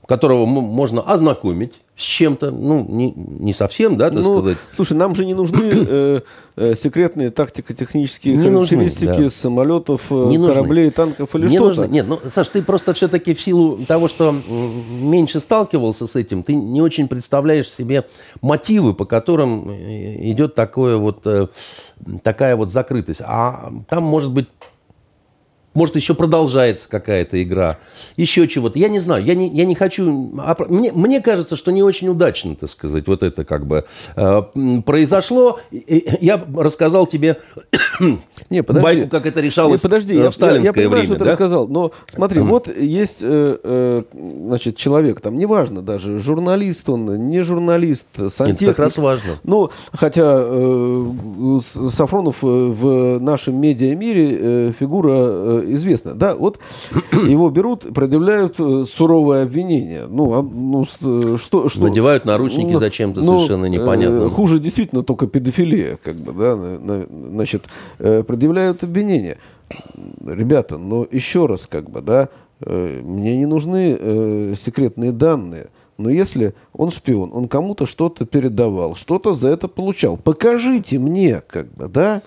которого 0.08 0.46
можно 0.46 1.02
ознакомить 1.02 1.74
с 2.02 2.04
чем-то, 2.04 2.50
ну, 2.50 2.84
не, 2.90 3.14
не 3.16 3.54
совсем, 3.54 3.96
да, 3.96 4.10
так 4.10 4.24
ну, 4.24 4.40
сказать. 4.40 4.58
Слушай, 4.76 4.94
нам 4.94 5.14
же 5.14 5.24
не 5.24 5.36
нужны 5.36 5.72
э, 5.72 6.22
э, 6.56 6.76
секретные 6.76 7.30
тактико-технические 7.30 8.36
не 8.36 8.48
характеристики 8.48 9.06
нужны, 9.06 9.24
да. 9.24 9.30
самолетов, 9.30 10.12
э, 10.12 10.16
не 10.16 10.38
кораблей, 10.38 10.86
нужны. 10.86 10.96
танков 10.96 11.36
или 11.36 11.48
что-то. 11.48 11.88
Нет, 11.88 12.08
ну, 12.08 12.20
Саш, 12.28 12.50
ты 12.50 12.64
просто 12.64 12.94
все-таки 12.96 13.36
в 13.36 13.42
силу 13.42 13.78
того, 13.88 14.08
что 14.08 14.34
меньше 15.00 15.40
сталкивался 15.40 16.08
с 16.08 16.16
этим, 16.16 16.42
ты 16.42 16.56
не 16.56 16.82
очень 16.82 17.08
представляешь 17.08 17.70
себе 17.70 18.06
мотивы, 18.42 18.96
по 18.96 19.06
которым 19.06 19.70
э, 19.70 20.32
идет 20.32 20.56
такое 20.56 20.98
вот, 20.98 21.24
такая 22.24 22.56
вот 22.56 22.72
закрытость. 22.72 23.22
А 23.24 23.72
там 23.88 24.04
может 24.04 24.32
быть 24.32 24.48
может, 25.74 25.96
еще 25.96 26.14
продолжается 26.14 26.90
какая-то 26.90 27.42
игра. 27.42 27.78
Еще 28.18 28.48
чего-то. 28.48 28.78
Я 28.78 28.90
не 28.90 29.00
знаю. 29.00 29.24
Я 29.24 29.36
не, 29.36 29.50
я 29.50 29.66
не 29.66 29.76
хочу... 29.76 30.32
Мне, 30.68 30.92
мне 30.92 31.22
кажется, 31.22 31.56
что 31.56 31.72
не 31.72 31.82
очень 31.82 32.10
удачно, 32.10 32.56
так 32.56 32.70
сказать, 32.70 33.08
вот 33.08 33.24
это 33.24 33.46
как 33.46 33.66
бы 33.66 33.86
э, 34.16 34.42
произошло. 34.86 35.60
Я 35.72 36.42
рассказал 36.56 37.08
тебе 37.08 37.38
не, 38.50 38.64
подожди. 38.64 38.84
байку, 38.84 39.10
как 39.10 39.26
это 39.26 39.40
решалось 39.40 39.82
не, 39.82 39.90
подожди, 39.90 40.18
в 40.18 40.32
сталинское 40.32 40.62
я, 40.62 40.68
я 40.68 40.74
понимаю, 40.74 40.90
время. 40.90 41.06
что 41.06 41.14
ты 41.16 41.24
да? 41.24 41.32
рассказал. 41.32 41.68
Но 41.68 41.92
смотри, 42.08 42.42
вот 42.42 42.68
есть 42.76 43.22
э, 43.22 43.58
э, 43.64 44.04
значит, 44.14 44.76
человек, 44.76 45.22
там, 45.22 45.38
неважно 45.38 45.82
даже, 45.82 46.20
журналист 46.20 46.90
он, 46.90 47.30
не 47.30 47.42
журналист, 47.42 48.08
сантехник. 48.30 48.62
Это 48.62 48.66
как 48.72 48.80
раз 48.80 48.98
важно. 48.98 49.32
Ну, 49.44 49.70
хотя 49.94 50.42
э, 50.44 51.60
Сафронов 51.62 52.44
э, 52.44 52.48
в 52.48 53.20
нашем 53.20 53.60
медиамире 53.60 54.38
э, 54.40 54.72
фигура 54.78 55.14
э, 55.14 55.61
известно. 55.64 56.14
Да, 56.14 56.36
вот 56.36 56.60
его 57.12 57.50
берут, 57.50 57.94
предъявляют 57.94 58.60
э, 58.60 58.86
суровое 58.88 59.44
обвинение. 59.44 60.06
Ну, 60.08 60.34
а, 60.34 60.42
ну 60.42 60.84
э, 60.84 61.38
что, 61.38 61.70
что... 61.70 61.82
Надевают 61.82 62.26
наручники 62.26 62.72
ну, 62.72 62.80
зачем-то 62.80 63.22
ну, 63.22 63.38
совершенно 63.38 63.66
непонятно. 63.66 64.26
Э, 64.26 64.30
хуже 64.30 64.60
действительно 64.60 65.04
только 65.04 65.28
педофилия, 65.28 65.98
как 66.04 66.16
бы, 66.16 66.34
да, 66.34 67.06
значит, 67.32 67.64
предъявляют 67.98 68.84
обвинение. 68.84 69.38
Ребята, 70.26 70.78
но 70.78 71.08
еще 71.10 71.46
раз, 71.46 71.66
как 71.68 71.90
бы, 71.90 72.02
да, 72.02 72.30
мне 72.60 73.38
не 73.38 73.46
нужны 73.46 74.54
секретные 74.56 75.12
данные. 75.12 75.68
Но 75.98 76.10
если 76.10 76.54
он 76.74 76.92
шпион, 76.92 77.32
он 77.34 77.48
кому-то 77.48 77.86
что-то 77.86 78.26
передавал, 78.26 78.96
что-то 78.96 79.34
за 79.34 79.50
это 79.50 79.68
получал, 79.68 80.18
покажите 80.18 81.00
мне, 81.00 81.42
как 81.48 81.72
бы, 81.74 81.88
да, 81.88 82.22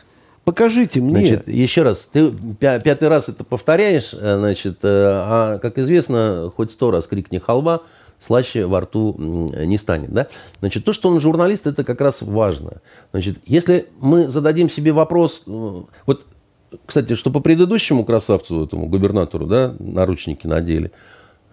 Покажите 0.45 1.01
мне. 1.01 1.27
Значит, 1.27 1.49
еще 1.49 1.83
раз, 1.83 2.07
ты 2.11 2.31
пятый 2.59 3.09
раз 3.09 3.29
это 3.29 3.45
повторяешь, 3.45 4.11
э, 4.13 4.39
значит, 4.39 4.79
э, 4.83 4.89
а, 4.89 5.59
как 5.59 5.79
известно, 5.79 6.53
хоть 6.55 6.71
сто 6.71 6.91
раз 6.91 7.07
крикни 7.07 7.39
халва, 7.39 7.83
слаще 8.21 8.67
во 8.67 8.81
рту 8.81 9.15
не 9.19 9.79
станет. 9.79 10.13
Да? 10.13 10.27
Значит, 10.61 10.85
то, 10.85 10.93
что 10.93 11.09
он 11.09 11.21
журналист, 11.21 11.67
это 11.67 11.83
как 11.83 12.01
раз 12.01 12.21
важно. 12.21 12.83
Значит, 13.13 13.39
если 13.47 13.87
мы 14.01 14.29
зададим 14.29 14.69
себе 14.69 14.93
вопрос, 14.93 15.45
э, 15.47 15.83
вот, 16.07 16.27
кстати, 16.85 17.15
что 17.15 17.31
по 17.31 17.41
предыдущему 17.41 18.05
красавцу, 18.05 18.65
этому 18.65 18.87
губернатору, 18.87 19.47
да, 19.47 19.75
наручники 19.79 20.47
надели, 20.47 20.93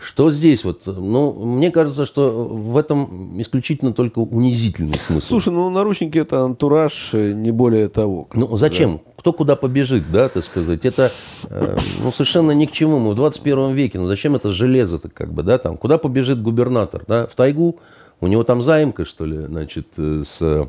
что 0.02 0.32
здесь 0.32 0.64
вот? 0.64 0.86
Ну, 0.86 1.32
мне 1.34 1.70
кажется, 1.70 2.06
что 2.06 2.48
в 2.48 2.76
этом 2.76 3.40
исключительно 3.40 3.94
только 3.94 4.20
унизительный 4.20 4.96
смысл. 4.96 5.28
Слушай, 5.28 5.54
ну 5.54 5.70
наручники 5.70 6.18
это 6.18 6.42
антураж, 6.42 7.12
э, 7.14 7.34
не 7.34 7.52
более 7.52 7.88
того. 7.88 8.28
Ну 8.34 8.58
зачем? 8.58 8.98
Да. 8.98 9.12
Кто 9.18 9.34
куда 9.34 9.56
побежит, 9.56 10.12
да, 10.12 10.28
так 10.30 10.44
сказать? 10.44 10.86
Это 10.86 11.12
э, 11.50 11.78
ну, 12.04 12.12
совершенно 12.12 12.52
ни 12.52 12.66
к 12.66 12.72
чему. 12.72 12.98
Мы 12.98 13.12
в 13.12 13.16
21 13.16 13.74
веке. 13.74 14.00
Ну 14.00 14.08
зачем 14.08 14.36
это 14.36 14.52
железо-то 14.52 15.10
как 15.10 15.32
бы, 15.32 15.44
да, 15.44 15.60
там? 15.60 15.78
Куда 15.78 16.00
побежит 16.00 16.42
губернатор, 16.42 17.04
да? 17.08 17.28
В 17.28 17.36
тайгу? 17.36 17.78
У 18.20 18.28
него 18.28 18.44
там 18.44 18.62
заимка, 18.62 19.06
что 19.06 19.26
ли, 19.26 19.46
значит, 19.46 19.88
э, 19.98 20.24
с 20.26 20.68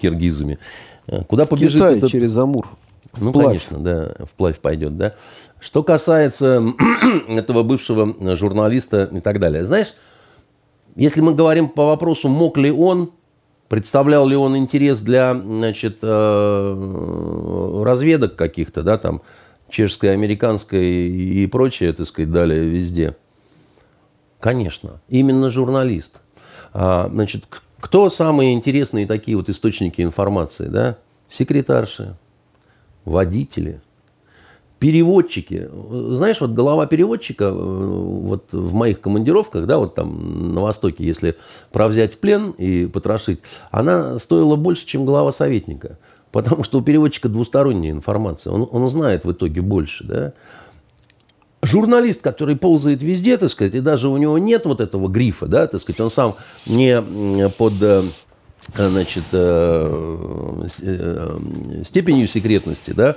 киргизами. 0.00 0.58
Куда 1.28 1.44
в 1.44 1.48
побежит 1.48 1.82
Китай 1.82 1.98
этот... 1.98 2.10
через 2.10 2.36
Амур. 2.36 2.68
Ну, 3.20 3.30
вплавь. 3.30 3.46
конечно, 3.46 3.78
да, 3.78 4.14
вплавь 4.24 4.58
пойдет, 4.58 4.96
да. 4.96 5.12
Что 5.60 5.82
касается 5.82 6.62
этого 7.28 7.62
бывшего 7.62 8.36
журналиста 8.36 9.08
и 9.12 9.20
так 9.20 9.40
далее. 9.40 9.64
Знаешь, 9.64 9.94
если 10.96 11.20
мы 11.20 11.34
говорим 11.34 11.68
по 11.68 11.86
вопросу, 11.86 12.28
мог 12.28 12.56
ли 12.56 12.70
он, 12.70 13.10
представлял 13.68 14.26
ли 14.26 14.36
он 14.36 14.56
интерес 14.56 15.00
для 15.00 15.34
значит, 15.34 15.98
э, 16.02 17.82
разведок 17.84 18.36
каких-то, 18.36 18.82
да, 18.82 18.98
там, 18.98 19.22
чешской, 19.68 20.12
американской 20.12 20.84
и 20.84 21.46
прочее, 21.46 21.92
так 21.92 22.06
сказать, 22.06 22.30
далее 22.30 22.64
везде. 22.64 23.16
Конечно, 24.38 25.00
именно 25.08 25.50
журналист. 25.50 26.20
А, 26.72 27.08
значит, 27.10 27.44
кто 27.80 28.10
самые 28.10 28.52
интересные 28.52 29.06
такие 29.06 29.36
вот 29.36 29.48
источники 29.48 30.02
информации, 30.02 30.66
да? 30.66 30.98
Секретарши, 31.30 32.16
водители, 33.04 33.80
переводчики. 34.78 35.68
Знаешь, 36.10 36.40
вот 36.40 36.50
голова 36.50 36.86
переводчика, 36.86 37.44
э, 37.44 37.50
вот 37.52 38.52
в 38.52 38.74
моих 38.74 39.00
командировках, 39.00 39.66
да, 39.66 39.78
вот 39.78 39.94
там 39.94 40.52
на 40.52 40.60
Востоке, 40.60 41.04
если 41.04 41.36
провзять 41.72 42.14
в 42.14 42.18
плен 42.18 42.50
и 42.58 42.86
потрошить, 42.86 43.40
она 43.70 44.18
стоила 44.18 44.56
больше, 44.56 44.84
чем 44.86 45.06
голова 45.06 45.32
советника. 45.32 45.98
Потому 46.32 46.64
что 46.64 46.80
у 46.80 46.82
переводчика 46.82 47.28
двусторонняя 47.28 47.92
информация. 47.92 48.52
Он, 48.52 48.68
он 48.70 48.88
знает 48.90 49.24
в 49.24 49.32
итоге 49.32 49.62
больше, 49.62 50.04
да. 50.04 50.32
Журналист, 51.62 52.20
который 52.20 52.56
ползает 52.56 53.02
везде, 53.02 53.38
так 53.38 53.50
сказать, 53.50 53.74
и 53.74 53.80
даже 53.80 54.08
у 54.08 54.16
него 54.18 54.36
нет 54.36 54.66
вот 54.66 54.82
этого 54.82 55.08
грифа, 55.08 55.46
да, 55.46 55.66
так 55.66 55.80
сказать, 55.80 56.00
он 56.00 56.10
сам 56.10 56.34
не 56.66 57.48
под 57.56 57.72
э, 57.80 58.02
значит, 58.74 59.24
э, 59.32 60.68
степенью 61.84 62.28
секретности, 62.28 62.92
да, 62.92 63.16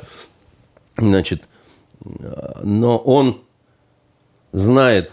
значит, 0.98 1.44
но 2.64 2.98
он 2.98 3.42
знает 4.52 5.12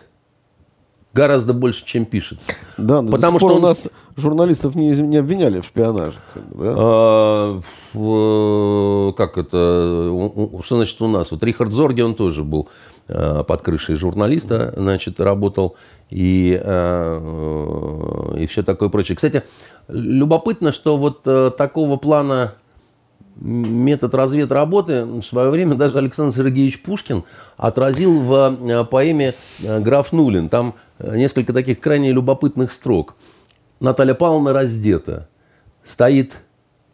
гораздо 1.14 1.55
больше, 1.55 1.85
чем 1.87 2.05
пишет. 2.05 2.41
Да, 2.76 3.01
но 3.01 3.11
потому 3.11 3.39
что 3.39 3.49
он... 3.49 3.59
у 3.59 3.61
нас 3.61 3.87
журналистов 4.16 4.74
не, 4.74 4.91
не 4.91 5.16
обвиняли 5.16 5.61
в 5.61 5.66
шпионаже. 5.66 6.18
Как, 6.35 6.49
бы, 6.49 6.64
да? 6.64 6.74
а, 6.76 7.61
в, 7.93 9.12
как 9.16 9.39
это? 9.39 10.11
Что 10.64 10.76
значит 10.76 11.01
у 11.01 11.07
нас? 11.07 11.30
Вот 11.30 11.43
Рихард 11.43 11.72
Зорги, 11.72 12.03
он 12.03 12.14
тоже 12.14 12.43
был 12.43 12.68
под 13.07 13.61
крышей 13.62 13.96
журналиста, 13.96 14.72
значит, 14.76 15.20
работал 15.20 15.76
и, 16.09 16.59
а, 16.62 18.34
и 18.36 18.46
все 18.46 18.62
такое 18.62 18.88
прочее. 18.88 19.16
Кстати, 19.16 19.42
любопытно, 19.88 20.72
что 20.72 20.96
вот 20.96 21.22
такого 21.57 21.96
плана 21.96 22.55
метод 23.36 24.14
разведработы 24.14 25.05
в 25.05 25.22
свое 25.22 25.50
время 25.50 25.74
даже 25.74 25.98
Александр 25.98 26.34
Сергеевич 26.34 26.82
Пушкин 26.82 27.24
отразил 27.57 28.20
в 28.20 28.59
э, 28.61 28.84
поэме 28.84 29.34
э, 29.62 29.80
«Граф 29.80 30.12
Нулин». 30.12 30.48
Там 30.48 30.74
э, 30.98 31.16
несколько 31.16 31.52
таких 31.52 31.80
крайне 31.80 32.12
любопытных 32.12 32.72
строк. 32.72 33.16
Наталья 33.80 34.14
Павловна 34.14 34.52
раздета. 34.52 35.28
Стоит 35.84 36.32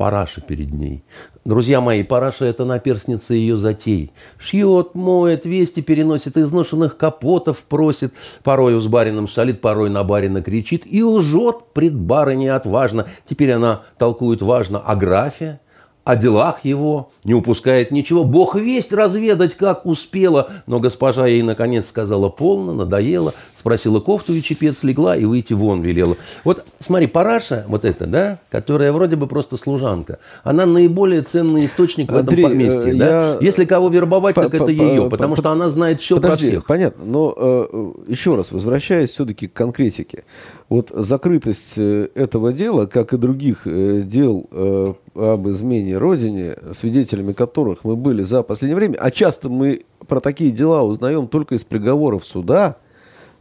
параша 0.00 0.40
перед 0.40 0.72
ней. 0.72 1.04
Друзья 1.44 1.82
мои, 1.82 2.02
параша– 2.02 2.44
это 2.46 2.64
наперстница 2.64 3.34
ее 3.34 3.58
затей. 3.58 4.12
Шьет, 4.38 4.94
моет, 4.94 5.44
вести 5.44 5.82
переносит, 5.82 6.38
изношенных 6.38 6.96
капотов 6.96 7.58
просит. 7.64 8.14
Порою 8.42 8.80
с 8.80 8.86
барином 8.86 9.28
шалит, 9.28 9.60
порой 9.60 9.90
на 9.90 10.02
барина 10.02 10.40
кричит. 10.40 10.84
И 10.86 11.02
лжет 11.02 11.74
пред 11.74 11.94
барыней 11.94 12.50
отважно. 12.50 13.08
Теперь 13.28 13.52
она 13.52 13.82
толкует 13.98 14.40
важно 14.40 14.78
о 14.78 14.96
графе, 14.96 15.60
о 16.02 16.16
делах 16.16 16.64
его, 16.64 17.10
не 17.24 17.34
упускает 17.34 17.90
ничего. 17.90 18.24
Бог 18.24 18.54
весть 18.56 18.92
разведать, 18.92 19.54
как 19.54 19.84
успела. 19.86 20.50
Но 20.66 20.80
госпожа 20.80 21.26
ей, 21.26 21.42
наконец, 21.42 21.86
сказала 21.88 22.28
полно, 22.30 22.72
надоело. 22.72 23.34
Спросила 23.54 24.00
кофту 24.00 24.32
и 24.32 24.40
чепец, 24.42 24.82
легла 24.82 25.14
и 25.14 25.24
выйти 25.26 25.52
вон 25.52 25.82
велела. 25.82 26.16
Вот 26.44 26.64
смотри, 26.80 27.06
параша 27.06 27.64
вот 27.68 27.84
эта, 27.84 28.06
да, 28.06 28.38
которая 28.50 28.90
вроде 28.92 29.16
бы 29.16 29.26
просто 29.26 29.58
служанка, 29.58 30.18
она 30.42 30.64
наиболее 30.64 31.20
ценный 31.20 31.66
источник 31.66 32.10
в 32.10 32.16
Андрей, 32.16 32.40
этом 32.46 32.52
поместье. 32.52 32.92
э, 32.92 32.96
Да? 32.96 33.06
я- 33.34 33.38
Если 33.42 33.66
кого 33.66 33.88
вербовать, 33.90 34.34
По- 34.34 34.42
так 34.44 34.54
это 34.54 34.64
по- 34.64 34.70
ее, 34.70 35.02
по- 35.02 35.10
потому 35.10 35.34
по- 35.34 35.42
что 35.42 35.50
она 35.50 35.68
знает 35.68 36.00
все 36.00 36.16
Подожди, 36.16 36.46
про 36.46 36.50
всех. 36.52 36.66
понятно, 36.66 37.04
но 37.04 37.34
э, 37.36 37.66
еще 38.08 38.34
раз, 38.36 38.50
возвращаясь 38.50 39.10
все-таки 39.10 39.46
к 39.48 39.52
конкретике. 39.52 40.24
Вот 40.70 40.92
закрытость 40.94 41.74
э, 41.78 42.10
этого 42.14 42.52
дела, 42.52 42.86
как 42.86 43.12
и 43.12 43.16
других 43.16 43.62
э, 43.66 44.02
дел 44.04 44.46
э, 44.52 44.94
об 45.16 45.48
измене 45.48 45.98
Родине, 45.98 46.54
свидетелями 46.72 47.32
которых 47.32 47.82
мы 47.82 47.96
были 47.96 48.22
за 48.22 48.44
последнее 48.44 48.76
время, 48.76 48.96
а 49.00 49.10
часто 49.10 49.48
мы 49.48 49.82
про 50.06 50.20
такие 50.20 50.52
дела 50.52 50.82
узнаем 50.82 51.26
только 51.26 51.56
из 51.56 51.64
приговоров 51.64 52.24
суда, 52.24 52.76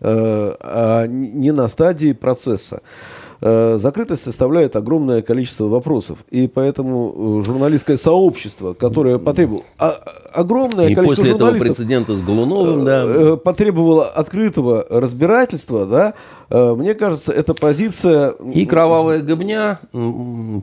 а 0.02 1.06
не 1.08 1.52
на 1.52 1.68
стадии 1.68 2.14
процесса. 2.14 2.82
Закрытость 3.42 4.24
составляет 4.24 4.76
огромное 4.76 5.22
количество 5.22 5.66
вопросов. 5.66 6.20
И 6.30 6.48
поэтому 6.48 7.42
журналистское 7.46 7.98
сообщество, 7.98 8.74
которое 8.74 9.18
потребовало... 9.18 9.64
а- 9.78 10.00
огромное 10.32 10.90
И 10.90 10.96
количество 10.96 11.24
после 11.24 11.36
этого 11.36 11.52
журналистов 11.52 11.78
прецедента 11.78 12.16
с 12.16 12.22
Голуновым, 12.22 12.86
да, 12.86 13.38
потребовала 13.38 14.06
открытого 14.06 14.86
разбирательства, 14.90 15.86
да, 15.86 16.14
мне 16.50 16.94
кажется, 16.96 17.32
эта 17.34 17.54
позиция... 17.54 18.32
И 18.54 18.66
кровавая 18.66 19.22
гобня 19.22 19.80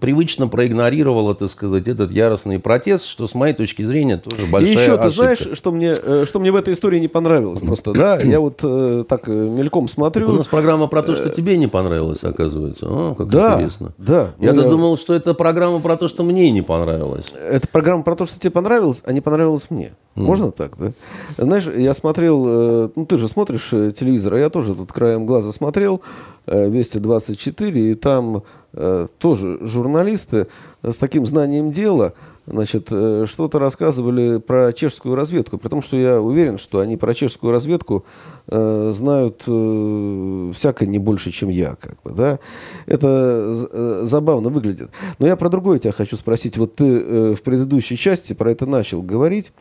привычно 0.01 0.49
проигнорировала, 0.49 1.35
так 1.35 1.51
сказать, 1.51 1.87
этот 1.89 2.11
яростный 2.11 2.59
протест, 2.59 3.05
что 3.07 3.27
с 3.27 3.35
моей 3.35 3.55
точки 3.55 3.83
зрения 3.83 4.17
тоже 4.19 4.47
И 4.47 4.51
большая 4.51 4.73
еще, 4.73 4.87
ты 4.87 4.93
ошибка. 5.07 5.11
знаешь, 5.11 5.49
что 5.53 5.73
мне, 5.73 5.95
э, 6.01 6.25
что 6.27 6.41
мне 6.41 6.51
в 6.51 6.57
этой 6.57 6.75
истории 6.75 6.99
не 6.99 7.09
понравилось 7.09 7.61
просто, 7.61 7.93
да? 7.93 8.19
Я 8.23 8.41
вот 8.41 8.61
э, 8.63 9.05
так 9.09 9.29
э, 9.29 9.33
мельком 9.33 9.85
У 9.85 9.89
смотрю. 9.89 10.31
нас 10.33 10.47
программа 10.47 10.87
про 10.89 11.03
то, 11.03 11.15
что 11.15 11.31
тебе 11.31 11.57
не 11.57 11.67
понравилось, 11.69 12.23
оказывается. 12.23 12.87
О, 12.89 13.15
как 13.15 13.29
Э, 13.29 13.31
Да, 13.31 13.55
интересно. 13.55 13.93
да. 13.99 14.29
Я-то 14.39 14.57
Ну, 14.57 14.63
я- 14.65 14.69
думал, 14.71 14.97
что 14.99 15.15
это 15.15 15.35
программа 15.35 15.81
про 15.81 15.97
то, 15.97 16.09
что 16.09 16.23
мне 16.25 16.51
не 16.51 16.63
понравилось. 16.63 17.27
Это 17.49 17.69
программа 17.69 18.03
про 18.03 18.17
то, 18.17 18.27
что 18.27 18.39
тебе 18.41 18.51
понравилось, 18.51 19.03
а 19.05 19.13
не 19.13 19.21
понравилось 19.21 19.67
мне. 19.71 19.93
Можно 20.15 20.51
так, 20.51 20.73
да? 20.79 20.93
Знаешь, 21.37 21.67
я 21.77 21.93
смотрел, 21.93 22.45
э, 22.47 22.89
ну 22.97 23.05
ты 23.07 23.19
же 23.19 23.29
смотришь 23.29 23.69
э, 23.73 23.93
телевизор, 23.93 24.35
а 24.35 24.39
я 24.39 24.49
тоже 24.51 24.75
тут 24.75 24.91
краем 24.93 25.27
глаза 25.27 25.53
смотрел 25.77 26.01
э, 26.47 26.71
Вести 26.71 26.99
24, 26.99 27.91
и 27.91 27.95
там 27.95 28.43
э, 28.73 29.09
тоже 29.19 29.59
журналисты 29.61 30.47
с 30.83 30.97
таким 30.97 31.27
знанием 31.27 31.71
дела, 31.71 32.15
значит, 32.47 32.89
э, 32.91 33.27
что-то 33.29 33.59
рассказывали 33.59 34.39
про 34.39 34.73
чешскую 34.73 35.15
разведку, 35.17 35.59
потому 35.59 35.83
что 35.83 35.99
я 35.99 36.19
уверен, 36.19 36.57
что 36.57 36.79
они 36.79 36.97
про 36.97 37.13
чешскую 37.13 37.53
разведку 37.53 38.07
э, 38.47 38.91
знают 38.95 39.43
э, 39.47 40.53
всякое 40.55 40.87
не 40.87 40.99
больше, 40.99 41.31
чем 41.31 41.51
я, 41.51 41.77
как 41.79 42.01
бы, 42.03 42.13
да. 42.13 42.39
Это 42.87 43.67
э, 43.71 44.01
забавно 44.05 44.49
выглядит. 44.49 44.89
Но 45.19 45.27
я 45.27 45.37
про 45.37 45.51
другое 45.51 45.79
тебя 45.79 45.93
хочу 45.93 46.17
спросить. 46.17 46.57
Вот 46.57 46.77
ты 46.77 46.85
э, 46.87 47.35
в 47.35 47.43
предыдущей 47.43 47.99
части 47.99 48.33
про 48.33 48.51
это 48.51 48.65
начал 48.65 49.03
говорить. 49.03 49.53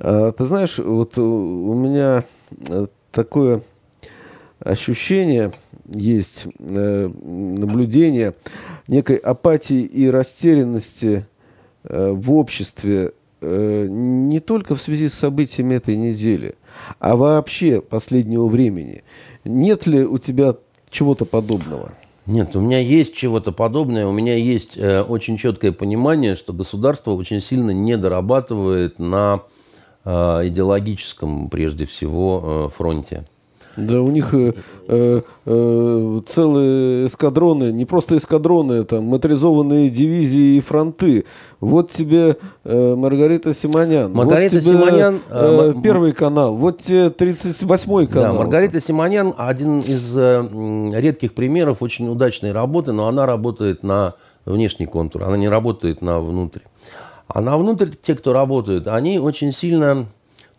А, 0.00 0.32
Ты 0.32 0.44
знаешь, 0.44 0.78
вот 0.78 1.16
у 1.18 1.74
меня 1.74 2.24
э, 2.68 2.86
такое 3.12 3.62
ощущение 4.60 5.52
есть, 5.92 6.46
э, 6.58 7.08
наблюдение 7.08 8.34
некой 8.88 9.16
апатии 9.16 9.80
и 9.80 10.08
растерянности 10.08 11.26
э, 11.84 12.10
в 12.12 12.32
обществе 12.32 13.12
э, 13.40 13.86
не 13.88 14.40
только 14.40 14.74
в 14.74 14.82
связи 14.82 15.08
с 15.08 15.14
событиями 15.14 15.74
этой 15.74 15.96
недели, 15.96 16.54
а 16.98 17.16
вообще 17.16 17.80
последнего 17.80 18.46
времени. 18.46 19.04
Нет 19.44 19.86
ли 19.86 20.04
у 20.04 20.18
тебя 20.18 20.56
чего-то 20.90 21.24
подобного? 21.24 21.92
Нет, 22.26 22.56
у 22.56 22.60
меня 22.60 22.80
есть 22.80 23.14
чего-то 23.14 23.52
подобное. 23.52 24.06
У 24.06 24.12
меня 24.12 24.34
есть 24.34 24.76
э, 24.76 25.02
очень 25.02 25.36
четкое 25.36 25.70
понимание, 25.70 26.34
что 26.34 26.52
государство 26.52 27.12
очень 27.12 27.40
сильно 27.40 27.70
не 27.70 27.96
дорабатывает 27.96 28.98
на 28.98 29.42
э, 30.04 30.10
идеологическом, 30.48 31.48
прежде 31.48 31.84
всего, 31.84 32.66
э, 32.66 32.76
фронте. 32.76 33.24
Да, 33.76 34.00
у 34.00 34.10
них 34.10 34.32
э, 34.32 34.52
э, 34.88 35.20
э, 35.44 36.20
целые 36.26 37.06
эскадроны, 37.06 37.72
не 37.72 37.84
просто 37.84 38.16
эскадроны, 38.16 38.84
там 38.84 39.04
моторизованные 39.04 39.90
дивизии 39.90 40.56
и 40.56 40.60
фронты. 40.60 41.26
Вот 41.60 41.90
тебе 41.90 42.36
э, 42.64 42.94
Маргарита 42.94 43.52
Симонян. 43.52 44.12
Маргарита 44.12 44.56
вот 44.56 44.62
тебе, 44.62 44.72
Симонян, 44.72 45.20
э, 45.28 45.72
э, 45.76 45.82
первый 45.82 46.12
канал. 46.12 46.56
Вот 46.56 46.80
тебе 46.80 47.08
38-й 47.08 48.06
Да, 48.06 48.12
канал. 48.12 48.36
Маргарита 48.36 48.80
Симонян 48.80 49.34
один 49.36 49.80
из 49.80 50.16
э, 50.16 50.90
редких 50.94 51.34
примеров 51.34 51.82
очень 51.82 52.08
удачной 52.08 52.52
работы, 52.52 52.92
но 52.92 53.08
она 53.08 53.26
работает 53.26 53.82
на 53.82 54.14
внешний 54.46 54.86
контур, 54.86 55.24
она 55.24 55.36
не 55.36 55.48
работает 55.48 56.00
на 56.00 56.20
внутрь. 56.20 56.60
А 57.28 57.40
на 57.40 57.58
внутрь 57.58 57.90
те, 58.00 58.14
кто 58.14 58.32
работают, 58.32 58.86
они 58.86 59.18
очень 59.18 59.52
сильно 59.52 60.06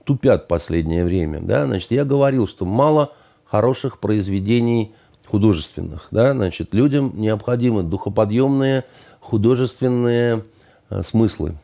тупят 0.08 0.46
в 0.46 0.48
последнее 0.48 1.04
время. 1.04 1.42
Да? 1.42 1.66
Значит, 1.66 1.92
я 1.92 2.06
говорил, 2.06 2.48
что 2.48 2.66
мало 2.66 3.12
хороших 3.44 4.00
произведений 4.00 4.96
художественных. 5.26 6.08
Да? 6.12 6.32
Значит, 6.32 6.74
людям 6.74 7.12
необходимы 7.16 7.84
духоподъемные 7.84 8.86
художественные 9.20 10.46
э, 10.90 11.04
смыслы 11.04 11.56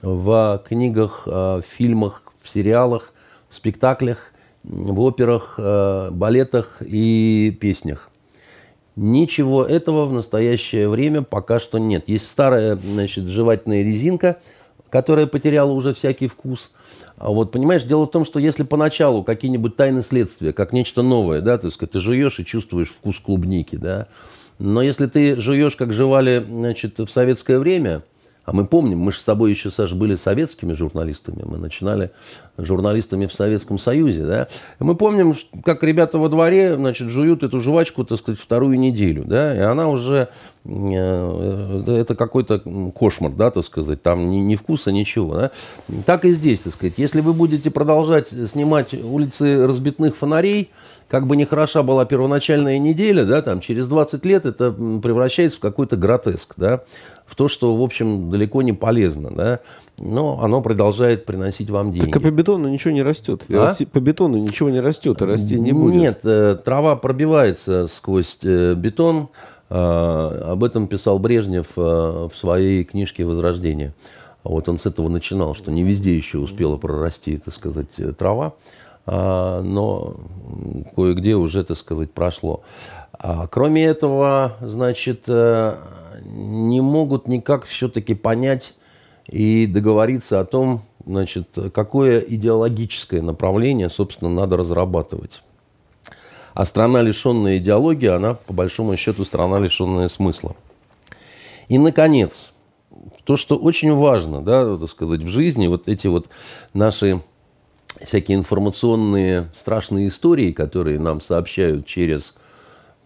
в 0.00 0.62
книгах, 0.68 1.24
э, 1.26 1.30
в 1.30 1.62
фильмах, 1.62 2.22
в 2.40 2.48
сериалах, 2.48 3.12
в 3.50 3.56
спектаклях, 3.56 4.30
в 4.62 5.00
операх, 5.00 5.56
э, 5.58 6.10
балетах 6.12 6.80
и 6.80 7.56
песнях. 7.60 8.10
Ничего 8.94 9.64
этого 9.64 10.06
в 10.06 10.12
настоящее 10.12 10.88
время 10.88 11.22
пока 11.22 11.58
что 11.58 11.78
нет. 11.78 12.08
Есть 12.08 12.28
старая 12.28 12.76
значит, 12.76 13.26
жевательная 13.26 13.82
резинка, 13.82 14.36
которая 14.88 15.26
потеряла 15.26 15.72
уже 15.72 15.94
всякий 15.94 16.28
вкус. 16.28 16.70
А 17.18 17.30
вот, 17.30 17.50
понимаешь, 17.50 17.82
дело 17.82 18.06
в 18.06 18.10
том, 18.10 18.24
что 18.24 18.38
если 18.38 18.62
поначалу 18.62 19.24
какие-нибудь 19.24 19.76
тайны 19.76 20.02
следствия, 20.02 20.52
как 20.52 20.72
нечто 20.72 21.02
новое, 21.02 21.40
да, 21.40 21.58
так 21.58 21.72
сказать, 21.72 21.92
ты 21.92 22.00
жуешь 22.00 22.38
и 22.38 22.44
чувствуешь 22.44 22.88
вкус 22.88 23.18
клубники, 23.18 23.76
да, 23.76 24.06
но 24.58 24.82
если 24.82 25.06
ты 25.06 25.40
жуешь, 25.40 25.76
как 25.76 25.92
жевали, 25.92 26.44
значит, 26.48 26.98
в 26.98 27.08
советское 27.08 27.58
время, 27.58 28.02
а 28.48 28.52
мы 28.54 28.64
помним, 28.64 29.00
мы 29.00 29.12
же 29.12 29.18
с 29.18 29.24
тобой 29.24 29.50
еще, 29.50 29.70
Саш, 29.70 29.92
были 29.92 30.16
советскими 30.16 30.72
журналистами. 30.72 31.42
Мы 31.44 31.58
начинали 31.58 32.12
журналистами 32.56 33.26
в 33.26 33.34
Советском 33.34 33.78
Союзе. 33.78 34.24
Да? 34.24 34.48
Мы 34.78 34.94
помним, 34.94 35.36
как 35.64 35.82
ребята 35.82 36.16
во 36.18 36.30
дворе 36.30 36.74
значит, 36.76 37.10
жуют 37.10 37.42
эту 37.42 37.60
жвачку, 37.60 38.04
так 38.04 38.18
сказать, 38.18 38.40
вторую 38.40 38.78
неделю. 38.78 39.24
Да? 39.26 39.54
И 39.54 39.58
она 39.58 39.88
уже... 39.88 40.28
э, 40.64 40.70
э, 40.70 41.96
Это 42.00 42.14
какой-то 42.14 42.62
кошмар, 42.98 43.32
да, 43.32 43.50
так 43.50 43.64
сказать. 43.64 44.02
Там 44.02 44.30
ни, 44.30 44.38
ни 44.38 44.56
вкуса, 44.56 44.92
ничего. 44.92 45.34
Да? 45.34 45.50
Так 46.06 46.24
и 46.24 46.30
здесь, 46.30 46.60
так 46.60 46.72
сказать. 46.72 46.94
Если 46.96 47.20
вы 47.20 47.34
будете 47.34 47.70
продолжать 47.70 48.28
снимать 48.28 48.94
улицы 48.94 49.66
разбитных 49.66 50.16
фонарей, 50.16 50.70
как 51.08 51.26
бы 51.26 51.36
не 51.36 51.44
хороша 51.44 51.82
была 51.82 52.04
первоначальная 52.04 52.78
неделя, 52.78 53.24
да, 53.24 53.40
там, 53.40 53.60
через 53.60 53.86
20 53.86 54.24
лет 54.26 54.44
это 54.44 54.70
превращается 54.72 55.56
в 55.56 55.60
какой-то 55.60 55.96
гротеск, 55.96 56.54
да, 56.56 56.82
в 57.28 57.34
то, 57.34 57.48
что, 57.48 57.76
в 57.76 57.82
общем, 57.82 58.30
далеко 58.30 58.62
не 58.62 58.72
полезно, 58.72 59.30
да, 59.30 59.60
но 59.98 60.40
оно 60.42 60.62
продолжает 60.62 61.26
приносить 61.26 61.68
вам 61.68 61.92
деньги. 61.92 62.06
Так 62.06 62.16
а 62.16 62.20
по 62.20 62.30
бетону 62.30 62.68
ничего 62.68 62.94
не 62.94 63.02
растет. 63.02 63.44
А? 63.50 63.52
расти- 63.52 63.86
по 63.86 64.00
бетону 64.00 64.38
ничего 64.38 64.70
не 64.70 64.80
растет, 64.80 65.20
и 65.20 65.24
расти 65.26 65.60
не 65.60 65.72
будет. 65.72 65.94
Нет, 65.94 66.20
э, 66.24 66.56
трава 66.64 66.96
пробивается 66.96 67.86
сквозь 67.86 68.38
э, 68.42 68.74
бетон. 68.74 69.28
Э, 69.68 70.52
Об 70.52 70.64
этом 70.64 70.86
писал 70.86 71.18
Брежнев 71.18 71.66
э, 71.76 71.80
в 71.80 72.32
своей 72.34 72.84
книжке 72.84 73.26
«Возрождение». 73.26 73.92
Вот 74.42 74.66
он 74.70 74.78
с 74.78 74.86
этого 74.86 75.10
начинал, 75.10 75.54
что 75.54 75.70
не 75.70 75.82
везде 75.82 76.16
еще 76.16 76.38
успела 76.38 76.78
прорасти, 76.78 77.36
так 77.36 77.52
сказать, 77.52 77.88
трава, 78.16 78.54
а, 79.04 79.60
но 79.62 80.14
кое-где 80.94 81.34
уже, 81.34 81.64
так 81.64 81.76
сказать, 81.76 82.12
прошло. 82.12 82.62
А, 83.12 83.46
Кроме 83.48 83.84
этого, 83.84 84.54
значит, 84.62 85.24
не 86.24 86.80
могут 86.80 87.28
никак 87.28 87.64
все-таки 87.64 88.14
понять 88.14 88.74
и 89.26 89.66
договориться 89.66 90.40
о 90.40 90.44
том, 90.44 90.82
значит, 91.04 91.48
какое 91.74 92.20
идеологическое 92.20 93.22
направление, 93.22 93.90
собственно, 93.90 94.30
надо 94.30 94.56
разрабатывать. 94.56 95.42
А 96.54 96.64
страна, 96.64 97.02
лишенная 97.02 97.58
идеологии, 97.58 98.08
она, 98.08 98.34
по 98.34 98.52
большому 98.52 98.96
счету, 98.96 99.24
страна, 99.24 99.58
лишенная 99.60 100.08
смысла. 100.08 100.56
И, 101.68 101.78
наконец, 101.78 102.52
то, 103.24 103.36
что 103.36 103.56
очень 103.56 103.94
важно, 103.94 104.42
да, 104.42 104.76
так 104.76 104.90
сказать, 104.90 105.20
в 105.20 105.28
жизни, 105.28 105.66
вот 105.66 105.86
эти 105.86 106.06
вот 106.06 106.28
наши 106.72 107.20
всякие 108.02 108.38
информационные 108.38 109.48
страшные 109.54 110.08
истории, 110.08 110.52
которые 110.52 110.98
нам 110.98 111.20
сообщают 111.20 111.86
через 111.86 112.34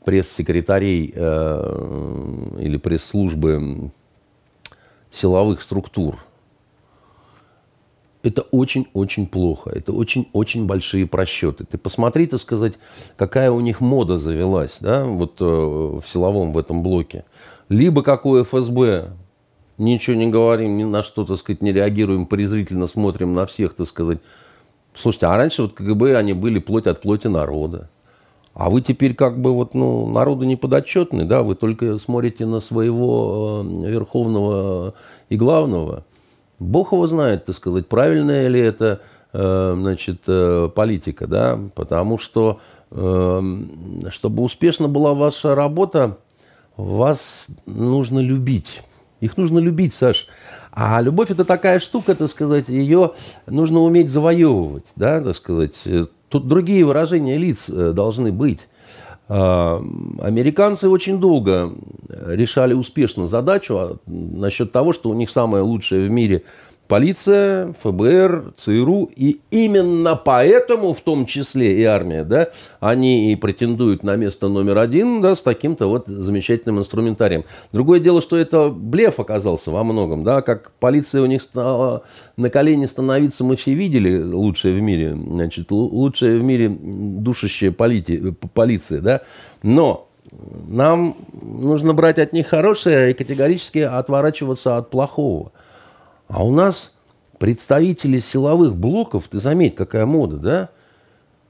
пресс-секретарей 0.05 1.12
э, 1.14 2.57
или 2.61 2.76
пресс-службы 2.76 3.90
силовых 5.11 5.62
структур. 5.62 6.18
Это 8.22 8.42
очень-очень 8.42 9.26
плохо. 9.26 9.70
Это 9.70 9.92
очень-очень 9.92 10.66
большие 10.66 11.07
просчеты. 11.07 11.64
Ты 11.64 11.76
посмотри, 11.76 12.26
так 12.26 12.40
сказать, 12.40 12.74
какая 13.16 13.50
у 13.50 13.61
них 13.61 13.80
мода 13.80 14.16
завелась 14.16 14.78
да, 14.80 15.05
вот, 15.05 15.40
э, 15.40 15.44
в 15.44 16.05
силовом 16.07 16.53
в 16.53 16.59
этом 16.59 16.82
блоке. 16.82 17.24
Либо 17.68 18.03
какое 18.03 18.44
ФСБ, 18.44 19.11
ничего 19.76 20.16
не 20.16 20.28
говорим, 20.28 20.76
ни 20.76 20.84
на 20.84 21.03
что, 21.03 21.24
так 21.24 21.38
сказать, 21.38 21.62
не 21.62 21.72
реагируем, 21.72 22.26
презрительно 22.26 22.86
смотрим 22.86 23.34
на 23.34 23.46
всех, 23.46 23.74
так 23.74 23.88
сказать. 23.88 24.18
Слушайте, 24.94 25.26
а 25.26 25.36
раньше 25.36 25.62
вот 25.62 25.72
КГБ, 25.72 26.16
они 26.16 26.32
были 26.32 26.59
плоть 26.59 26.86
от 26.86 27.00
плоти 27.00 27.26
народа. 27.26 27.88
А 28.55 28.68
вы 28.68 28.82
теперь 28.82 29.14
как 29.14 29.40
бы 29.40 29.53
вот, 29.53 29.74
ну, 29.74 30.07
народу 30.07 30.44
не 30.44 30.57
подотчетны, 30.57 31.24
да, 31.24 31.42
вы 31.42 31.55
только 31.55 31.98
смотрите 31.98 32.44
на 32.44 32.61
своего 32.61 33.64
э, 33.64 33.90
верховного 33.90 34.94
и 35.30 35.36
главного. 35.36 36.05
Бог 36.59 36.92
его 36.92 37.07
знает, 37.07 37.46
так 37.46 37.55
сказать, 37.55 37.88
правильная 37.88 38.48
ли 38.48 38.61
это, 38.61 39.00
э, 39.32 39.74
значит, 39.78 40.22
э, 40.26 40.68
политика, 40.74 41.26
да, 41.26 41.59
потому 41.74 42.18
что, 42.18 42.61
чтобы 42.90 44.42
успешно 44.42 44.86
была 44.86 45.14
ваша 45.14 45.55
работа, 45.55 46.18
вас 46.76 47.46
нужно 47.64 48.18
любить. 48.18 48.82
Их 49.20 49.38
нужно 49.38 49.61
любить, 49.61 49.94
Саш. 49.94 50.26
А 50.72 51.00
любовь 51.00 51.30
это 51.30 51.46
такая 51.46 51.80
штука, 51.80 52.14
так 52.14 52.28
сказать, 52.28 52.68
ее 52.68 53.12
нужно 53.46 53.80
уметь 53.80 54.11
завоевывать, 54.11 54.84
да, 54.94 55.22
так 55.22 55.36
сказать. 55.36 55.72
Тут 56.33 56.49
другие 56.49 56.83
выражения 56.83 57.37
лиц 57.37 57.68
э, 57.68 57.93
должны 57.93 58.33
быть. 58.33 58.61
А, 59.28 59.85
американцы 60.22 60.89
очень 60.89 61.20
долго 61.20 61.74
решали 62.09 62.72
успешно 62.72 63.26
задачу 63.26 63.76
а, 63.76 63.99
насчет 64.07 64.72
того, 64.72 64.95
что 64.95 65.11
у 65.11 65.14
них 65.14 65.28
самое 65.28 65.62
лучшее 65.62 66.09
в 66.09 66.11
мире 66.11 66.45
полиция, 66.93 67.74
ФБР, 67.82 68.53
ЦРУ. 68.59 69.11
И 69.16 69.40
именно 69.51 70.14
поэтому, 70.14 70.93
в 70.93 71.01
том 71.01 71.24
числе 71.24 71.80
и 71.80 71.84
армия, 71.84 72.22
да, 72.22 72.51
они 72.80 73.32
и 73.32 73.36
претендуют 73.36 74.03
на 74.03 74.14
место 74.16 74.49
номер 74.49 74.76
один 74.76 75.22
да, 75.22 75.34
с 75.34 75.40
таким-то 75.40 75.86
вот 75.86 76.07
замечательным 76.07 76.80
инструментарием. 76.80 77.45
Другое 77.72 77.99
дело, 77.99 78.20
что 78.20 78.36
это 78.36 78.68
блеф 78.68 79.20
оказался 79.20 79.70
во 79.70 79.84
многом. 79.84 80.22
Да, 80.22 80.43
как 80.43 80.72
полиция 80.80 81.22
у 81.22 81.26
них 81.26 81.40
стала 81.40 82.03
на 82.36 82.51
колени 82.51 82.84
становиться, 82.84 83.43
мы 83.43 83.57
все 83.57 83.72
видели 83.72 84.22
лучшее 84.22 84.74
в 84.74 84.82
мире. 84.82 85.16
Значит, 85.16 85.70
лучшее 85.70 86.38
в 86.40 86.45
мире 86.45 86.68
душащая 86.68 87.72
полити, 87.72 88.34
полиция. 88.53 89.01
Да? 89.01 89.22
Но 89.62 90.11
нам 90.68 91.16
нужно 91.40 91.95
брать 91.95 92.18
от 92.18 92.34
них 92.34 92.49
хорошее 92.49 93.12
и 93.12 93.14
категорически 93.14 93.78
отворачиваться 93.78 94.76
от 94.76 94.90
плохого. 94.90 95.53
А 96.33 96.45
у 96.45 96.51
нас 96.51 96.95
представители 97.39 98.18
силовых 98.18 98.74
блоков, 98.74 99.28
ты 99.28 99.39
заметь, 99.39 99.74
какая 99.74 100.07
мода, 100.07 100.37
да? 100.37 100.68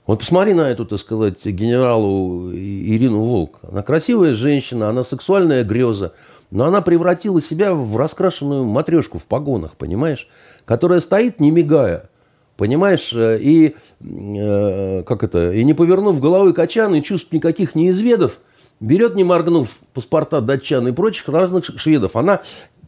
Вот 0.07 0.19
посмотри 0.19 0.55
на 0.55 0.69
эту, 0.69 0.85
так 0.85 0.99
сказать, 0.99 1.45
генералу 1.45 2.51
Ирину 2.53 3.21
Волк. 3.21 3.61
Она 3.63 3.83
красивая 3.83 4.35
женщина, 4.35 4.89
она 4.89 5.05
сексуальная 5.05 5.63
греза, 5.63 6.15
но 6.51 6.65
она 6.65 6.81
превратила 6.81 7.41
себя 7.41 7.75
в 7.75 7.97
раскрашенную 7.97 8.65
матрешку 8.65 9.21
в 9.21 9.27
погонах, 9.27 9.77
понимаешь? 9.77 10.29
Которая 10.65 10.99
стоит, 10.99 11.39
не 11.39 11.53
мигая, 11.53 12.11
понимаешь? 12.57 13.13
И, 13.15 13.77
э, 14.01 15.03
как 15.05 15.23
это, 15.23 15.53
и 15.53 15.63
не 15.63 15.75
повернув 15.75 16.21
головы 16.21 16.53
качан, 16.53 16.93
и 16.97 17.03
чувств 17.03 17.31
никаких 17.31 17.77
не 17.77 17.91
изведов, 17.91 18.41
берет, 18.81 19.15
не 19.15 19.23
моргнув, 19.23 19.69
паспорта 19.95 20.41
датчан 20.41 20.89
и 20.89 20.93
прочих 20.93 21.29
разных 21.29 21.65
шведов. 21.79 22.17
Она 22.17 22.41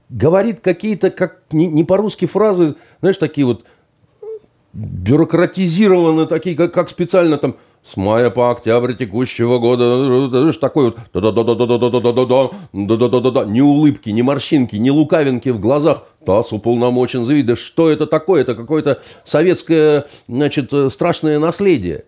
говорит 0.09 0.61
какие-то, 0.61 1.11
как 1.11 1.43
не, 1.53 1.67
не 1.67 1.85
по-русски 1.85 2.25
фразы, 2.27 2.75
знаешь, 3.01 3.17
такие 3.17 3.47
вот 3.47 3.65
бюрократизированные, 4.73 6.27
такие, 6.27 6.57
как, 6.57 6.75
как 6.75 6.91
специально 6.91 7.39
там 7.39 7.55
с 7.83 7.97
мая 7.97 8.31
по 8.31 8.51
октябрь 8.51 8.95
текущего 8.95 9.59
года, 9.59 10.29
знаешь, 10.31 10.57
такой 10.57 10.87
вот 10.87 10.97
да-да-да-да-да-да-да-да-да-да-да-да-да, 11.13 13.45
ни 13.45 13.61
улыбки, 13.61 14.11
ни 14.11 14.23
морщинки, 14.23 14.77
ни 14.77 14.91
лукавинки 14.91 15.51
в 15.51 15.61
глазах. 15.61 16.05
ТАСС 16.25 16.53
уполномочен 16.53 17.27
заявить, 17.27 17.47
да 17.47 17.57
что 17.57 17.91
это 17.91 18.07
такое? 18.07 18.41
Это 18.41 18.55
какое-то 18.55 19.03
советское, 19.25 20.07
значит, 20.27 20.73
страшное 20.91 21.39
наследие. 21.39 22.07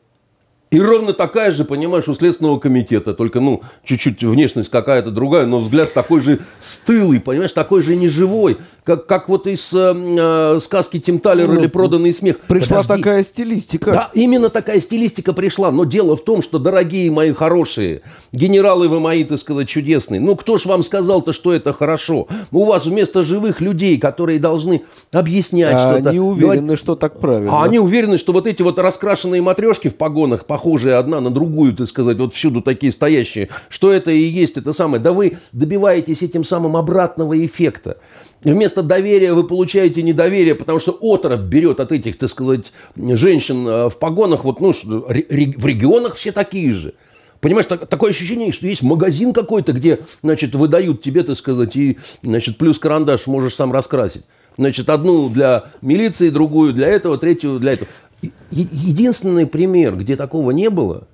И 0.77 0.79
ровно 0.79 1.15
такая 1.15 1.53
же, 1.53 1.65
понимаешь, 1.65 2.07
у 2.07 2.15
Следственного 2.15 2.59
комитета, 2.59 3.15
только, 3.15 3.41
ну, 3.41 3.63
чуть-чуть 3.83 4.23
внешность 4.23 4.69
какая-то 4.69 5.11
другая, 5.11 5.47
но 5.47 5.59
взгляд 5.61 5.95
такой 5.95 6.21
же 6.21 6.41
стылый, 6.61 7.19
понимаешь, 7.19 7.53
такой 7.53 7.81
же 7.81 7.97
неживой, 7.97 8.59
как, 8.85 9.07
как 9.07 9.31
вот 9.31 9.47
из 9.47 9.73
э, 9.73 9.95
э 9.97 10.59
сказки 10.61 11.01
Тим 11.01 11.19
Талер 11.19 11.49
ну, 11.49 11.59
или 11.59 11.67
«Проданный 11.67 12.13
смех». 12.13 12.41
Пришла 12.41 12.83
Подожди. 12.83 13.03
такая 13.03 13.23
стилистика. 13.23 13.91
Да, 13.91 14.11
именно 14.13 14.51
такая 14.51 14.81
стилистика 14.81 15.33
пришла, 15.33 15.71
но 15.71 15.87
дело 15.87 16.15
в 16.15 16.23
том, 16.23 16.43
что, 16.43 16.59
дорогие 16.59 17.11
мои 17.11 17.33
хорошие, 17.33 18.03
генералы 18.33 18.89
вы 18.89 19.01
мои, 19.01 19.25
так 19.25 19.39
сказать, 19.39 19.69
чудесные, 19.69 20.21
ну, 20.21 20.37
кто 20.37 20.59
ж 20.59 20.67
вам 20.67 20.83
сказал-то, 20.83 21.33
что 21.33 21.55
это 21.55 21.73
хорошо? 21.73 22.29
У 22.53 22.67
вас 22.67 22.85
вместо 22.85 23.23
живых 23.23 23.63
людей, 23.63 23.99
которые 23.99 24.39
должны 24.39 24.83
объяснять 25.15 25.73
а 25.73 25.79
что-то... 25.79 26.11
они 26.11 26.21
уверены, 26.21 26.61
говорить, 26.61 26.79
что 26.79 26.97
так 26.97 27.19
правильно. 27.19 27.51
А 27.51 27.65
они 27.65 27.79
уверены, 27.79 28.19
что 28.19 28.35
вот 28.35 28.47
эти 28.47 28.61
вот 28.61 28.79
раскрашенные 28.79 29.41
матрешки 29.41 29.89
в 29.89 29.97
погонах, 29.97 30.45
похожие 30.45 30.66
одна 30.75 31.21
на 31.21 31.31
другую, 31.31 31.75
так 31.75 31.89
сказать, 31.89 32.19
вот 32.19 32.35
всюду 32.35 32.61
такие 32.61 32.93
стоящие, 32.93 33.49
что 33.69 33.93
это 33.93 34.11
и 34.11 34.21
есть 34.21 34.57
это 34.57 34.73
самое. 34.73 35.03
Да 35.03 35.13
вы 35.13 35.39
добиваетесь 35.53 36.23
этим 36.23 36.45
самым 36.45 36.77
обратного 36.77 37.45
эффекта. 37.45 37.99
Вместо 38.43 38.83
доверия 38.83 39.33
вы 39.33 39.45
получаете 39.45 40.03
недоверие, 40.03 40.55
потому 40.55 40.79
что 40.79 40.97
отрыв 41.01 41.41
берет 41.41 41.81
от 41.81 41.93
этих, 41.93 42.19
так 42.19 42.31
сказать, 42.31 42.73
женщин 42.97 43.67
э, 43.67 43.89
в 43.89 43.99
погонах, 43.99 44.45
вот, 44.45 44.61
ну, 44.61 44.73
в 44.73 45.67
регионах 45.67 46.15
все 46.17 46.33
такие 46.33 46.73
же. 46.73 46.95
Понимаешь, 47.41 47.67
так, 47.67 47.87
такое 47.87 48.11
ощущение, 48.11 48.53
что 48.53 48.67
есть 48.67 48.83
магазин 48.83 49.33
какой-то, 49.33 49.73
где, 49.73 50.01
значит, 50.23 50.55
выдают 50.55 51.03
тебе, 51.03 51.23
так 51.23 51.37
сказать, 51.37 51.77
и, 51.77 51.99
значит, 52.23 52.59
плюс 52.59 52.79
карандаш 52.79 53.27
можешь 53.27 53.55
сам 53.55 53.73
раскрасить. 53.73 54.25
Значит, 54.59 54.89
одну 54.89 55.29
для 55.29 55.65
милиции, 55.83 56.31
другую 56.31 56.73
для 56.73 56.89
этого, 56.89 57.19
третью 57.19 57.59
для 57.59 57.73
этого. 57.73 57.89
Единственный 58.51 59.47
пример, 59.47 59.97
где 59.97 60.17
такого 60.17 60.51
не 60.51 60.71
было, 60.71 61.07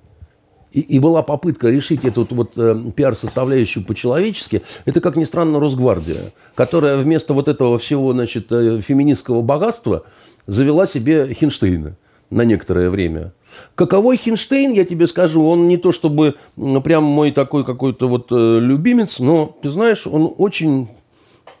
и, 0.71 0.79
и 0.79 0.99
была 0.99 1.21
попытка 1.21 1.69
решить 1.69 2.03
эту 2.03 2.27
вот 2.31 2.57
э, 2.57 2.75
пиар-составляющую 2.95 3.85
по-человечески, 3.85 4.63
это, 4.85 5.01
как 5.01 5.15
ни 5.15 5.23
странно, 5.23 5.59
Росгвардия, 5.59 6.33
которая 6.55 6.97
вместо 6.97 7.33
вот 7.33 7.47
этого 7.47 7.77
всего, 7.77 8.11
значит, 8.13 8.51
э, 8.51 8.81
феминистского 8.81 9.41
богатства 9.41 10.03
завела 10.47 10.87
себе 10.87 11.33
Хинштейна 11.33 11.95
на 12.31 12.43
некоторое 12.43 12.89
время. 12.89 13.33
Каковой 13.75 14.17
Хинштейн, 14.17 14.73
я 14.73 14.83
тебе 14.83 15.05
скажу, 15.05 15.47
он 15.47 15.67
не 15.67 15.77
то 15.77 15.91
чтобы 15.91 16.35
прям 16.83 17.03
мой 17.03 17.31
такой 17.31 17.63
какой-то 17.63 18.07
вот 18.07 18.27
э, 18.31 18.59
любимец, 18.59 19.19
но, 19.19 19.55
ты 19.61 19.69
знаешь, 19.69 20.07
он 20.07 20.33
очень 20.37 20.87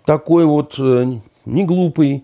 такой 0.05 0.45
вот 0.45 0.75
э, 0.79 1.19
не 1.45 1.65
глупый, 1.65 2.23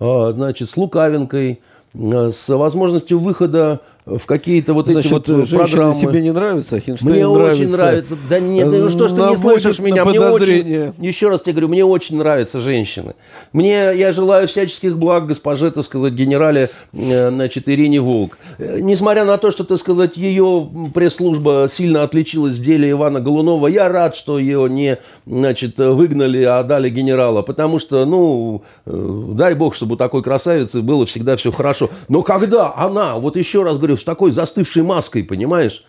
э, 0.00 0.32
значит, 0.32 0.70
с 0.70 0.76
лукавинкой, 0.76 1.60
с 1.94 2.48
возможностью 2.48 3.18
выхода 3.18 3.80
в 4.04 4.26
какие-то 4.26 4.74
вот 4.74 4.88
Значит, 4.88 5.12
эти 5.12 5.30
вот 5.30 5.48
программы. 5.50 5.94
тебе 5.94 6.20
не 6.20 6.32
нравится, 6.32 6.80
Хинштейн 6.80 7.12
Мне 7.14 7.28
нравится. 7.28 7.62
очень 7.62 7.72
нравится. 7.72 8.16
Да 8.28 8.40
нет, 8.40 8.66
ну 8.66 8.88
что 8.90 9.06
ж 9.06 9.12
ты 9.12 9.20
не 9.22 9.36
слышишь 9.36 9.78
меня? 9.78 10.04
Мне 10.04 10.20
очень, 10.20 10.92
еще 10.98 11.28
раз 11.28 11.42
тебе 11.42 11.52
говорю, 11.52 11.68
мне 11.68 11.84
очень 11.84 12.16
нравятся 12.18 12.60
женщины. 12.60 13.14
Мне, 13.52 13.92
я 13.94 14.12
желаю 14.12 14.48
всяческих 14.48 14.98
благ 14.98 15.26
госпоже, 15.26 15.70
так 15.70 15.84
сказать, 15.84 16.14
генерале, 16.14 16.68
э, 16.92 17.30
значит, 17.30 17.68
Ирине 17.68 18.00
Волк. 18.00 18.38
Э, 18.58 18.80
несмотря 18.80 19.24
на 19.24 19.38
то, 19.38 19.52
что, 19.52 19.62
так 19.62 19.78
сказать, 19.78 20.16
ее 20.16 20.68
пресс-служба 20.92 21.68
сильно 21.70 22.02
отличилась 22.02 22.56
в 22.56 22.62
деле 22.62 22.90
Ивана 22.90 23.20
Голунова, 23.20 23.68
я 23.68 23.88
рад, 23.88 24.16
что 24.16 24.38
ее 24.38 24.68
не, 24.68 24.98
значит, 25.26 25.78
выгнали, 25.78 26.42
а 26.42 26.62
дали 26.64 26.88
генерала, 26.88 27.42
потому 27.42 27.78
что, 27.78 28.04
ну, 28.04 28.62
дай 28.84 29.54
бог, 29.54 29.76
чтобы 29.76 29.94
у 29.94 29.96
такой 29.96 30.24
красавицы 30.24 30.82
было 30.82 31.06
всегда 31.06 31.36
все 31.36 31.52
хорошо. 31.52 31.88
Но 32.08 32.22
когда 32.22 32.74
она, 32.74 33.14
вот 33.14 33.36
еще 33.36 33.62
раз 33.62 33.76
говорю, 33.76 33.91
говорю, 33.92 34.00
с 34.00 34.04
такой 34.04 34.30
застывшей 34.32 34.82
маской, 34.82 35.22
понимаешь? 35.22 35.84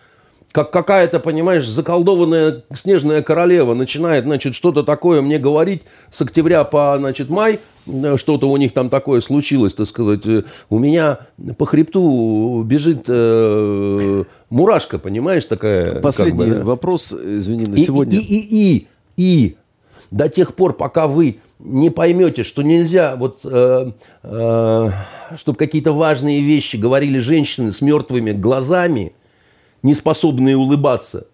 Как 0.52 0.70
какая-то, 0.70 1.18
понимаешь, 1.18 1.66
заколдованная 1.66 2.62
снежная 2.72 3.22
королева 3.22 3.74
начинает, 3.74 4.22
значит, 4.22 4.54
что-то 4.54 4.84
такое 4.84 5.20
мне 5.20 5.38
говорить 5.38 5.82
с 6.12 6.22
октября 6.22 6.62
по, 6.62 6.94
значит, 6.96 7.28
май, 7.28 7.58
э, 7.88 8.16
что-то 8.16 8.48
у 8.48 8.56
них 8.56 8.72
там 8.72 8.88
такое 8.88 9.20
случилось, 9.20 9.74
так 9.74 9.88
сказать, 9.88 10.20
у 10.70 10.78
меня 10.78 11.18
по 11.58 11.66
хребту 11.66 12.62
бежит 12.64 13.06
э, 13.08 14.24
мурашка, 14.48 15.00
понимаешь, 15.00 15.44
такая. 15.44 16.00
Последний 16.00 16.50
как 16.50 16.58
бы, 16.58 16.64
вопрос, 16.64 17.12
извини, 17.12 17.66
на 17.66 17.74
и, 17.74 17.84
сегодня. 17.84 18.16
И, 18.16 18.22
и, 18.22 18.38
и, 18.38 18.76
и, 18.76 18.86
и 19.16 19.56
до 20.12 20.28
тех 20.28 20.54
пор, 20.54 20.74
пока 20.74 21.08
вы 21.08 21.38
не 21.64 21.90
поймете, 21.90 22.44
что 22.44 22.62
нельзя, 22.62 23.16
вот, 23.16 23.40
э, 23.44 23.90
э, 24.22 24.90
чтобы 25.36 25.58
какие-то 25.58 25.92
важные 25.92 26.42
вещи 26.42 26.76
говорили 26.76 27.18
женщины 27.18 27.72
с 27.72 27.80
мертвыми 27.80 28.32
глазами, 28.32 29.12
не 29.82 29.94
способные 29.94 30.56
улыбаться, 30.56 31.26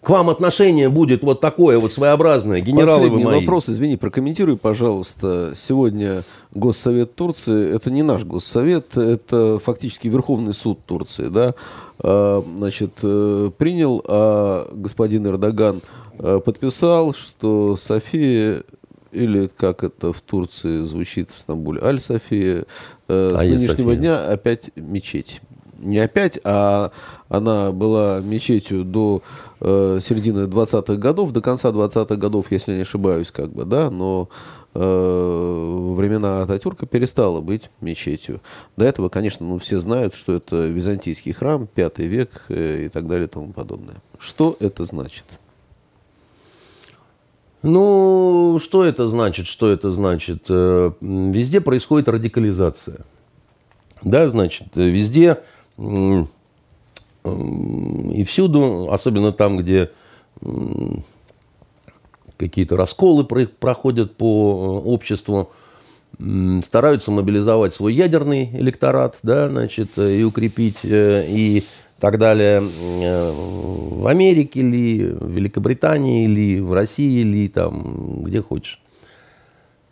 к 0.00 0.10
вам 0.10 0.30
отношение 0.30 0.88
будет 0.88 1.22
вот 1.22 1.40
такое 1.40 1.78
вот 1.78 1.92
своеобразное, 1.92 2.60
генералы 2.60 3.02
Последний 3.02 3.24
вы 3.24 3.30
мои. 3.30 3.40
вопрос, 3.40 3.68
извини, 3.68 3.96
прокомментируй, 3.96 4.56
пожалуйста. 4.56 5.52
Сегодня 5.54 6.22
Госсовет 6.54 7.14
Турции, 7.14 7.74
это 7.74 7.90
не 7.90 8.02
наш 8.02 8.24
Госсовет, 8.24 8.96
это 8.96 9.58
фактически 9.58 10.08
Верховный 10.08 10.54
суд 10.54 10.78
Турции, 10.86 11.28
да, 11.28 11.54
а, 11.98 12.44
значит, 12.58 12.92
э, 13.02 13.50
принял, 13.58 14.02
а 14.06 14.68
господин 14.72 15.26
Эрдоган 15.26 15.80
э, 16.18 16.40
подписал, 16.44 17.12
что 17.12 17.76
София 17.76 18.62
или 19.12 19.48
как 19.56 19.84
это 19.84 20.12
в 20.12 20.20
Турции 20.20 20.84
звучит 20.84 21.30
в 21.30 21.40
Стамбуле, 21.40 21.80
Аль-София, 21.82 22.64
э, 23.08 23.30
с 23.30 23.34
Айя 23.34 23.54
нынешнего 23.54 23.76
София. 23.76 23.96
дня 23.96 24.28
опять 24.28 24.70
мечеть. 24.76 25.40
Не 25.78 25.98
опять, 25.98 26.40
а 26.42 26.90
она 27.28 27.70
была 27.70 28.20
мечетью 28.20 28.84
до 28.84 29.22
э, 29.60 30.00
середины 30.02 30.46
20-х 30.46 30.96
годов, 30.96 31.30
до 31.32 31.40
конца 31.40 31.68
20-х 31.68 32.16
годов, 32.16 32.50
если 32.50 32.74
не 32.74 32.82
ошибаюсь, 32.82 33.30
как 33.30 33.50
бы, 33.50 33.64
да, 33.64 33.88
но 33.90 34.28
э, 34.74 34.80
во 34.80 35.94
времена 35.94 36.42
Ататюрка 36.42 36.86
перестала 36.86 37.40
быть 37.40 37.70
мечетью. 37.80 38.40
До 38.76 38.84
этого, 38.84 39.08
конечно, 39.08 39.46
ну, 39.46 39.58
все 39.58 39.78
знают, 39.78 40.14
что 40.14 40.34
это 40.34 40.66
византийский 40.66 41.32
храм, 41.32 41.68
пятый 41.72 42.06
век 42.06 42.30
э, 42.48 42.86
и 42.86 42.88
так 42.88 43.06
далее 43.06 43.26
и 43.26 43.30
тому 43.30 43.52
подобное. 43.52 43.96
Что 44.18 44.56
это 44.58 44.84
значит? 44.84 45.24
Ну, 47.62 48.58
что 48.62 48.84
это 48.84 49.08
значит? 49.08 49.46
Что 49.46 49.68
это 49.70 49.90
значит? 49.90 50.44
Э, 50.48 50.92
Везде 51.00 51.60
происходит 51.60 52.08
радикализация. 52.08 53.00
Да, 54.02 54.28
значит, 54.28 54.68
везде 54.74 55.38
и 57.24 58.24
всюду, 58.24 58.88
особенно 58.92 59.32
там, 59.32 59.56
где 59.58 59.90
какие-то 62.36 62.76
расколы 62.76 63.24
про- 63.24 63.46
проходят 63.46 64.14
по 64.16 64.82
э, 64.84 64.88
обществу, 64.88 65.50
стараются 66.64 67.10
мобилизовать 67.10 67.74
свой 67.74 67.92
ядерный 67.94 68.50
электорат, 68.52 69.18
да, 69.24 69.48
значит, 69.50 69.90
э, 69.96 70.20
и 70.20 70.22
укрепить, 70.22 70.78
и 70.84 71.64
так 71.98 72.18
далее. 72.18 72.62
Э, 73.02 73.32
В 73.32 74.06
Америке 74.06 74.62
ли, 74.62 75.06
в 75.06 75.30
Великобритании 75.30 76.26
ли, 76.26 76.60
в 76.60 76.72
России 76.72 77.22
ли, 77.22 77.48
там, 77.48 78.22
где 78.22 78.40
хочешь. 78.40 78.80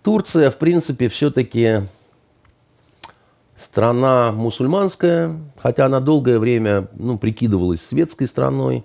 Турция, 0.02 0.50
в 0.50 0.56
принципе, 0.56 1.08
все-таки 1.08 1.80
страна 3.56 4.30
мусульманская, 4.32 5.36
хотя 5.58 5.86
она 5.86 6.00
долгое 6.00 6.38
время 6.38 6.88
ну, 6.94 7.18
прикидывалась 7.18 7.84
светской 7.84 8.26
страной. 8.26 8.84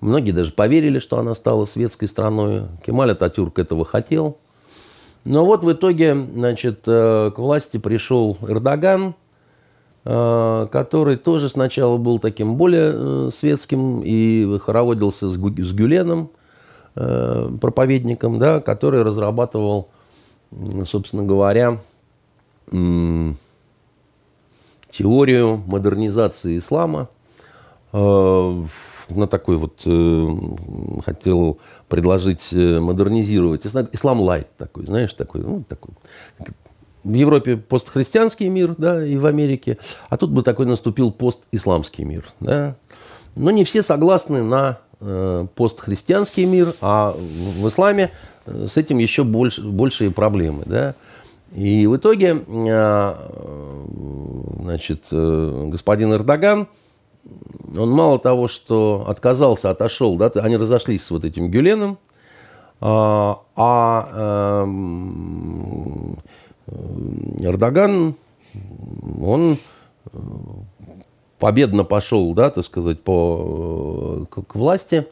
Многие 0.00 0.32
даже 0.32 0.52
поверили, 0.52 0.98
что 0.98 1.18
она 1.18 1.34
стала 1.34 1.64
светской 1.64 2.08
страной. 2.08 2.64
Кемаль 2.84 3.12
Ататюрк 3.12 3.58
этого 3.58 3.84
хотел. 3.84 4.38
Но 5.24 5.46
вот 5.46 5.62
в 5.62 5.72
итоге 5.72 6.14
значит, 6.14 6.82
э, 6.86 7.30
к 7.34 7.38
власти 7.38 7.78
пришел 7.78 8.36
Эрдоган, 8.42 9.14
который 10.04 11.16
тоже 11.16 11.48
сначала 11.48 11.96
был 11.96 12.18
таким 12.18 12.56
более 12.56 12.92
э, 12.92 13.30
светским 13.32 14.02
и 14.04 14.58
хороводился 14.58 15.30
с 15.30 15.36
Гюленом, 15.36 16.30
э, 16.96 17.50
проповедником, 17.60 18.38
да, 18.40 18.60
который 18.60 19.02
разрабатывал, 19.02 19.88
собственно 20.84 21.22
говоря, 21.22 21.78
теорию 24.90 25.62
модернизации 25.66 26.58
ислама. 26.58 27.08
Э, 27.92 28.64
На 29.08 29.26
такой 29.26 29.56
вот 29.56 29.82
э, 29.84 30.28
хотел 31.04 31.58
предложить 31.88 32.48
э, 32.52 32.80
модернизировать. 32.80 33.66
Исла- 33.66 33.88
Ислам 33.92 34.20
лайт 34.20 34.48
такой, 34.56 34.86
знаешь, 34.86 35.12
такой, 35.12 35.42
ну, 35.42 35.62
такой. 35.68 35.92
В 37.04 37.12
Европе 37.12 37.56
постхристианский 37.56 38.48
мир, 38.48 38.74
да, 38.78 39.04
и 39.04 39.16
в 39.16 39.26
Америке. 39.26 39.78
А 40.08 40.16
тут 40.16 40.30
бы 40.30 40.42
такой 40.42 40.66
наступил 40.66 41.10
постисламский 41.10 42.04
мир, 42.04 42.24
да. 42.40 42.76
Но 43.34 43.50
не 43.50 43.64
все 43.64 43.82
согласны 43.82 44.42
на 44.42 44.78
э, 45.00 45.46
постхристианский 45.54 46.44
мир, 46.44 46.74
а 46.80 47.12
в 47.12 47.62
в 47.62 47.68
исламе 47.68 48.12
э, 48.46 48.66
с 48.68 48.76
этим 48.76 48.98
еще 48.98 49.24
больше, 49.24 49.62
большие 49.62 50.10
проблемы, 50.10 50.62
да. 50.66 50.94
И 51.54 51.86
в 51.86 51.96
итоге, 51.96 52.42
э, 52.46 53.14
значит, 54.60 55.02
э, 55.10 55.64
господин 55.68 56.12
Эрдоган, 56.12 56.68
он 57.76 57.90
мало 57.90 58.18
того, 58.18 58.48
что 58.48 59.04
отказался, 59.08 59.70
отошел, 59.70 60.16
да, 60.16 60.30
они 60.36 60.56
разошлись 60.56 61.04
с 61.04 61.10
вот 61.10 61.24
этим 61.24 61.50
Гюленом, 61.50 61.98
а, 62.80 63.42
а, 63.54 64.64
Эрдоган, 66.66 68.14
он 69.20 69.56
э, 70.12 70.18
победно 71.38 71.84
пошел, 71.84 72.34
да, 72.34 72.50
так 72.50 72.64
сказать, 72.64 73.00
по, 73.00 74.26
э, 74.32 74.42
к, 74.42 74.54
власти 74.54 75.06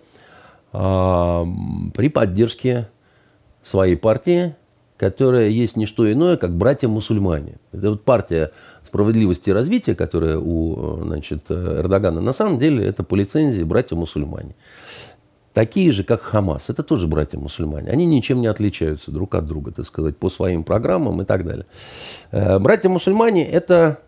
а, 0.72 1.44
при 1.94 2.08
поддержке 2.08 2.88
своей 3.62 3.96
партии, 3.96 4.54
которая 4.96 5.48
есть 5.48 5.76
не 5.76 5.86
что 5.86 6.10
иное, 6.10 6.36
как 6.36 6.56
братья-мусульмане. 6.56 7.54
Это 7.72 7.90
вот 7.90 8.04
партия 8.04 8.52
справедливости 8.84 9.50
и 9.50 9.52
развития, 9.52 9.94
которая 9.94 10.38
у 10.38 11.00
э, 11.00 11.04
значит, 11.06 11.44
э, 11.48 11.80
Эрдогана, 11.80 12.20
на 12.20 12.32
самом 12.32 12.58
деле 12.58 12.84
это 12.84 13.02
по 13.02 13.14
лицензии 13.14 13.62
братья-мусульмане. 13.62 14.54
Такие 15.52 15.90
же, 15.90 16.04
как 16.04 16.22
Хамас. 16.22 16.70
Это 16.70 16.84
тоже 16.84 17.08
братья-мусульмане. 17.08 17.90
Они 17.90 18.06
ничем 18.06 18.40
не 18.40 18.46
отличаются 18.46 19.10
друг 19.10 19.34
от 19.34 19.46
друга, 19.46 19.72
так 19.72 19.84
сказать, 19.84 20.16
по 20.16 20.30
своим 20.30 20.62
программам 20.62 21.20
и 21.22 21.24
так 21.24 21.44
далее. 21.44 21.66
Э, 22.30 22.60
Братья-мусульмане– 22.60 23.48
это 23.50 23.98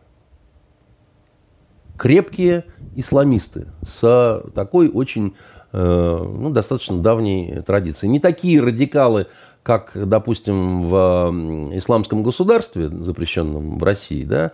крепкие 1.99 2.64
исламисты 2.95 3.66
с 3.84 4.43
такой 4.55 4.88
очень, 4.88 5.34
э, 5.72 6.26
ну, 6.38 6.51
достаточно 6.51 6.99
давней 6.99 7.61
традицией. 7.62 8.12
Не 8.12 8.20
такие 8.20 8.62
радикалы, 8.62 9.26
как, 9.64 9.93
допустим, 9.95 10.88
в 10.88 11.32
исламском 11.72 12.22
государстве, 12.22 12.88
запрещенном 12.88 13.78
в 13.78 13.82
России, 13.82 14.24
да, 14.24 14.53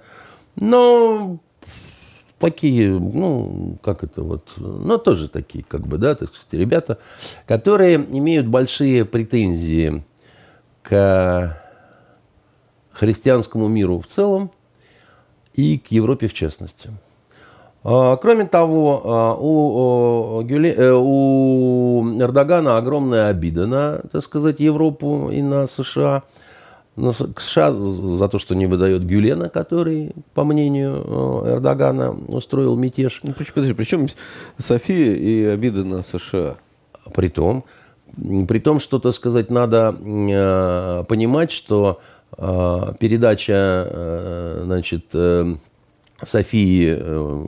но 0.56 1.38
такие, 2.38 2.90
ну, 2.90 3.76
как 3.82 4.04
это 4.04 4.22
вот, 4.22 4.52
ну, 4.56 4.98
тоже 4.98 5.28
такие, 5.28 5.64
как 5.64 5.86
бы, 5.86 5.98
да, 5.98 6.14
так 6.14 6.34
сказать, 6.34 6.52
ребята, 6.52 6.98
которые 7.46 7.96
имеют 7.96 8.46
большие 8.46 9.04
претензии 9.04 10.02
к 10.82 11.56
христианскому 12.92 13.68
миру 13.68 14.00
в 14.00 14.06
целом 14.06 14.50
и 15.54 15.78
к 15.78 15.88
Европе 15.88 16.28
в 16.28 16.34
частности. 16.34 16.90
А, 17.84 18.16
Кроме 18.16 18.44
того, 18.44 19.02
а, 19.04 19.34
у, 19.34 20.42
Гюле- 20.42 20.74
э, 20.74 20.92
у 20.92 22.18
Эрдогана 22.20 22.76
огромная 22.76 23.28
обида 23.28 23.66
на, 23.66 23.98
так 24.10 24.22
сказать, 24.22 24.60
Европу 24.60 25.30
и 25.30 25.42
на 25.42 25.66
США. 25.66 26.22
США 27.12 27.72
за 27.72 28.28
то, 28.28 28.38
что 28.38 28.54
не 28.54 28.66
выдает 28.66 29.04
Гюлена, 29.04 29.48
который, 29.48 30.12
по 30.34 30.44
мнению 30.44 31.02
э, 31.04 31.54
Эрдогана, 31.54 32.12
устроил 32.12 32.76
мятеж. 32.76 33.20
Ну, 33.22 33.32
подожди, 33.32 33.74
причем 33.74 34.08
София 34.58 35.14
и 35.14 35.44
обиды 35.44 35.84
на 35.84 36.02
США? 36.02 36.56
При 37.14 37.28
том, 37.28 37.64
при 38.16 38.58
том, 38.58 38.80
что, 38.80 38.98
так 38.98 39.14
сказать, 39.14 39.50
надо 39.50 39.96
э, 40.00 41.04
понимать, 41.08 41.52
что 41.52 42.00
э, 42.36 42.92
передача, 42.98 43.86
э, 43.88 44.62
значит, 44.64 45.06
э, 45.12 45.54
Софии, 46.24 46.96
э, 46.98 47.44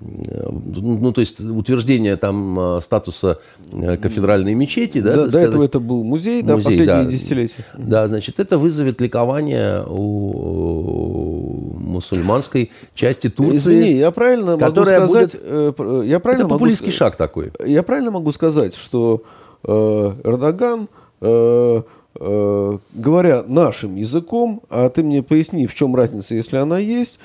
ну, 0.00 1.12
то 1.12 1.20
есть 1.20 1.40
утверждение 1.40 2.16
там 2.16 2.58
э, 2.58 2.80
статуса 2.80 3.38
э, 3.72 3.96
кафедральной 3.96 4.54
мечети, 4.54 5.00
да, 5.00 5.12
До, 5.12 5.14
так 5.14 5.24
до 5.26 5.30
сказать, 5.30 5.48
этого 5.48 5.64
это 5.64 5.80
был 5.80 6.02
музей, 6.02 6.42
да, 6.42 6.54
Музей, 6.54 6.64
последние 6.64 7.04
да. 7.04 7.04
десятилетия. 7.04 7.64
Да, 7.78 8.08
значит, 8.08 8.40
это 8.40 8.58
вызовет 8.58 9.00
ликование 9.00 9.84
у 9.86 11.72
мусульманской 11.78 12.70
части 12.94 13.28
Турции. 13.28 13.56
Извини, 13.56 13.92
я 13.92 14.10
правильно 14.10 14.56
могу 14.56 14.84
сказать, 14.84 15.08
будет- 15.10 15.40
э, 15.42 16.02
я 16.06 16.20
правильно 16.20 16.42
Это 16.44 16.48
могу 16.48 16.58
популистский 16.60 16.92
с- 16.92 16.96
шаг 16.96 17.16
такой. 17.16 17.52
Я 17.64 17.82
правильно 17.82 18.10
могу 18.10 18.32
сказать, 18.32 18.74
что 18.74 19.22
э, 19.64 20.12
Эрдоган, 20.24 20.88
э, 21.20 21.82
э, 22.20 22.78
говоря 22.94 23.44
нашим 23.46 23.94
языком, 23.96 24.62
а 24.70 24.88
ты 24.88 25.02
мне 25.04 25.22
поясни, 25.22 25.66
в 25.66 25.74
чем 25.74 25.94
разница, 25.94 26.34
если 26.34 26.56
она 26.56 26.78
есть, 26.78 27.18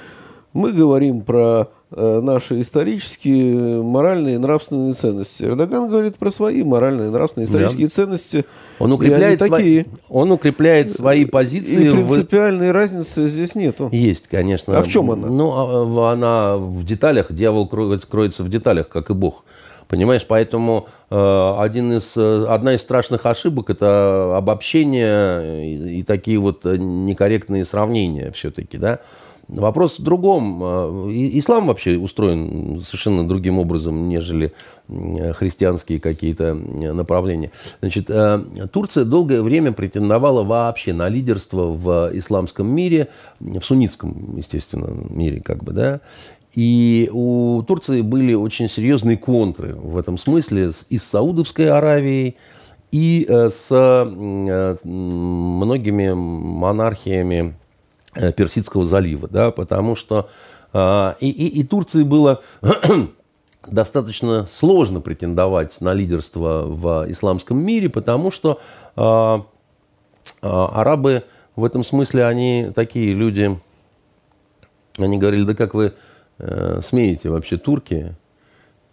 мы 0.53 0.71
говорим 0.73 1.21
про 1.21 1.67
наши 1.89 2.59
исторические, 2.61 3.81
моральные 3.81 4.35
и 4.35 4.37
нравственные 4.37 4.93
ценности. 4.93 5.43
Эрдоган 5.43 5.87
говорит 5.89 6.17
про 6.17 6.31
свои 6.31 6.63
моральные, 6.63 7.09
нравственные, 7.11 7.45
исторические 7.45 7.87
ценности. 7.87 8.45
Он 8.79 8.91
И 8.91 8.95
укрепляет, 8.95 9.39
свои, 9.39 9.49
такие. 9.49 9.85
он 10.09 10.31
укрепляет 10.31 10.89
свои 10.91 11.21
И 11.21 11.25
позиции. 11.25 11.87
в- 11.89 11.91
принципиальной 11.93 12.71
разницы 12.71 13.27
здесь 13.29 13.55
нету. 13.55 13.89
Есть, 13.93 14.27
конечно. 14.27 14.77
А 14.77 14.83
в 14.83 14.87
чем 14.89 15.11
она? 15.11 15.27
Ну, 15.27 15.51
а, 15.53 15.85
в- 15.85 16.11
она 16.11 16.57
в 16.57 16.83
деталях, 16.85 17.31
дьявол 17.31 17.67
кроется, 17.67 18.43
в 18.43 18.49
деталях, 18.49 18.89
как 18.89 19.09
и 19.09 19.13
Бог. 19.13 19.45
Понимаешь, 19.87 20.25
поэтому 20.27 20.87
э, 21.09 21.55
один 21.59 21.93
из, 21.93 22.17
э, 22.17 22.45
одна 22.49 22.73
из 22.75 22.81
страшных 22.81 23.25
ошибок– 23.25 23.69
это 23.71 24.35
обобщение 24.35 25.65
и, 25.65 25.99
и 25.99 26.03
такие 26.03 26.37
вот 26.39 26.65
некорректные 26.65 27.63
сравнения 27.63 28.31
все-таки, 28.31 28.77
да. 28.77 28.99
Вопрос 29.47 29.99
в 29.99 30.03
другом. 30.03 30.61
Э, 30.63 31.11
ислам 31.11 31.67
вообще 31.67 31.97
устроен 31.97 32.81
совершенно 32.81 33.27
другим 33.27 33.59
образом, 33.59 34.09
нежели 34.09 34.53
христианские 34.87 35.99
какие-то 35.99 36.53
направления. 36.53 37.51
Значит, 37.81 38.09
Турция 38.71 39.03
долгое 39.03 39.41
время 39.41 39.73
претендовала 39.73 40.43
вообще 40.43 40.93
на 40.93 41.09
лидерство 41.09 41.63
в 41.63 42.11
исламском 42.13 42.67
мире, 42.67 43.09
в 43.41 43.61
суннитском, 43.61 44.37
естественно, 44.37 44.87
мире, 45.09 45.41
как 45.41 45.63
бы, 45.63 45.73
да. 45.73 45.99
И 46.57 47.09
у 47.13 47.61
Турции 47.67 48.01
были 48.01 48.33
очень 48.33 48.67
серьезные 48.67 49.15
контры 49.15 49.75
в 49.75 49.95
этом 49.95 50.17
смысле 50.17 50.71
и 50.89 50.97
с 50.97 51.03
Саудовской 51.03 51.69
Аравией, 51.69 52.35
и 52.91 53.27
э, 53.29 53.49
с 53.49 53.67
э, 53.69 54.77
многими 54.83 56.13
монархиями 56.13 57.53
Персидского 58.35 58.85
залива, 58.85 59.27
да, 59.27 59.51
потому 59.51 59.95
что 59.95 60.29
и, 60.73 61.15
и, 61.29 61.59
и 61.59 61.63
Турции 61.63 62.03
было 62.03 62.41
достаточно 63.67 64.45
сложно 64.45 64.99
претендовать 64.99 65.79
на 65.81 65.93
лидерство 65.93 66.63
в 66.65 67.05
исламском 67.09 67.57
мире, 67.57 67.89
потому 67.89 68.31
что 68.31 68.59
арабы 70.41 71.23
в 71.55 71.63
этом 71.63 71.83
смысле, 71.83 72.25
они 72.25 72.71
такие 72.75 73.13
люди, 73.13 73.57
они 74.97 75.17
говорили, 75.17 75.45
да 75.45 75.55
как 75.55 75.73
вы 75.73 75.93
Э, 76.39 76.81
смеете 76.83 77.29
вообще 77.29 77.57
турки, 77.57 78.15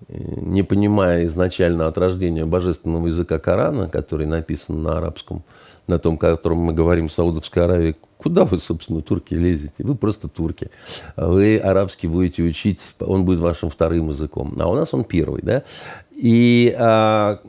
э, 0.09 0.15
не 0.17 0.63
понимая 0.63 1.27
изначально 1.27 1.87
от 1.87 1.99
рождения 1.99 2.47
божественного 2.47 3.09
языка 3.09 3.39
Корана, 3.39 3.89
который 3.89 4.27
написан 4.27 4.83
на 4.83 4.97
арабском, 4.97 5.45
на 5.87 5.99
том, 5.99 6.17
котором 6.17 6.59
мы 6.59 6.73
говорим 6.73 7.09
в 7.09 7.13
Саудовской 7.13 7.65
Аравии, 7.65 7.97
куда 8.19 8.45
вы, 8.45 8.59
собственно, 8.59 9.03
турки 9.03 9.35
лезете? 9.35 9.75
Вы 9.85 9.95
просто 9.95 10.29
турки. 10.29 10.71
Вы 11.17 11.59
арабский 11.59 12.09
будете 12.09 12.43
учить, 12.43 12.81
он 13.01 13.25
будет 13.25 13.41
вашим 13.41 13.71
вторым 13.71 14.09
языком. 14.09 14.55
А 14.59 14.71
у 14.71 14.75
нас 14.75 14.95
он 14.95 15.05
первый, 15.05 15.43
да? 15.43 15.63
И 16.11 16.75
а, 16.79 17.41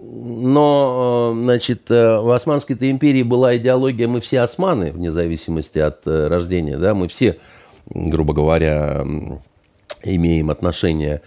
но, 0.00 1.32
значит, 1.40 1.90
э, 1.90 2.18
в 2.18 2.30
Османской 2.32 2.76
империи 2.90 3.22
была 3.22 3.56
идеология 3.56 4.08
«мы 4.08 4.20
все 4.20 4.40
османы», 4.40 4.90
вне 4.90 5.12
зависимости 5.12 5.78
от 5.78 6.04
рождения, 6.04 6.76
да, 6.76 6.92
мы 6.92 7.06
все 7.06 7.38
грубо 7.86 8.34
говоря, 8.34 9.04
имеем 10.04 10.50
отношение 10.50 11.22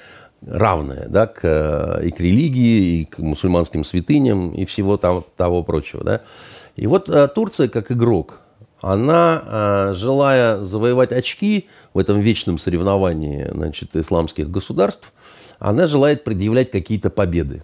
равное 0.46 1.08
да, 1.10 1.28
к, 1.28 2.00
и 2.04 2.12
к 2.12 2.20
религии, 2.20 3.02
и 3.02 3.06
к 3.06 3.20
мусульманским 3.20 3.84
святыням, 3.84 4.52
и 4.52 4.66
всего 4.66 4.98
там, 4.98 5.24
того 5.38 5.64
прочего. 5.64 6.04
Да. 6.04 6.22
И 6.76 6.88
вот 6.88 7.10
э, 7.10 7.28
Турция, 7.28 7.68
как 7.68 7.92
игрок, 7.92 8.42
она, 8.82 9.42
э, 9.46 9.94
желая 9.96 10.64
завоевать 10.64 11.12
очки 11.12 11.68
в 11.94 12.00
этом 12.00 12.20
вечном 12.20 12.60
соревновании 12.60 13.50
значит, 13.52 13.96
исламских 13.96 14.52
государств, 14.52 15.14
она 15.58 15.88
желает 15.88 16.24
предъявлять 16.24 16.70
какие-то 16.70 17.10
победы. 17.10 17.64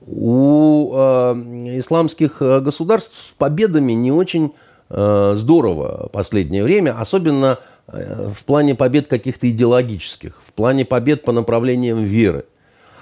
У 0.00 0.92
э, 0.94 1.32
исламских 1.78 2.40
государств 2.40 3.30
с 3.30 3.34
победами 3.36 3.92
не 3.92 4.12
очень 4.12 4.54
э, 4.88 5.32
здорово 5.36 6.08
последнее 6.12 6.62
время, 6.62 6.98
особенно 6.98 7.58
Э, 7.58 7.77
в 7.88 8.44
плане 8.44 8.74
побед 8.74 9.06
каких-то 9.06 9.48
идеологических, 9.48 10.40
в 10.44 10.52
плане 10.52 10.84
побед 10.84 11.22
по 11.22 11.32
направлениям 11.32 12.04
веры. 12.04 12.44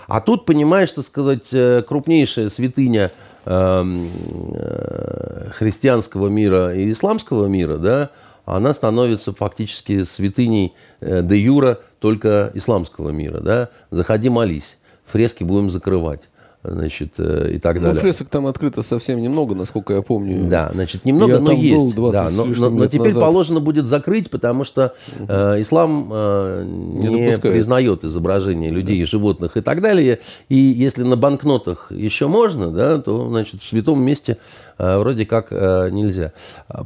А 0.07 0.21
тут, 0.21 0.47
понимаешь, 0.47 0.93
так 0.93 1.05
сказать, 1.05 1.49
э, 1.53 1.83
крупнейшая 1.83 2.49
святыня 2.49 3.11
эм, 3.45 4.09
э, 4.55 5.51
христианского 5.53 6.29
мира 6.29 6.73
и 6.75 6.93
исламского 6.93 7.47
мира, 7.47 7.77
да, 7.77 8.11
она 8.45 8.73
становится 8.73 9.33
фактически 9.33 10.05
святыней 10.05 10.75
де 11.01 11.37
юра 11.37 11.81
только 11.99 12.53
исламского 12.55 13.11
мира. 13.11 13.41
Да? 13.41 13.71
Заходи, 13.91 14.29
молись, 14.29 14.79
фрески 15.05 15.43
будем 15.43 15.73
закрывать 15.73 16.29
значит, 16.73 17.15
э, 17.19 17.53
и 17.55 17.59
так 17.59 17.77
ну, 17.77 17.83
далее. 17.83 17.95
Ну, 17.95 18.01
фресок 18.01 18.29
там 18.29 18.47
открыто 18.47 18.83
совсем 18.83 19.21
немного, 19.21 19.55
насколько 19.55 19.95
я 19.95 20.03
помню. 20.03 20.49
Да, 20.49 20.71
значит, 20.73 21.05
немного, 21.05 21.35
я 21.35 21.39
но 21.41 21.53
есть. 21.53 21.95
да, 21.95 22.29
но, 22.31 22.45
но, 22.45 22.71
но 22.71 22.87
теперь 22.87 23.09
назад. 23.09 23.23
положено 23.23 23.61
будет 23.61 23.87
закрыть, 23.87 24.31
потому 24.31 24.65
что 24.65 24.95
э, 25.19 25.63
ислам 25.63 26.11
э, 26.13 26.65
не, 26.67 27.09
не 27.09 27.39
признает 27.39 28.05
изображение 28.05 28.71
людей, 28.71 29.01
да. 29.01 29.07
животных 29.07 29.57
и 29.57 29.61
так 29.61 29.81
далее. 29.81 30.21
И 30.49 30.57
если 30.57 31.03
на 31.03 31.17
банкнотах 31.17 31.91
еще 31.91 32.29
можно, 32.29 32.71
да, 32.71 32.99
то, 32.99 33.29
значит, 33.29 33.63
в 33.63 33.69
святом 33.69 34.03
месте 34.03 34.39
э, 34.79 34.99
вроде 34.99 35.27
как 35.27 35.49
э, 35.51 35.91
нельзя. 35.91 36.33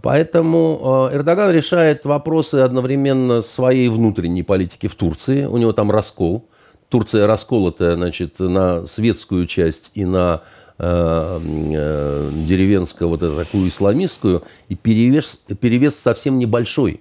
Поэтому 0.02 1.09
э, 1.11 1.16
Эрдоган 1.16 1.52
решает 1.52 2.05
вопросы 2.05 2.57
одновременно 2.57 3.43
своей 3.43 3.89
внутренней 3.89 4.43
политики 4.43 4.86
в 4.86 4.94
Турции. 4.94 5.44
У 5.44 5.57
него 5.57 5.73
там 5.73 5.90
раскол. 5.90 6.44
Турция 6.90 7.26
расколотая 7.26 7.94
значит, 7.94 8.40
на 8.40 8.84
светскую 8.84 9.46
часть 9.46 9.90
и 9.94 10.04
на 10.04 10.42
э, 10.78 11.40
э, 11.40 12.30
деревенскую, 12.46 13.08
вот 13.08 13.22
эту 13.22 13.36
такую 13.36 13.68
исламистскую, 13.68 14.42
и 14.68 14.74
перевес, 14.74 15.40
перевес 15.60 15.96
совсем 15.96 16.38
небольшой 16.38 17.00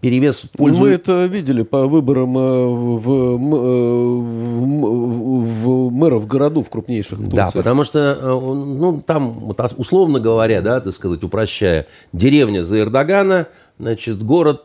перевес 0.00 0.40
в 0.40 0.50
пользу... 0.50 0.80
Мы 0.80 0.88
это 0.90 1.26
видели 1.26 1.62
по 1.62 1.86
выборам 1.86 2.36
э, 2.38 2.40
в, 2.40 3.36
в, 3.36 4.22
в 5.42 5.90
мэров 5.90 6.26
городов 6.26 6.68
крупнейших 6.70 7.18
в 7.18 7.24
Турции. 7.24 7.36
Да, 7.36 7.50
потому 7.52 7.84
что, 7.84 8.16
ну, 8.22 9.02
там, 9.04 9.52
условно 9.76 10.20
говоря, 10.20 10.60
да, 10.60 10.80
так 10.80 10.94
сказать, 10.94 11.24
упрощая, 11.24 11.88
деревня 12.12 12.64
за 12.64 12.80
Эрдогана, 12.80 13.48
значит, 13.78 14.22
город 14.22 14.64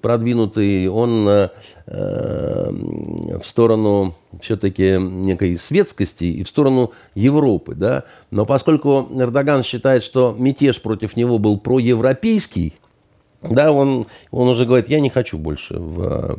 продвинутый, 0.00 0.88
он 0.88 1.50
в 1.86 3.42
сторону 3.44 4.14
все-таки 4.40 4.98
некой 4.98 5.58
светскости 5.58 6.24
и 6.24 6.42
в 6.42 6.48
сторону 6.48 6.92
Европы, 7.14 7.74
да. 7.74 8.04
Но 8.30 8.44
поскольку 8.44 9.08
Эрдоган 9.14 9.62
считает, 9.62 10.02
что 10.02 10.34
мятеж 10.38 10.82
против 10.82 11.16
него 11.16 11.38
был 11.38 11.58
проевропейский, 11.58 12.74
да, 13.42 13.72
он, 13.72 14.06
он 14.30 14.48
уже 14.48 14.66
говорит, 14.66 14.88
я 14.88 15.00
не 15.00 15.10
хочу 15.10 15.38
больше 15.38 15.78
в, 15.78 16.38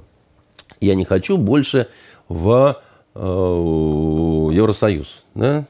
я 0.81 0.95
не 0.95 1.05
хочу 1.05 1.37
больше 1.37 1.87
в 2.27 2.81
э, 3.15 3.19
Евросоюз. 3.19 5.23
Да? 5.33 5.65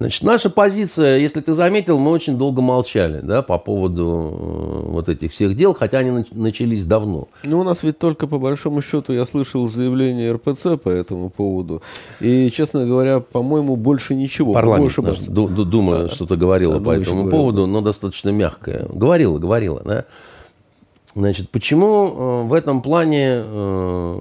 Значит, 0.00 0.22
наша 0.22 0.48
позиция, 0.48 1.18
если 1.18 1.42
ты 1.42 1.52
заметил, 1.52 1.98
мы 1.98 2.10
очень 2.10 2.38
долго 2.38 2.62
молчали 2.62 3.20
да, 3.22 3.42
по 3.42 3.58
поводу 3.58 4.32
э, 4.32 4.90
вот 4.92 5.10
этих 5.10 5.30
всех 5.30 5.54
дел, 5.54 5.74
хотя 5.74 5.98
они 5.98 6.24
начались 6.32 6.86
давно. 6.86 7.28
Ну, 7.44 7.60
у 7.60 7.64
нас 7.64 7.82
ведь 7.82 7.98
только 7.98 8.26
по 8.26 8.38
большому 8.38 8.80
счету 8.80 9.12
я 9.12 9.26
слышал 9.26 9.68
заявление 9.68 10.32
РПЦ 10.32 10.80
по 10.82 10.88
этому 10.88 11.28
поводу. 11.28 11.82
И, 12.18 12.50
честно 12.50 12.86
говоря, 12.86 13.20
по-моему, 13.20 13.76
больше 13.76 14.14
ничего. 14.14 14.54
Парламент 14.54 14.96
наш, 14.96 15.18
думаю, 15.24 16.08
да. 16.08 16.14
что-то 16.14 16.36
говорила 16.36 16.78
да, 16.78 16.84
по 16.86 16.90
этому 16.92 17.28
поводу, 17.28 17.66
но 17.66 17.82
достаточно 17.82 18.30
мягкое. 18.30 18.86
Говорила, 18.88 19.38
говорила, 19.38 19.82
да. 19.84 20.06
Значит, 21.14 21.50
почему 21.50 22.06
э, 22.06 22.42
в 22.44 22.52
этом 22.54 22.82
плане 22.82 23.42
э, 23.44 24.16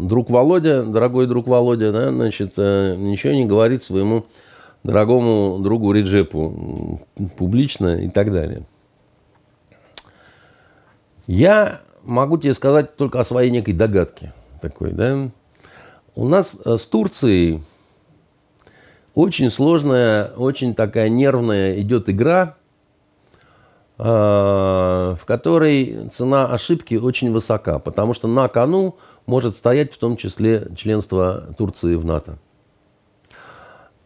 друг 0.00 0.28
Володя, 0.28 0.82
дорогой 0.82 1.28
друг 1.28 1.46
Володя, 1.46 1.92
да, 1.92 2.10
значит, 2.10 2.54
э, 2.56 2.96
ничего 2.96 3.32
не 3.32 3.46
говорит 3.46 3.84
своему 3.84 4.26
дорогому 4.82 5.60
другу 5.60 5.92
Реджепу 5.92 7.00
публично 7.36 7.94
и 7.96 8.08
так 8.08 8.32
далее. 8.32 8.62
Я 11.28 11.80
могу 12.02 12.36
тебе 12.36 12.54
сказать 12.54 12.96
только 12.96 13.20
о 13.20 13.24
своей 13.24 13.52
некой 13.52 13.74
догадке 13.74 14.32
такой, 14.60 14.90
да. 14.90 15.28
У 16.16 16.26
нас 16.26 16.58
с 16.64 16.86
Турцией 16.86 17.62
очень 19.14 19.48
сложная, 19.48 20.32
очень 20.36 20.74
такая 20.74 21.08
нервная 21.08 21.78
идет 21.80 22.08
игра– 22.08 22.56
в 24.00 25.20
которой 25.26 26.08
цена 26.10 26.46
ошибки 26.46 26.94
очень 26.94 27.32
высока, 27.32 27.78
потому 27.78 28.14
что 28.14 28.28
на 28.28 28.48
кону 28.48 28.96
может 29.26 29.56
стоять 29.56 29.92
в 29.92 29.98
том 29.98 30.16
числе 30.16 30.68
членство 30.74 31.54
Турции 31.58 31.96
в 31.96 32.04
НАТО. 32.06 32.38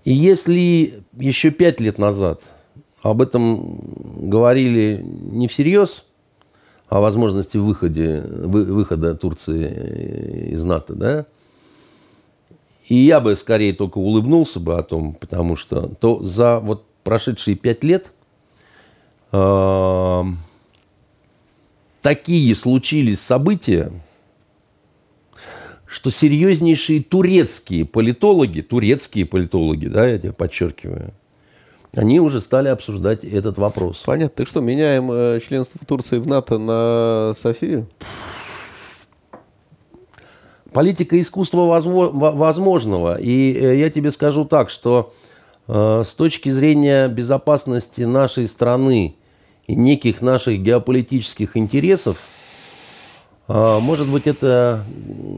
И 0.05 0.13
если 0.13 1.05
еще 1.17 1.53
пять 1.53 1.81
лет 1.81 1.99
назад 1.99 2.43
об 3.03 3.23
этом 3.23 3.79
говорили 4.29 5.01
не 5.01 5.47
всерьез, 5.47 6.05
о 6.89 7.01
возможности 7.01 7.57
выходе, 7.57 8.21
выхода 8.21 9.15
Турции 9.15 10.51
из 10.51 10.65
НАТО, 10.65 10.95
да, 10.95 11.27
и 12.89 12.97
я 12.97 13.21
бы 13.21 13.37
скорее 13.37 13.73
только 13.73 13.99
улыбнулся 13.99 14.59
бы 14.59 14.77
о 14.77 14.83
том, 14.83 15.15
потому 15.15 15.55
что 15.55 15.87
то 16.01 16.21
за 16.23 16.59
вот 16.59 16.85
прошедшие 17.05 17.57
пять 17.57 17.85
лет– 17.85 18.13
такие 22.03 22.55
случились 22.55 23.21
события, 23.21 23.91
что 25.87 26.11
серьезнейшие 26.11 27.03
турецкие 27.03 27.85
политологи, 27.85 28.61
турецкие 28.61 29.25
политологи, 29.25 29.87
да, 29.87 30.07
я 30.07 30.19
тебе 30.19 30.33
подчеркиваю, 30.33 31.15
они 31.97 32.21
уже 32.21 32.41
стали 32.41 32.69
обсуждать 32.69 33.25
этот 33.25 33.57
вопрос. 33.59 34.03
Понятно. 34.05 34.35
Так 34.37 34.49
что, 34.49 34.61
меняем 34.61 35.11
э, 35.11 35.41
членство 35.47 35.81
Турции 35.87 36.19
в 36.19 36.27
НАТО 36.27 36.59
на 36.59 37.35
Софию? 37.37 37.89
Политика 40.73 41.21
искусства 41.21 41.61
возможного. 41.61 43.21
И 43.21 43.53
э, 43.53 43.79
я 43.79 43.91
тебе 43.91 44.11
скажу 44.11 44.45
так, 44.45 44.71
что 44.71 45.15
э, 45.69 46.03
с 46.05 46.13
точки 46.15 46.49
зрения 46.49 47.07
безопасности 47.07 48.03
нашей 48.03 48.49
страны 48.49 49.15
и 49.67 49.75
неких 49.75 50.23
наших 50.23 50.61
геополитических 50.61 51.57
интересов, 51.57 52.19
э, 53.49 53.79
может 53.81 54.11
быть, 54.11 54.27
это 54.27 54.85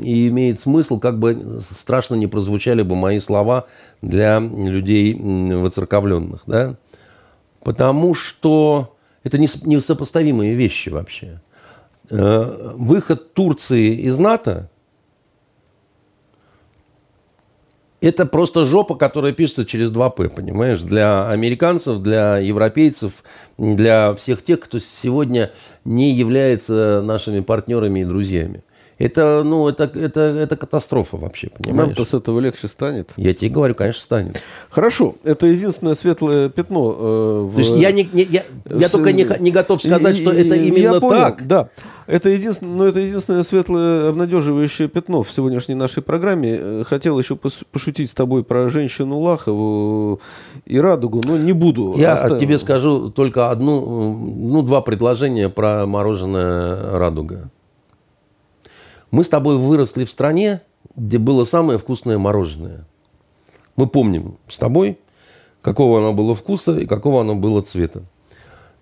и 0.03 0.29
имеет 0.29 0.61
смысл, 0.61 0.99
как 0.99 1.19
бы 1.19 1.61
страшно 1.63 2.15
не 2.15 2.27
прозвучали 2.27 2.83
бы 2.83 2.97
мои 2.97 3.21
слова 3.21 3.67
для 4.03 4.39
людей 4.41 5.15
воцерковленных. 5.15 6.43
Да? 6.47 6.77
Потому 7.63 8.15
что 8.15 8.97
это 9.25 9.39
несопоставимые 9.39 10.55
вещи 10.55 10.89
вообще. 10.89 11.41
Выход 12.09 13.35
Турции 13.35 13.97
из 13.97 14.19
НАТО– 14.19 14.71
это 18.01 18.27
просто 18.27 18.65
жопа, 18.65 18.95
которая 18.95 19.33
пишется 19.33 19.65
через 19.65 19.91
2П, 19.91 20.29
понимаешь? 20.29 20.83
Для 20.83 21.29
американцев, 21.29 22.03
для 22.03 22.39
европейцев, 22.39 23.25
для 23.59 24.15
всех 24.15 24.43
тех, 24.43 24.61
кто 24.61 24.79
сегодня 24.79 25.53
не 25.85 26.13
является 26.13 27.03
нашими 27.03 27.41
партнерами 27.41 28.01
и 28.01 28.05
друзьями. 28.05 28.63
Это, 28.99 29.43
ну, 29.45 29.69
это, 29.69 29.85
это, 29.85 30.21
это 30.21 30.57
катастрофа 30.57 31.19
вообще, 31.19 31.51
понимаешь? 31.51 31.89
Нам-то 31.89 32.05
с 32.07 32.15
этого 32.15 32.41
легче 32.41 32.67
станет. 32.67 33.13
Я 33.17 33.35
тебе 33.35 33.51
говорю, 33.51 33.75
конечно, 33.75 34.01
станет. 34.01 34.43
Хорошо, 34.71 35.17
это 35.23 35.47
единственное 35.47 35.95
светлое 35.95 36.49
пятно. 36.49 36.97
Э, 36.99 37.49
в... 37.51 37.55
То 37.55 37.59
есть 37.59 37.73
я, 37.73 37.93
не, 37.93 38.09
не, 38.11 38.23
я, 38.23 38.45
я 38.65 38.89
только 38.89 39.13
не, 39.13 39.27
не 39.41 39.51
готов 39.51 39.83
сказать, 39.83 40.19
и, 40.19 40.23
что 40.23 40.33
это 40.33 40.55
именно 40.55 40.95
я 40.95 41.01
понял, 41.01 41.21
так. 41.21 41.47
Да, 41.47 41.69
это 42.07 42.31
единственное, 42.31 42.75
но 42.75 42.87
это 42.87 43.01
единственное 43.01 43.43
светлое 43.43 44.09
обнадеживающее 44.09 44.89
пятно 44.89 45.23
в 45.23 45.31
сегодняшней 45.31 45.75
нашей 45.75 46.03
программе. 46.03 46.57
Э, 46.59 46.83
хотел 46.87 47.19
еще 47.19 47.37
пошутить 47.37 48.11
с 48.11 48.15
тобой 48.15 48.45
про 48.45 48.71
женщину 48.71 49.19
Лахову 49.19 50.21
и 50.65 50.81
Радугу, 50.81 51.21
но 51.23 51.37
не 51.37 51.53
буду. 51.53 51.95
Я 51.99 52.15
Оставим. 52.15 52.39
тебе 52.39 52.59
скажу 52.59 53.11
только 53.11 53.51
одну, 53.51 54.15
ну, 54.15 54.63
два 54.63 54.81
предложения 54.81 55.51
про 55.51 55.85
мороженое 55.85 56.99
Радуга. 56.99 57.51
Мы 59.17 59.25
с 59.25 59.31
тобой 59.31 59.57
выросли 59.57 60.05
в 60.05 60.11
стране, 60.11 60.61
где 60.95 61.17
было 61.17 61.47
самое 61.47 61.79
вкусное 61.79 62.19
мороженое. 62.19 62.85
Мы 63.75 63.87
помним 63.87 64.37
с 64.47 64.59
тобой, 64.59 64.99
какого 65.63 66.01
оно 66.01 66.13
было 66.13 66.35
вкуса 66.35 66.79
и 66.79 66.85
какого 66.85 67.23
оно 67.23 67.35
было 67.35 67.63
цвета. 67.63 68.03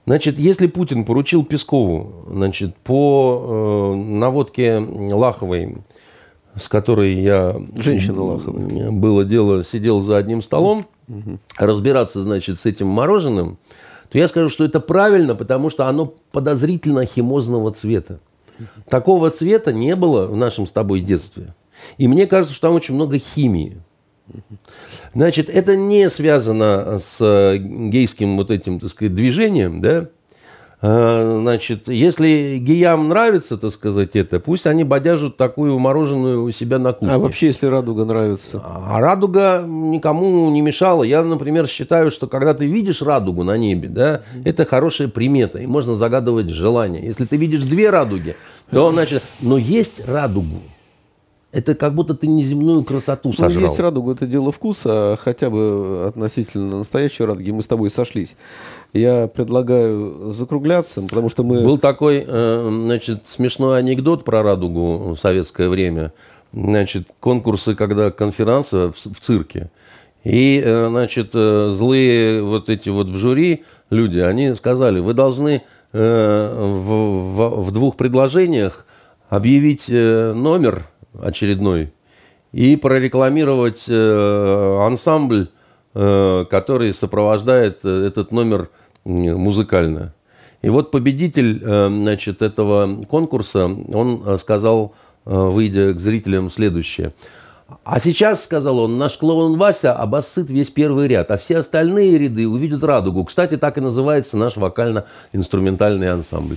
Значит, 0.06 0.36
если 0.36 0.66
Путин 0.66 1.04
поручил 1.04 1.44
Пескову, 1.44 2.24
значит, 2.28 2.74
по 2.74 3.92
э, 3.94 3.94
наводке 3.94 4.78
Лаховой, 4.78 5.76
с 6.56 6.68
которой 6.68 7.14
я... 7.14 7.54
Женщина 7.78 8.20
Лаховой. 8.20 8.90
Было 8.90 9.24
дело, 9.24 9.62
сидел 9.62 10.00
за 10.00 10.16
одним 10.16 10.42
столом, 10.42 10.88
угу. 11.06 11.38
разбираться, 11.56 12.24
значит, 12.24 12.58
с 12.58 12.66
этим 12.66 12.88
мороженым, 12.88 13.56
то 14.10 14.18
я 14.18 14.26
скажу, 14.26 14.48
что 14.48 14.64
это 14.64 14.80
правильно, 14.80 15.36
потому 15.36 15.70
что 15.70 15.86
оно 15.86 16.12
подозрительно 16.32 17.06
химозного 17.06 17.70
цвета. 17.70 18.18
Такого 18.88 19.30
цвета 19.30 19.72
не 19.72 19.96
было 19.96 20.26
в 20.26 20.36
нашем 20.36 20.66
с 20.66 20.72
тобой 20.72 21.00
детстве. 21.00 21.54
И 21.98 22.08
мне 22.08 22.26
кажется, 22.26 22.54
что 22.54 22.68
там 22.68 22.76
очень 22.76 22.94
много 22.94 23.18
химии. 23.18 23.80
Значит, 25.12 25.48
это 25.48 25.76
не 25.76 26.08
связано 26.08 26.98
с 26.98 27.18
э, 27.20 27.58
гейским 27.58 28.36
вот 28.36 28.50
этим, 28.50 28.80
так 28.80 28.90
сказать, 28.90 29.14
движением, 29.14 29.80
да, 29.80 30.08
Значит, 30.84 31.88
если 31.88 32.58
геям 32.58 33.08
нравится, 33.08 33.56
так 33.56 33.70
сказать, 33.70 34.16
это, 34.16 34.38
пусть 34.38 34.66
они 34.66 34.84
бодяжут 34.84 35.38
такую 35.38 35.78
мороженую 35.78 36.44
у 36.44 36.50
себя 36.50 36.78
на 36.78 36.92
кухне. 36.92 37.14
А 37.14 37.18
вообще, 37.18 37.46
если 37.46 37.66
радуга 37.66 38.04
нравится? 38.04 38.60
А 38.62 39.00
радуга 39.00 39.64
никому 39.66 40.50
не 40.50 40.60
мешала. 40.60 41.02
Я, 41.02 41.22
например, 41.22 41.68
считаю, 41.68 42.10
что 42.10 42.26
когда 42.26 42.52
ты 42.52 42.66
видишь 42.66 43.00
радугу 43.00 43.44
на 43.44 43.56
небе, 43.56 43.88
да, 43.88 44.20
это 44.44 44.66
хорошая 44.66 45.08
примета, 45.08 45.58
и 45.58 45.66
можно 45.66 45.94
загадывать 45.94 46.50
желание. 46.50 47.02
Если 47.02 47.24
ты 47.24 47.38
видишь 47.38 47.62
две 47.62 47.88
радуги, 47.88 48.36
то, 48.70 48.92
значит, 48.92 49.22
но 49.40 49.56
есть 49.56 50.06
радугу 50.06 50.60
это 51.54 51.76
как 51.76 51.94
будто 51.94 52.14
ты 52.14 52.26
неземную 52.26 52.82
красоту 52.82 53.28
ну, 53.28 53.34
сожрал. 53.34 53.62
Ну, 53.62 53.68
есть 53.68 53.78
радуга, 53.78 54.12
это 54.12 54.26
дело 54.26 54.50
вкуса, 54.50 55.16
хотя 55.22 55.50
бы 55.50 56.04
относительно 56.08 56.78
настоящей 56.78 57.24
радуги 57.24 57.52
мы 57.52 57.62
с 57.62 57.68
тобой 57.68 57.90
сошлись. 57.90 58.34
Я 58.92 59.28
предлагаю 59.28 60.32
закругляться, 60.32 61.00
потому 61.02 61.28
что 61.28 61.44
мы... 61.44 61.62
Был 61.62 61.78
такой, 61.78 62.24
э, 62.26 62.80
значит, 62.84 63.22
смешной 63.26 63.78
анекдот 63.78 64.24
про 64.24 64.42
радугу 64.42 65.14
в 65.14 65.16
советское 65.16 65.68
время. 65.68 66.12
Значит, 66.52 67.06
конкурсы, 67.20 67.76
когда 67.76 68.10
конференция 68.10 68.90
в, 68.90 69.20
цирке. 69.20 69.70
И, 70.24 70.60
э, 70.64 70.88
значит, 70.88 71.30
э, 71.34 71.70
злые 71.72 72.42
вот 72.42 72.68
эти 72.68 72.88
вот 72.88 73.08
в 73.08 73.16
жюри 73.16 73.62
люди, 73.90 74.18
они 74.18 74.54
сказали, 74.54 74.98
вы 74.98 75.14
должны 75.14 75.62
в, 75.92 75.98
в, 76.00 77.62
в 77.62 77.70
двух 77.70 77.96
предложениях 77.96 78.84
объявить 79.30 79.88
номер 79.88 80.88
очередной 81.20 81.92
и 82.54 82.76
прорекламировать 82.76 83.86
э, 83.88 84.78
ансамбль, 84.80 85.48
э, 85.94 86.44
который 86.48 86.94
сопровождает 86.94 87.80
э, 87.82 88.06
этот 88.06 88.30
номер 88.30 88.70
музыкально. 89.04 90.14
И 90.62 90.70
вот 90.70 90.90
победитель 90.90 91.60
значит, 91.62 92.40
этого 92.40 93.04
конкурса, 93.04 93.66
он 93.66 94.38
сказал, 94.38 94.94
выйдя 95.26 95.92
к 95.92 96.00
зрителям, 96.00 96.48
следующее. 96.48 97.12
А 97.84 98.00
сейчас, 98.00 98.44
сказал 98.44 98.78
он, 98.78 98.96
наш 98.96 99.18
клоун 99.18 99.58
Вася 99.58 99.92
обоссыт 99.92 100.48
весь 100.48 100.70
первый 100.70 101.06
ряд, 101.06 101.30
а 101.30 101.36
все 101.36 101.58
остальные 101.58 102.16
ряды 102.16 102.48
увидят 102.48 102.82
радугу. 102.82 103.26
Кстати, 103.26 103.58
так 103.58 103.76
и 103.76 103.82
называется 103.82 104.38
наш 104.38 104.56
вокально-инструментальный 104.56 106.10
ансамбль. 106.10 106.56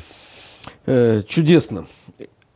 чудесно. 1.27 1.85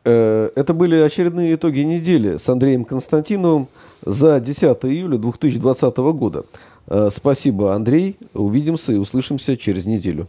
Э, 0.04 0.50
это 0.56 0.74
были 0.74 0.96
очередные 0.96 1.56
итоги 1.56 1.82
недели 1.82 2.38
с 2.38 2.50
Андреем 2.50 2.86
Константиновым 2.86 3.68
за 4.04 4.40
10 4.40 4.64
июля 4.84 5.18
2020 5.18 5.98
года. 5.98 6.44
Э, 6.88 7.10
спасибо, 7.12 7.74
Андрей. 7.76 8.18
Увидимся 8.34 8.94
и 8.94 8.98
услышимся 8.98 9.56
через 9.58 9.86
неделю. 9.86 10.28